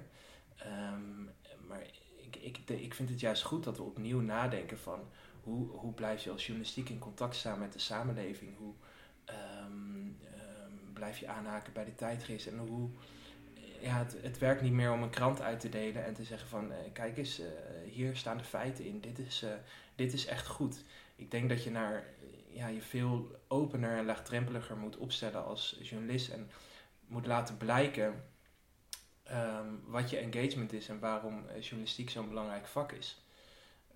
Ehm, 0.56 1.24
maar 1.68 1.82
ik, 2.16 2.36
ik, 2.36 2.70
ik 2.70 2.94
vind 2.94 3.10
het 3.10 3.20
juist 3.20 3.44
goed 3.44 3.64
dat 3.64 3.78
we 3.78 3.84
opnieuw 3.84 4.20
nadenken 4.20 4.80
van 4.80 5.00
hoe, 5.44 5.68
hoe 5.68 5.94
blijf 5.94 6.24
je 6.24 6.32
als 6.32 6.46
journalistiek 6.46 6.90
in 6.90 7.00
contact 7.00 7.36
staan 7.36 7.60
met 7.60 7.74
de 7.74 7.80
samenleving? 7.80 8.58
Hoe 8.58 8.74
ehm, 9.26 10.08
ehm, 10.34 10.94
blijf 10.94 11.18
je 11.18 11.28
aanhaken 11.28 11.74
bij 11.74 11.86
de 11.86 11.96
tijdgeest? 11.96 12.48
En 12.48 12.58
hoe, 12.58 12.90
ja, 13.82 14.06
het, 14.22 14.38
werkt 14.38 14.62
niet 14.62 14.72
meer 14.72 14.92
om 14.92 15.04
een 15.04 15.10
krant 15.10 15.42
uit 15.42 15.60
te 15.60 15.70
delen 15.70 16.06
en 16.06 16.14
te 16.14 16.24
zeggen 16.24 16.50
van, 16.50 16.72
eh, 16.72 16.78
kijk 16.94 17.18
eens, 17.18 17.40
eh, 17.40 17.48
hier 17.92 18.16
staan 18.16 18.38
de 18.38 18.44
feiten 18.44 18.86
in, 18.86 19.00
dit 19.00 19.20
is, 19.20 19.46
dit 19.96 20.14
is 20.14 20.26
echt 20.26 20.48
goed. 20.48 20.84
Ik 21.16 21.32
denk 21.32 21.50
dat 21.50 21.64
je 21.64 21.72
naar, 21.72 22.04
ja, 22.50 22.68
je 22.68 22.82
veel 22.82 23.40
opener 23.48 23.98
en 23.98 24.06
laagdrempeliger 24.06 24.78
moet 24.78 24.98
opstellen 24.98 25.46
als 25.46 25.80
journalist 25.82 26.30
en 26.30 26.50
moet 27.08 27.26
laten 27.26 27.58
blijken 27.58 28.24
ehm, 29.26 29.68
wat 29.86 30.10
je 30.10 30.18
engagement 30.18 30.74
is 30.74 30.90
en 30.90 31.00
waarom 31.00 31.48
eh, 31.48 31.62
journalistiek 31.62 32.10
zo'n 32.10 32.30
belangrijk 32.30 32.66
vak 32.66 32.92
is. 32.92 33.24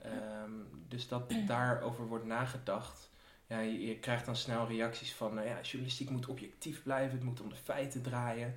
Ehm, 0.01 0.51
dus 0.87 1.07
dat 1.07 1.33
daarover 1.47 2.07
wordt 2.07 2.25
nagedacht. 2.25 3.09
Ja, 3.47 3.59
je, 3.59 3.85
je 3.87 3.99
krijgt 3.99 4.25
dan 4.25 4.35
snel 4.35 4.67
reacties 4.67 5.13
van, 5.13 5.33
nou 5.33 5.47
ja, 5.47 5.61
journalistiek 5.61 6.09
moet 6.09 6.27
objectief 6.27 6.83
blijven, 6.83 7.17
het 7.17 7.25
moet 7.25 7.41
om 7.41 7.49
de 7.49 7.55
feiten 7.55 8.01
draaien. 8.01 8.55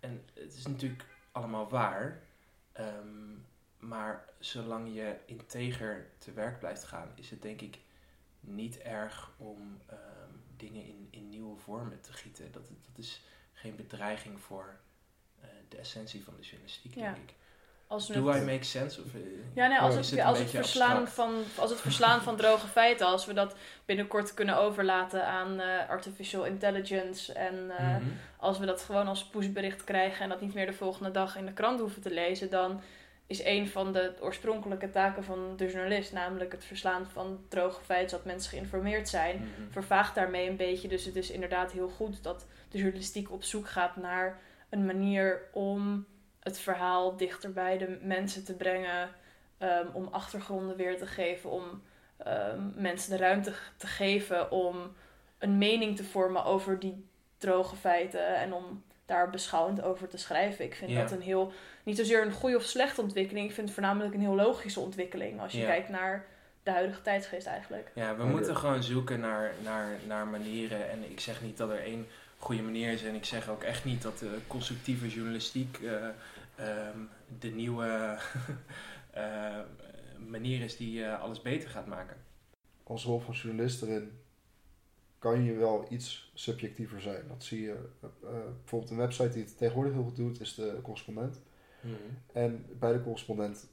En 0.00 0.24
het 0.34 0.54
is 0.54 0.66
natuurlijk 0.66 1.04
allemaal 1.32 1.68
waar. 1.68 2.22
Ehm, 2.72 3.32
maar 3.78 4.24
zolang 4.38 4.94
je 4.94 5.16
integer 5.26 6.06
te 6.18 6.32
werk 6.32 6.58
blijft 6.58 6.84
gaan, 6.84 7.12
is 7.14 7.30
het 7.30 7.42
denk 7.42 7.60
ik 7.60 7.78
niet 8.40 8.78
erg 8.78 9.32
om 9.36 9.80
dingen 10.56 10.86
in, 10.86 11.08
in 11.10 11.28
nieuwe 11.28 11.56
vormen 11.56 12.00
te 12.00 12.12
gieten. 12.12 12.52
Dat, 12.52 12.62
dat 12.68 12.98
is 12.98 13.22
geen 13.52 13.76
bedreiging 13.76 14.40
voor 14.40 14.80
de 15.74 15.80
essentie 15.80 16.24
van 16.24 16.34
de 16.36 16.42
journalistiek, 16.42 16.94
Ja. 16.94 17.02
denk 17.02 17.16
ik. 17.16 17.34
Als 17.86 18.08
we 18.08 18.14
Do 18.14 18.26
het- 18.28 18.42
I 18.42 18.44
make 18.44 18.64
sense? 18.64 19.00
Of, 19.00 19.14
eh, 19.14 19.20
Ja, 19.54 19.66
nee, 19.66 19.78
als, 19.78 19.94
het, 20.10 20.20
als, 20.20 20.38
het 20.38 20.50
verslaan 20.50 20.96
abstract? 21.02 21.10
van, 21.12 21.62
als 21.62 21.70
het 21.70 21.80
verslaan 21.80 22.22
van 22.22 22.36
droge 22.36 22.66
feiten, 22.66 23.06
als 23.06 23.26
we 23.26 23.32
dat 23.32 23.54
binnenkort 23.84 24.34
kunnen 24.34 24.56
overlaten 24.56 25.26
aan 25.26 25.60
eh, 25.60 25.88
artificial 25.88 26.44
intelligence 26.44 27.32
en 27.32 27.70
eh, 27.78 27.86
Mhm. 27.88 28.02
als 28.36 28.58
we 28.58 28.66
dat 28.66 28.82
gewoon 28.82 29.06
als 29.08 29.24
pushbericht 29.24 29.84
krijgen 29.84 30.22
en 30.22 30.28
dat 30.28 30.40
niet 30.40 30.54
meer 30.54 30.66
de 30.66 30.72
volgende 30.72 31.10
dag 31.10 31.36
in 31.36 31.46
de 31.46 31.52
krant 31.52 31.80
hoeven 31.80 32.02
te 32.02 32.10
lezen, 32.10 32.50
dan 32.50 32.80
is 33.26 33.44
een 33.44 33.68
van 33.68 33.92
de 33.92 34.12
oorspronkelijke 34.20 34.90
taken 34.90 35.24
van 35.24 35.54
de 35.56 35.66
journalist, 35.70 36.12
namelijk 36.12 36.52
het 36.52 36.64
verslaan 36.64 37.06
van 37.12 37.44
droge 37.48 37.84
feiten, 37.84 38.10
zodat 38.10 38.24
mensen 38.26 38.50
geïnformeerd 38.50 39.08
zijn, 39.08 39.36
Mhm. 39.36 39.70
vervaagt 39.70 40.14
daarmee 40.14 40.48
een 40.48 40.56
beetje. 40.56 40.88
Dus 40.88 41.04
het 41.04 41.16
is 41.16 41.30
inderdaad 41.30 41.72
heel 41.72 41.88
goed 41.88 42.22
dat 42.22 42.46
de 42.68 42.78
journalistiek 42.78 43.30
op 43.32 43.42
zoek 43.44 43.68
gaat 43.68 43.96
naar 43.96 44.38
een 44.74 44.86
manier 44.86 45.40
om 45.52 46.06
het 46.40 46.58
verhaal 46.58 47.16
dichter 47.16 47.52
bij 47.52 47.78
de 47.78 47.98
mensen 48.02 48.44
te 48.44 48.54
brengen, 48.54 49.08
ehm, 49.58 49.86
om 49.92 50.08
achtergronden 50.10 50.76
weer 50.76 50.98
te 50.98 51.06
geven, 51.06 51.50
om 51.50 51.82
ehm, 52.16 52.60
mensen 52.74 53.10
de 53.10 53.16
ruimte 53.16 53.52
te 53.76 53.86
geven 53.86 54.50
om 54.50 54.92
een 55.38 55.58
mening 55.58 55.96
te 55.96 56.04
vormen 56.04 56.44
over 56.44 56.78
die 56.78 57.06
droge 57.38 57.76
feiten 57.76 58.36
en 58.36 58.52
om 58.52 58.82
daar 59.06 59.30
beschouwend 59.30 59.82
over 59.82 60.08
te 60.08 60.16
schrijven. 60.18 60.64
Ik 60.64 60.74
vind 60.74 60.90
Ja. 60.90 61.00
dat 61.00 61.10
een 61.10 61.20
heel, 61.20 61.52
niet 61.82 61.96
zozeer 61.96 62.22
een 62.26 62.32
goede 62.32 62.56
of 62.56 62.62
slechte 62.62 63.00
ontwikkeling, 63.00 63.46
ik 63.48 63.54
vind 63.54 63.66
het 63.66 63.74
voornamelijk 63.78 64.14
een 64.14 64.20
heel 64.20 64.34
logische 64.34 64.80
ontwikkeling 64.80 65.40
als 65.40 65.52
je 65.52 65.58
Ja. 65.58 65.66
kijkt 65.66 65.88
naar 65.88 66.26
de 66.62 66.70
huidige 66.70 67.02
tijdsgeest 67.02 67.46
eigenlijk. 67.46 67.90
Ja, 67.94 68.16
we 68.16 68.24
moeten 68.24 68.56
gewoon 68.56 68.82
zoeken 68.82 69.20
naar, 69.20 69.52
naar, 69.62 69.88
naar 70.06 70.26
manieren. 70.26 70.90
En 70.90 71.10
ik 71.10 71.20
zeg 71.20 71.42
niet 71.42 71.56
dat 71.56 71.70
er 71.70 71.82
één 71.82 72.06
goede 72.44 72.62
manier 72.62 72.92
is. 72.92 73.02
En 73.02 73.14
ik 73.14 73.24
zeg 73.24 73.48
ook 73.48 73.62
echt 73.62 73.84
niet 73.84 74.02
dat 74.02 74.18
de 74.18 74.38
constructieve 74.46 75.08
journalistiek 75.08 75.78
eh, 75.78 76.08
ehm, 76.56 76.98
de 77.38 77.48
nieuwe 77.48 77.86
eh, 79.10 79.60
manier 80.28 80.60
is 80.60 80.76
die 80.76 81.04
eh, 81.04 81.20
alles 81.20 81.42
beter 81.42 81.68
gaat 81.68 81.86
maken. 81.86 82.16
Als 82.82 83.04
rol 83.04 83.20
van 83.20 83.34
journalist 83.34 83.82
erin 83.82 84.10
kan 85.18 85.44
je 85.44 85.52
wel 85.52 85.86
iets 85.90 86.30
subjectiever 86.34 87.00
zijn. 87.00 87.28
Dat 87.28 87.44
zie 87.44 87.60
je 87.60 87.88
bijvoorbeeld 88.20 88.90
een 88.90 88.96
website 88.96 89.28
die 89.28 89.42
het 89.42 89.58
tegenwoordig 89.58 89.92
heel 89.92 90.02
goed 90.02 90.16
doet, 90.16 90.40
is 90.40 90.54
de 90.54 90.78
correspondent. 90.82 91.40
En 92.32 92.66
bij 92.78 92.92
de 92.92 93.02
correspondent 93.02 93.66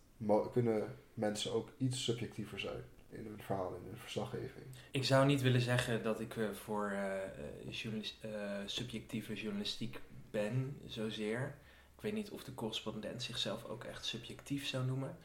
kunnen 0.51 0.95
mensen 1.13 1.53
ook 1.53 1.69
iets 1.77 2.03
subjectiever 2.03 2.59
zijn 2.59 2.83
in 3.11 3.25
hun 3.25 3.41
verhaal, 3.41 3.73
in 3.75 3.85
hun 3.85 3.97
verslaggeving. 3.97 4.65
Ik 4.91 5.03
zou 5.03 5.25
niet 5.25 5.41
willen 5.41 5.61
zeggen 5.61 6.03
dat 6.03 6.19
ik 6.19 6.37
eh, 6.37 6.51
voor 6.51 6.89
eh, 6.89 7.23
eh, 7.23 7.29
journalis- 7.69 8.19
subjectieve 8.65 9.33
journalistiek 9.33 10.01
ben, 10.31 10.77
zozeer. 10.85 11.55
Ik 11.95 12.01
weet 12.01 12.13
niet 12.13 12.29
of 12.29 12.43
de 12.43 12.53
correspondent 12.53 13.23
zichzelf 13.23 13.65
ook 13.65 13.83
echt 13.83 14.05
subjectief 14.05 14.67
zou 14.67 14.85
noemen. 14.85 15.17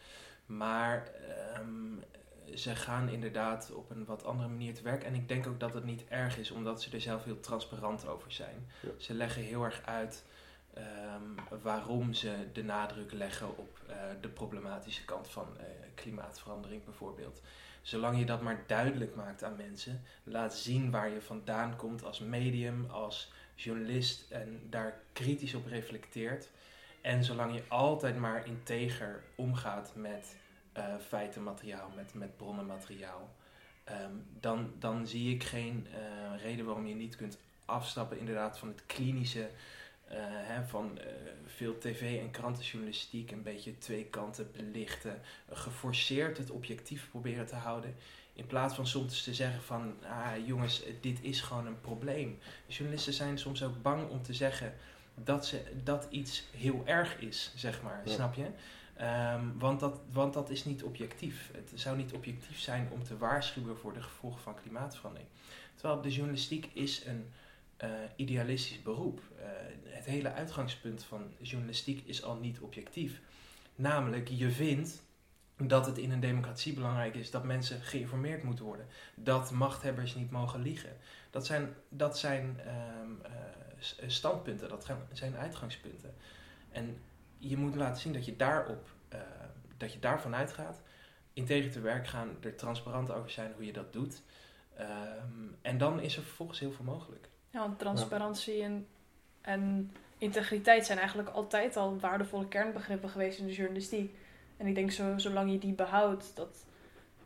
Maar 0.46 1.10
ehm, 1.28 1.98
ze 2.54 2.76
gaan 2.76 3.08
inderdaad 3.08 3.72
op 3.72 3.90
een 3.90 4.04
wat 4.04 4.24
andere 4.24 4.48
manier 4.48 4.74
te 4.74 4.82
werk. 4.82 5.02
En 5.02 5.14
ik 5.14 5.28
denk 5.28 5.46
ook 5.46 5.60
dat 5.60 5.74
het 5.74 5.84
niet 5.84 6.04
erg 6.08 6.38
is, 6.38 6.50
omdat 6.50 6.82
ze 6.82 6.90
er 6.90 7.00
zelf 7.00 7.24
heel 7.24 7.40
transparant 7.40 8.06
over 8.06 8.32
zijn. 8.32 8.70
Ja. 8.82 8.88
Ze 8.96 9.14
leggen 9.14 9.42
heel 9.42 9.64
erg 9.64 9.82
uit 9.84 10.24
ehm, 10.74 11.60
waarom 11.62 12.12
ze 12.12 12.46
de 12.52 12.64
nadruk 12.64 13.12
leggen 13.12 13.58
op 13.58 13.78
de 14.20 14.28
problematische 14.28 15.04
kant 15.04 15.28
van 15.28 15.46
klimaatverandering 15.94 16.84
bijvoorbeeld. 16.84 17.42
Zolang 17.86 18.18
je 18.18 18.24
dat 18.24 18.42
maar 18.42 18.64
duidelijk 18.66 19.14
maakt 19.14 19.44
aan 19.44 19.56
mensen, 19.56 20.02
laat 20.24 20.54
zien 20.54 20.90
waar 20.90 21.10
je 21.10 21.20
vandaan 21.20 21.76
komt 21.76 22.04
als 22.04 22.18
medium, 22.18 22.86
als 22.90 23.32
journalist 23.54 24.30
en 24.30 24.60
daar 24.70 25.00
kritisch 25.12 25.54
op 25.54 25.66
reflecteert. 25.66 26.48
En 27.00 27.24
zolang 27.24 27.54
je 27.54 27.62
altijd 27.68 28.16
maar 28.16 28.46
integer 28.46 29.22
omgaat 29.34 29.92
met 29.94 30.36
eh, 30.72 30.84
feitenmateriaal, 31.08 31.90
met, 31.96 32.14
met 32.14 32.36
bronnenmateriaal, 32.36 33.34
ehm, 33.84 34.12
dan, 34.40 34.72
dan 34.78 35.06
zie 35.06 35.34
ik 35.34 35.44
geen 35.44 35.86
eh, 35.92 36.42
reden 36.42 36.64
waarom 36.64 36.86
je 36.86 36.94
niet 36.94 37.16
kunt 37.16 37.38
afstappen 37.64 38.18
inderdaad 38.18 38.58
van 38.58 38.68
het 38.68 38.86
klinische, 38.86 39.50
hè, 40.14 40.66
van 40.66 40.98
eh, 40.98 41.06
veel 41.44 41.78
tv- 41.78 42.20
en 42.20 42.30
krantenjournalistiek, 42.30 43.30
een 43.30 43.42
beetje 43.42 43.78
twee 43.78 44.04
kanten 44.04 44.50
belichten, 44.52 45.20
geforceerd 45.50 46.38
het 46.38 46.50
objectief 46.50 47.08
proberen 47.10 47.46
te 47.46 47.54
houden. 47.54 47.94
In 48.32 48.46
plaats 48.46 48.74
van 48.74 48.86
soms 48.86 49.22
te 49.22 49.34
zeggen 49.34 49.62
van, 49.62 49.94
ah 50.02 50.46
jongens, 50.46 50.84
eh, 50.84 50.92
dit 51.00 51.18
is 51.22 51.40
gewoon 51.40 51.66
een 51.66 51.80
probleem. 51.80 52.38
Journalisten 52.66 53.12
zijn 53.12 53.38
soms 53.38 53.62
ook 53.62 53.82
bang 53.82 54.08
om 54.08 54.22
te 54.22 54.34
zeggen 54.34 54.74
dat, 55.14 55.46
ze, 55.46 55.62
dat 55.84 56.06
iets 56.10 56.44
heel 56.56 56.82
erg 56.84 57.18
is, 57.18 57.52
zeg 57.56 57.82
maar. 57.82 58.02
Ja. 58.04 58.12
Snap 58.12 58.34
je? 58.34 58.46
Ehm, 58.96 59.44
want, 59.58 59.80
dat, 59.80 60.00
want 60.12 60.34
dat 60.34 60.50
is 60.50 60.64
niet 60.64 60.82
objectief. 60.82 61.50
Het 61.52 61.72
zou 61.74 61.96
niet 61.96 62.12
objectief 62.12 62.58
zijn 62.58 62.88
om 62.92 63.04
te 63.04 63.16
waarschuwen 63.16 63.76
voor 63.78 63.92
de 63.92 64.02
gevolgen 64.02 64.40
van 64.40 64.54
klimaatverandering. 64.54 65.28
Terwijl 65.74 66.00
de 66.00 66.12
journalistiek 66.12 66.70
is 66.72 67.04
een 67.04 67.32
eh, 67.76 67.90
idealistisch 68.16 68.82
beroep. 68.82 69.20
Eh, 69.38 69.46
het 69.84 70.04
hele 70.04 70.32
uitgangspunt 70.32 71.04
van 71.04 71.32
journalistiek 71.38 72.06
is 72.06 72.22
al 72.22 72.36
niet 72.36 72.60
objectief. 72.60 73.20
Namelijk, 73.74 74.28
je 74.28 74.50
vindt 74.50 75.02
dat 75.56 75.86
het 75.86 75.98
in 75.98 76.10
een 76.10 76.20
democratie 76.20 76.74
belangrijk 76.74 77.14
is 77.14 77.30
dat 77.30 77.44
mensen 77.44 77.80
geïnformeerd 77.80 78.42
moeten 78.42 78.64
worden. 78.64 78.86
Dat 79.14 79.50
machthebbers 79.50 80.14
niet 80.14 80.30
mogen 80.30 80.60
liegen. 80.60 80.96
Dat 81.30 81.46
zijn, 81.46 81.74
dat 81.88 82.18
zijn 82.18 82.60
ehm, 82.60 83.10
eh, 83.22 84.08
standpunten, 84.08 84.68
dat 84.68 84.90
zijn 85.12 85.36
uitgangspunten. 85.36 86.14
En 86.70 86.98
je 87.38 87.56
moet 87.56 87.74
laten 87.74 88.02
zien 88.02 88.12
dat 88.12 88.24
je 88.24 88.36
daarop, 88.36 88.94
dat 89.76 89.92
je 89.92 89.98
daarvan 89.98 90.34
uitgaat. 90.34 90.82
Integer 91.32 91.70
te 91.70 91.80
werk 91.80 92.06
gaan, 92.06 92.36
er 92.40 92.56
transparant 92.56 93.10
over 93.10 93.30
zijn 93.30 93.52
hoe 93.52 93.66
je 93.66 93.72
dat 93.72 93.92
doet. 93.92 94.22
Ehm, 94.76 95.46
en 95.62 95.78
dan 95.78 96.00
is 96.00 96.16
er 96.16 96.22
vervolgens 96.22 96.58
heel 96.58 96.72
veel 96.72 96.84
mogelijk. 96.84 97.28
Ja, 97.56 97.62
want 97.62 97.78
transparantie 97.78 98.62
en, 98.62 98.86
en 99.40 99.92
integriteit 100.18 100.86
zijn 100.86 100.98
eigenlijk 100.98 101.28
altijd 101.28 101.76
al 101.76 101.98
waardevolle 102.00 102.48
kernbegrippen 102.48 103.08
geweest 103.08 103.38
in 103.38 103.46
de 103.46 103.52
journalistiek. 103.52 104.14
En 104.56 104.66
ik 104.66 104.74
denk 104.74 104.90
zo, 104.90 105.18
zolang 105.18 105.50
je 105.50 105.58
die 105.58 105.72
behoudt, 105.72 106.32
dat 106.34 106.64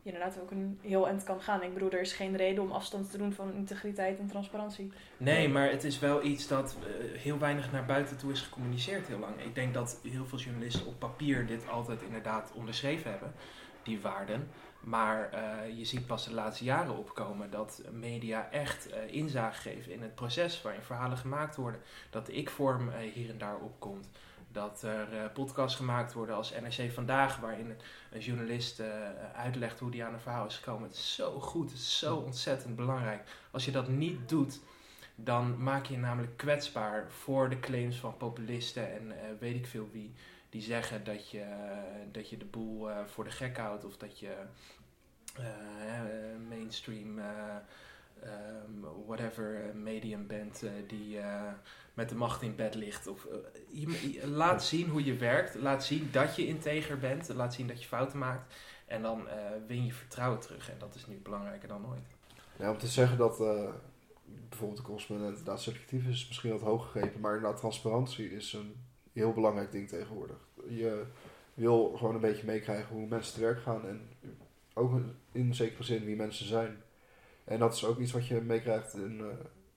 je 0.01 0.11
inderdaad 0.11 0.39
ook 0.41 0.51
een 0.51 0.79
heel 0.81 1.07
eind 1.07 1.23
kan 1.23 1.41
gaan. 1.41 1.63
Ik 1.63 1.73
bedoel, 1.73 1.91
er 1.91 2.01
is 2.01 2.13
geen 2.13 2.35
reden 2.35 2.63
om 2.63 2.71
afstand 2.71 3.11
te 3.11 3.17
doen 3.17 3.33
van 3.33 3.53
integriteit 3.53 4.19
en 4.19 4.27
transparantie. 4.27 4.91
Nee, 5.17 5.49
maar 5.49 5.69
het 5.69 5.83
is 5.83 5.99
wel 5.99 6.23
iets 6.23 6.47
dat 6.47 6.75
eh, 6.79 7.21
heel 7.21 7.39
weinig 7.39 7.71
naar 7.71 7.85
buiten 7.85 8.17
toe 8.17 8.31
is 8.31 8.41
gecommuniceerd 8.41 9.07
heel 9.07 9.19
lang. 9.19 9.41
Ik 9.43 9.55
denk 9.55 9.73
dat 9.73 9.99
heel 10.03 10.25
veel 10.25 10.39
journalisten 10.39 10.87
op 10.87 10.99
papier 10.99 11.45
dit 11.45 11.69
altijd 11.69 12.01
inderdaad 12.01 12.51
onderschreven 12.55 13.11
hebben, 13.11 13.33
die 13.83 14.01
waarden. 14.01 14.47
Maar 14.81 15.29
eh, 15.29 15.77
je 15.77 15.85
ziet 15.85 16.05
pas 16.05 16.25
de 16.25 16.33
laatste 16.33 16.63
jaren 16.63 16.97
opkomen 16.97 17.49
dat 17.49 17.81
media 17.91 18.49
echt 18.51 18.89
eh, 18.89 19.13
inzage 19.13 19.61
geven 19.61 19.91
in 19.91 20.01
het 20.01 20.15
proces 20.15 20.61
waarin 20.61 20.81
verhalen 20.81 21.17
gemaakt 21.17 21.55
worden. 21.55 21.81
Dat 22.09 22.25
de 22.25 22.33
ik-vorm 22.33 22.89
eh, 22.89 23.11
hier 23.13 23.29
en 23.29 23.37
daar 23.37 23.57
opkomt. 23.57 24.07
Dat 24.51 24.83
er 24.83 25.29
podcasts 25.33 25.77
gemaakt 25.77 26.13
worden 26.13 26.35
als 26.35 26.53
NRC 26.61 26.91
Vandaag, 26.91 27.37
waarin 27.37 27.75
een 28.11 28.19
journalist 28.19 28.81
uitlegt 29.35 29.79
hoe 29.79 29.91
die 29.91 30.03
aan 30.03 30.13
een 30.13 30.19
verhaal 30.19 30.45
is 30.45 30.55
gekomen. 30.57 30.87
Het 30.87 30.97
is 30.97 31.15
zo 31.15 31.39
goed, 31.39 31.69
het 31.71 31.79
is 31.79 31.97
zo 31.97 32.15
ontzettend 32.15 32.75
belangrijk. 32.75 33.29
Als 33.51 33.65
je 33.65 33.71
dat 33.71 33.87
niet 33.87 34.29
doet, 34.29 34.59
dan 35.15 35.63
maak 35.63 35.85
je 35.85 35.93
je 35.93 35.99
namelijk 35.99 36.37
kwetsbaar 36.37 37.11
voor 37.11 37.49
de 37.49 37.59
claims 37.59 37.97
van 37.97 38.17
populisten 38.17 38.93
en 38.93 39.13
weet 39.39 39.55
ik 39.55 39.67
veel 39.67 39.89
wie. 39.91 40.13
Die 40.51 40.61
zeggen 40.61 41.03
dat 41.03 41.29
je, 41.29 41.45
dat 42.11 42.29
je 42.29 42.37
de 42.37 42.45
boel 42.45 42.89
eh, 42.89 43.05
voor 43.05 43.23
de 43.23 43.29
gek 43.31 43.57
houdt 43.57 43.85
of 43.85 43.97
dat 43.97 44.19
je 44.19 44.35
eh, 45.37 45.45
eh, 45.45 46.39
mainstream, 46.49 47.19
eh, 47.19 47.25
ehm, 48.23 49.05
whatever 49.05 49.71
medium 49.75 50.27
bent 50.27 50.63
die 50.87 51.19
met 51.93 52.09
de 52.09 52.15
macht 52.15 52.41
in 52.41 52.55
bed 52.55 52.75
ligt. 52.75 53.07
Of, 53.07 53.27
je, 53.71 54.11
je- 54.11 54.27
laat 54.27 54.63
zien 54.63 54.89
hoe 54.89 55.03
je 55.05 55.15
werkt, 55.15 55.55
laat 55.55 55.83
zien 55.83 56.09
dat 56.11 56.35
je 56.35 56.47
integer 56.47 56.97
bent, 56.99 57.29
laat 57.29 57.53
zien 57.53 57.67
dat 57.67 57.81
je 57.81 57.87
fouten 57.87 58.19
maakt. 58.19 58.53
En 58.85 59.01
dan 59.01 59.27
win 59.67 59.85
je 59.85 59.93
vertrouwen 59.93 60.39
terug 60.39 60.69
en 60.71 60.75
dat 60.79 60.95
is 60.95 61.07
nu 61.07 61.15
belangrijker 61.17 61.67
dan 61.67 61.87
ooit. 61.87 62.15
Ja, 62.55 62.71
om 62.71 62.77
te 62.77 62.87
zeggen 62.87 63.17
dat 63.17 63.37
bijvoorbeeld 64.49 64.77
de 64.79 64.83
correspondent 64.85 65.29
inderdaad 65.29 65.61
subjectief 65.61 66.05
is, 66.07 66.21
is 66.21 66.27
misschien 66.27 66.51
wat 66.51 66.61
hoog 66.61 66.83
gegrepen, 66.91 67.19
maar 67.19 67.35
inderdaad 67.35 67.59
transparantie 67.59 68.31
is 68.35 68.53
een 68.53 68.75
heel 69.13 69.33
belangrijk 69.33 69.71
ding 69.71 69.87
tegenwoordig. 69.87 70.37
Je 70.67 71.03
wil 71.53 71.93
gewoon 71.97 72.15
een 72.15 72.21
beetje 72.21 72.45
meekrijgen 72.45 72.95
hoe 72.95 73.07
mensen 73.07 73.33
te 73.33 73.39
werk 73.39 73.61
gaan 73.61 73.87
en 73.87 74.09
ook 74.73 74.99
in 75.31 75.55
zekere 75.55 75.83
zin 75.83 76.05
wie 76.05 76.15
mensen 76.15 76.47
zijn. 76.47 76.77
En 77.43 77.59
dat 77.59 77.73
is 77.73 77.85
ook 77.85 77.99
iets 77.99 78.11
wat 78.11 78.27
je 78.27 78.41
meekrijgt 78.41 78.93
in 78.93 79.19
eh, 79.19 79.25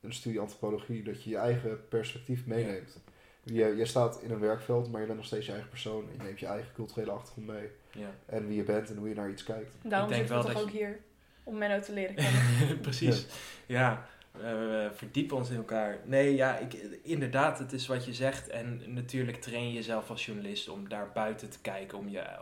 een 0.00 0.12
studie 0.12 0.40
antropologie, 0.40 1.02
dat 1.02 1.22
je 1.22 1.30
je 1.30 1.36
eigen 1.36 1.88
perspectief 1.88 2.46
meeneemt. 2.46 3.00
Je, 3.42 3.64
je 3.76 3.84
staat 3.84 4.22
in 4.22 4.30
een 4.30 4.40
werkveld, 4.40 4.90
maar 4.90 5.00
je 5.00 5.06
bent 5.06 5.18
nog 5.18 5.26
steeds 5.26 5.46
je 5.46 5.52
eigen 5.52 5.70
persoon. 5.70 6.04
Je 6.16 6.22
neemt 6.22 6.40
je 6.40 6.46
eigen 6.46 6.72
culturele 6.74 7.10
achtergrond 7.10 7.46
mee. 7.46 7.70
Ja. 7.90 8.10
En 8.26 8.46
wie 8.46 8.56
je 8.56 8.62
bent 8.62 8.90
en 8.90 8.96
hoe 8.96 9.08
je 9.08 9.14
naar 9.14 9.30
iets 9.30 9.44
kijkt. 9.44 9.72
Daarom 9.82 10.08
denk 10.08 10.20
zitten 10.20 10.36
we 10.36 10.42
wel 10.42 10.52
toch 10.52 10.62
dat 10.62 10.72
ook 10.72 10.78
hier, 10.78 11.00
om 11.42 11.58
Menno 11.58 11.80
te 11.80 11.92
leren 11.92 12.14
kennen. 12.58 12.80
Precies. 12.80 13.26
Ja, 13.66 14.06
we 14.40 14.90
verdiepen 14.94 15.36
ons 15.36 15.50
in 15.50 15.56
elkaar. 15.56 15.98
Nee, 16.04 16.34
ja, 16.34 16.58
ik, 16.58 16.72
inderdaad, 17.02 17.58
het 17.58 17.72
is 17.72 17.86
wat 17.86 18.04
je 18.04 18.14
zegt. 18.14 18.48
En 18.48 18.82
natuurlijk 18.86 19.40
train 19.40 19.66
je 19.66 19.72
jezelf 19.72 20.10
als 20.10 20.26
journalist 20.26 20.68
om 20.68 20.88
daar 20.88 21.12
buiten 21.12 21.50
te 21.50 21.60
kijken, 21.60 21.98
om 21.98 22.08
je, 22.08 22.18
eh, 22.18 22.38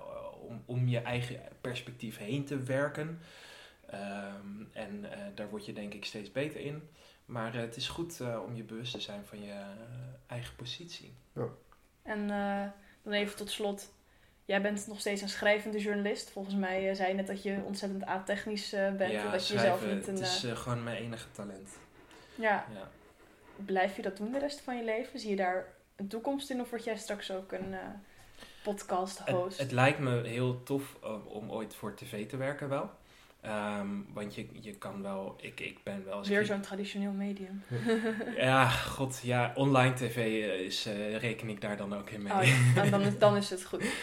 om, 0.48 0.62
om 0.66 0.88
je 0.88 0.98
eigen 0.98 1.40
perspectief 1.60 2.18
heen 2.18 2.44
te 2.44 2.62
werken. 2.62 3.18
Ehm, 3.86 4.64
en 4.72 5.12
eh, 5.12 5.18
daar 5.34 5.48
word 5.50 5.66
je 5.66 5.72
denk 5.72 5.94
ik 5.94 6.04
steeds 6.04 6.32
beter 6.32 6.60
in. 6.60 6.88
Maar 7.26 7.54
eh, 7.54 7.60
het 7.60 7.76
is 7.76 7.88
goed 7.88 8.20
eh, 8.20 8.42
om 8.46 8.54
je 8.56 8.62
bewust 8.62 8.92
te 8.92 9.00
zijn 9.00 9.24
van 9.24 9.42
je 9.42 9.50
eh, 9.50 9.66
eigen 10.26 10.56
positie. 10.56 11.14
En 12.02 12.30
eh, 12.30 12.64
dan 13.02 13.12
even 13.12 13.36
tot 13.36 13.50
slot. 13.50 13.92
Jij 14.44 14.62
bent 14.62 14.86
nog 14.86 15.00
steeds 15.00 15.22
een 15.22 15.28
schrijvende 15.28 15.78
journalist. 15.78 16.30
Volgens 16.30 16.54
mij 16.54 16.88
eh, 16.90 16.96
zei 16.96 17.08
je 17.08 17.14
net 17.14 17.26
dat 17.26 17.42
je 17.42 17.60
ontzettend 17.64 18.06
a-technisch 18.06 18.72
eh, 18.72 18.92
bent. 18.92 19.12
en 19.12 19.30
dat 19.30 19.48
je 19.48 19.54
jezelf 19.54 19.78
schrijven, 19.78 19.96
niet 19.96 20.06
een. 20.06 20.14
het 20.14 20.22
is 20.22 20.44
eh, 20.44 20.50
eh, 20.50 20.56
gewoon 20.56 20.82
mijn 20.84 20.96
enige 20.96 21.30
talent. 21.30 21.68
Ja, 22.42 22.66
Ja. 22.74 22.90
blijf 23.64 23.96
je 23.96 24.02
dat 24.02 24.16
doen 24.16 24.32
de 24.32 24.38
rest 24.38 24.60
van 24.60 24.76
je 24.76 24.84
leven? 24.84 25.18
Zie 25.20 25.30
je 25.30 25.36
daar 25.36 25.66
een 25.96 26.08
toekomst 26.08 26.50
in? 26.50 26.60
Of 26.60 26.70
word 26.70 26.84
jij 26.84 26.96
straks 26.96 27.30
ook 27.30 27.52
een 27.52 27.72
eh, 27.74 27.78
podcast 28.62 29.18
Het, 29.18 29.28
host? 29.28 29.58
het 29.58 29.72
lijkt 29.72 29.98
me 29.98 30.22
heel 30.26 30.62
tof 30.62 30.96
om, 31.02 31.22
om 31.26 31.50
ooit 31.50 31.74
voor 31.74 31.94
tv 31.94 32.28
te 32.28 32.36
werken 32.36 32.68
wel. 32.68 32.90
Ehm, 33.40 33.88
want 34.12 34.34
je, 34.34 34.46
je 34.52 34.72
kan 34.74 35.02
wel, 35.02 35.36
ik, 35.40 35.60
ik 35.60 35.78
ben 35.82 36.04
wel. 36.04 36.24
Weer 36.24 36.44
zo'n 36.44 36.60
traditioneel 36.60 37.12
medium. 37.12 37.62
Ja, 38.36 38.68
god, 38.68 39.20
ja, 39.22 39.52
online 39.54 39.94
tv 39.94 40.16
is, 40.66 40.86
eh, 40.86 41.16
reken 41.16 41.48
ik 41.48 41.60
daar 41.60 41.76
dan 41.76 41.94
ook 41.94 42.10
in 42.10 42.22
mee. 42.22 42.32
Oh, 42.32 42.42
ja. 42.44 42.72
Nou, 42.74 42.90
dan, 42.90 43.00
is, 43.00 43.18
dan 43.18 43.36
is 43.36 43.50
het 43.50 43.64
goed. 43.64 43.84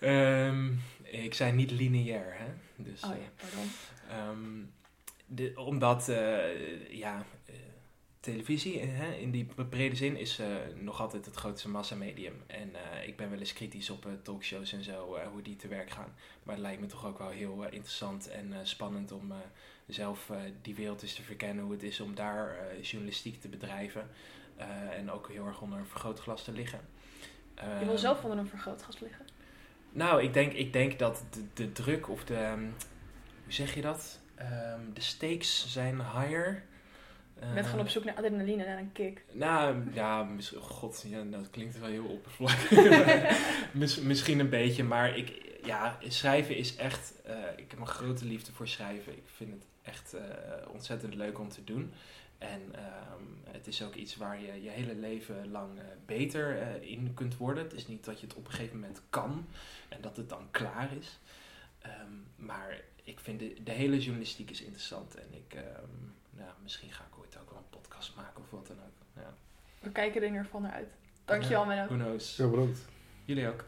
Ehm, 0.00 0.72
ik 1.02 1.34
zei 1.34 1.52
niet 1.52 1.70
lineair, 1.70 2.36
hè. 2.38 2.46
Dus, 2.76 3.02
Oh 3.04 3.10
eh, 3.10 3.16
ja, 3.16 3.28
pardon. 3.36 3.70
Ehm, 4.10 4.64
de, 5.26 5.52
omdat, 5.56 6.08
eh, 6.08 6.90
ja, 6.92 7.24
eh, 7.46 7.54
televisie 8.32 8.80
eh, 8.80 8.88
hè, 8.90 9.12
in 9.12 9.30
die 9.30 9.44
brede 9.68 9.96
zin 9.96 10.16
is 10.16 10.38
eh, 10.38 10.46
nog 10.74 11.00
altijd 11.00 11.24
het 11.26 11.34
grootste 11.36 11.68
massamedium. 11.68 12.42
En 12.46 12.74
eh, 12.74 13.08
ik 13.08 13.16
ben 13.16 13.30
wel 13.30 13.38
eens 13.38 13.52
kritisch 13.52 13.90
op 13.90 14.06
talkshows 14.22 14.72
en 14.72 14.82
zo, 14.84 15.18
hoe 15.32 15.42
die 15.42 15.56
te 15.56 15.68
werk 15.68 15.90
gaan. 15.90 16.14
Maar 16.42 16.54
het 16.54 16.64
lijkt 16.64 16.80
me 16.80 16.86
toch 16.86 17.06
ook 17.06 17.18
wel 17.18 17.28
heel 17.28 17.62
interessant 17.64 18.28
en 18.28 18.52
spannend 18.62 19.12
om 19.12 19.32
zelf 19.86 20.30
die 20.62 20.74
wereld 20.74 21.02
eens 21.02 21.14
te 21.14 21.22
verkennen. 21.22 21.64
Hoe 21.64 21.72
het 21.72 21.82
is 21.82 22.00
om 22.00 22.14
daar 22.14 22.56
journalistiek 22.82 23.40
te 23.40 23.48
bedrijven. 23.48 24.08
en 24.90 25.10
ook 25.10 25.28
heel 25.32 25.46
erg 25.46 25.60
onder 25.60 25.78
een 25.78 25.86
vergrootglas 25.86 26.44
te 26.44 26.52
liggen. 26.52 26.80
Je 27.54 27.62
wil 27.78 27.88
Ehm, 27.88 27.96
zelf 27.96 28.22
onder 28.22 28.38
een 28.38 28.48
vergrootglas 28.48 29.00
liggen. 29.00 29.24
nou, 29.92 30.22
ik 30.22 30.32
denk, 30.32 30.52
ik 30.52 30.72
denk 30.72 30.98
dat 30.98 31.24
de, 31.30 31.44
de 31.54 31.72
druk 31.72 32.08
of 32.08 32.24
de. 32.24 32.34
ehm, 32.34 32.60
hoe 33.44 33.52
zeg 33.52 33.74
je 33.74 33.80
dat? 33.80 34.20
Ehm, 34.34 34.80
de 34.92 35.00
stakes 35.00 35.72
zijn 35.72 35.96
higher. 35.96 36.64
Je 37.40 37.52
bent 37.54 37.66
gewoon 37.66 37.80
op 37.80 37.86
Eh, 37.86 37.92
zoek 37.92 38.04
naar 38.04 38.14
adrenaline, 38.14 38.64
naar 38.64 38.78
een 38.78 38.92
kick. 38.92 39.24
Nou, 39.32 39.82
ja, 39.92 40.22
mis- 40.22 40.54
god, 40.58 41.04
ja, 41.08 41.22
dat 41.22 41.50
klinkt 41.50 41.78
wel 41.78 41.88
heel 41.88 42.04
oppervlakkig. 42.04 42.70
Mis- 43.72 44.00
misschien 44.00 44.38
een 44.38 44.48
beetje, 44.48 44.84
maar 44.84 45.16
ik, 45.16 45.58
ja, 45.64 45.98
schrijven 46.08 46.56
is 46.56 46.76
echt. 46.76 47.12
eh, 47.24 47.34
ik 47.56 47.70
heb 47.70 47.80
een 47.80 47.86
grote 47.86 48.24
liefde 48.24 48.52
voor 48.52 48.68
schrijven. 48.68 49.12
Ik 49.12 49.24
vind 49.34 49.50
het 49.52 49.64
echt 49.82 50.14
eh, 50.14 50.22
ontzettend 50.72 51.14
leuk 51.14 51.38
om 51.38 51.48
te 51.48 51.64
doen. 51.64 51.92
En 52.38 52.60
ehm, 52.74 53.22
het 53.56 53.66
is 53.66 53.82
ook 53.82 53.94
iets 53.94 54.16
waar 54.16 54.40
je 54.40 54.62
je 54.62 54.68
hele 54.70 54.94
leven 54.94 55.50
lang 55.50 55.78
eh, 55.78 55.84
beter 56.06 56.58
eh, 56.58 56.90
in 56.90 57.14
kunt 57.14 57.36
worden. 57.36 57.62
Het 57.62 57.72
is 57.72 57.86
niet 57.86 58.04
dat 58.04 58.20
je 58.20 58.26
het 58.26 58.36
op 58.36 58.46
een 58.46 58.52
gegeven 58.52 58.78
moment 58.80 59.02
kan 59.10 59.46
en 59.88 60.00
dat 60.00 60.16
het 60.16 60.28
dan 60.28 60.48
klaar 60.50 60.88
is. 61.00 61.18
Ehm, 61.80 62.12
maar 62.36 62.80
ik 63.04 63.20
vind 63.20 63.38
de, 63.38 63.56
de 63.64 63.70
hele 63.72 63.98
journalistiek 63.98 64.50
is 64.50 64.62
interessant. 64.62 65.14
En 65.14 65.28
ik, 65.34 65.54
ehm, 65.54 65.90
nou, 66.30 66.50
misschien 66.62 66.92
ga 66.92 67.04
ik 67.12 67.18
ooit 67.18 67.38
ook 67.40 67.50
wel 67.50 67.58
een 67.58 67.68
podcast 67.96 68.16
maken 68.16 68.42
of 68.42 68.50
wat 68.50 68.66
dan 68.66 68.76
ook. 68.76 69.22
Ja. 69.24 69.34
We 69.80 69.90
kijken 69.90 70.16
er 70.16 70.22
in 70.26 70.32
ieder 70.32 70.44
geval 70.44 70.60
naar 70.60 70.72
uit. 70.72 70.88
Dankjewel, 71.24 71.64
Menno. 71.64 71.84
Who 71.84 71.94
knows. 71.94 72.36
Ja, 72.36 72.46
bedankt. 72.46 72.78
Jullie 73.24 73.48
ook. 73.48 73.64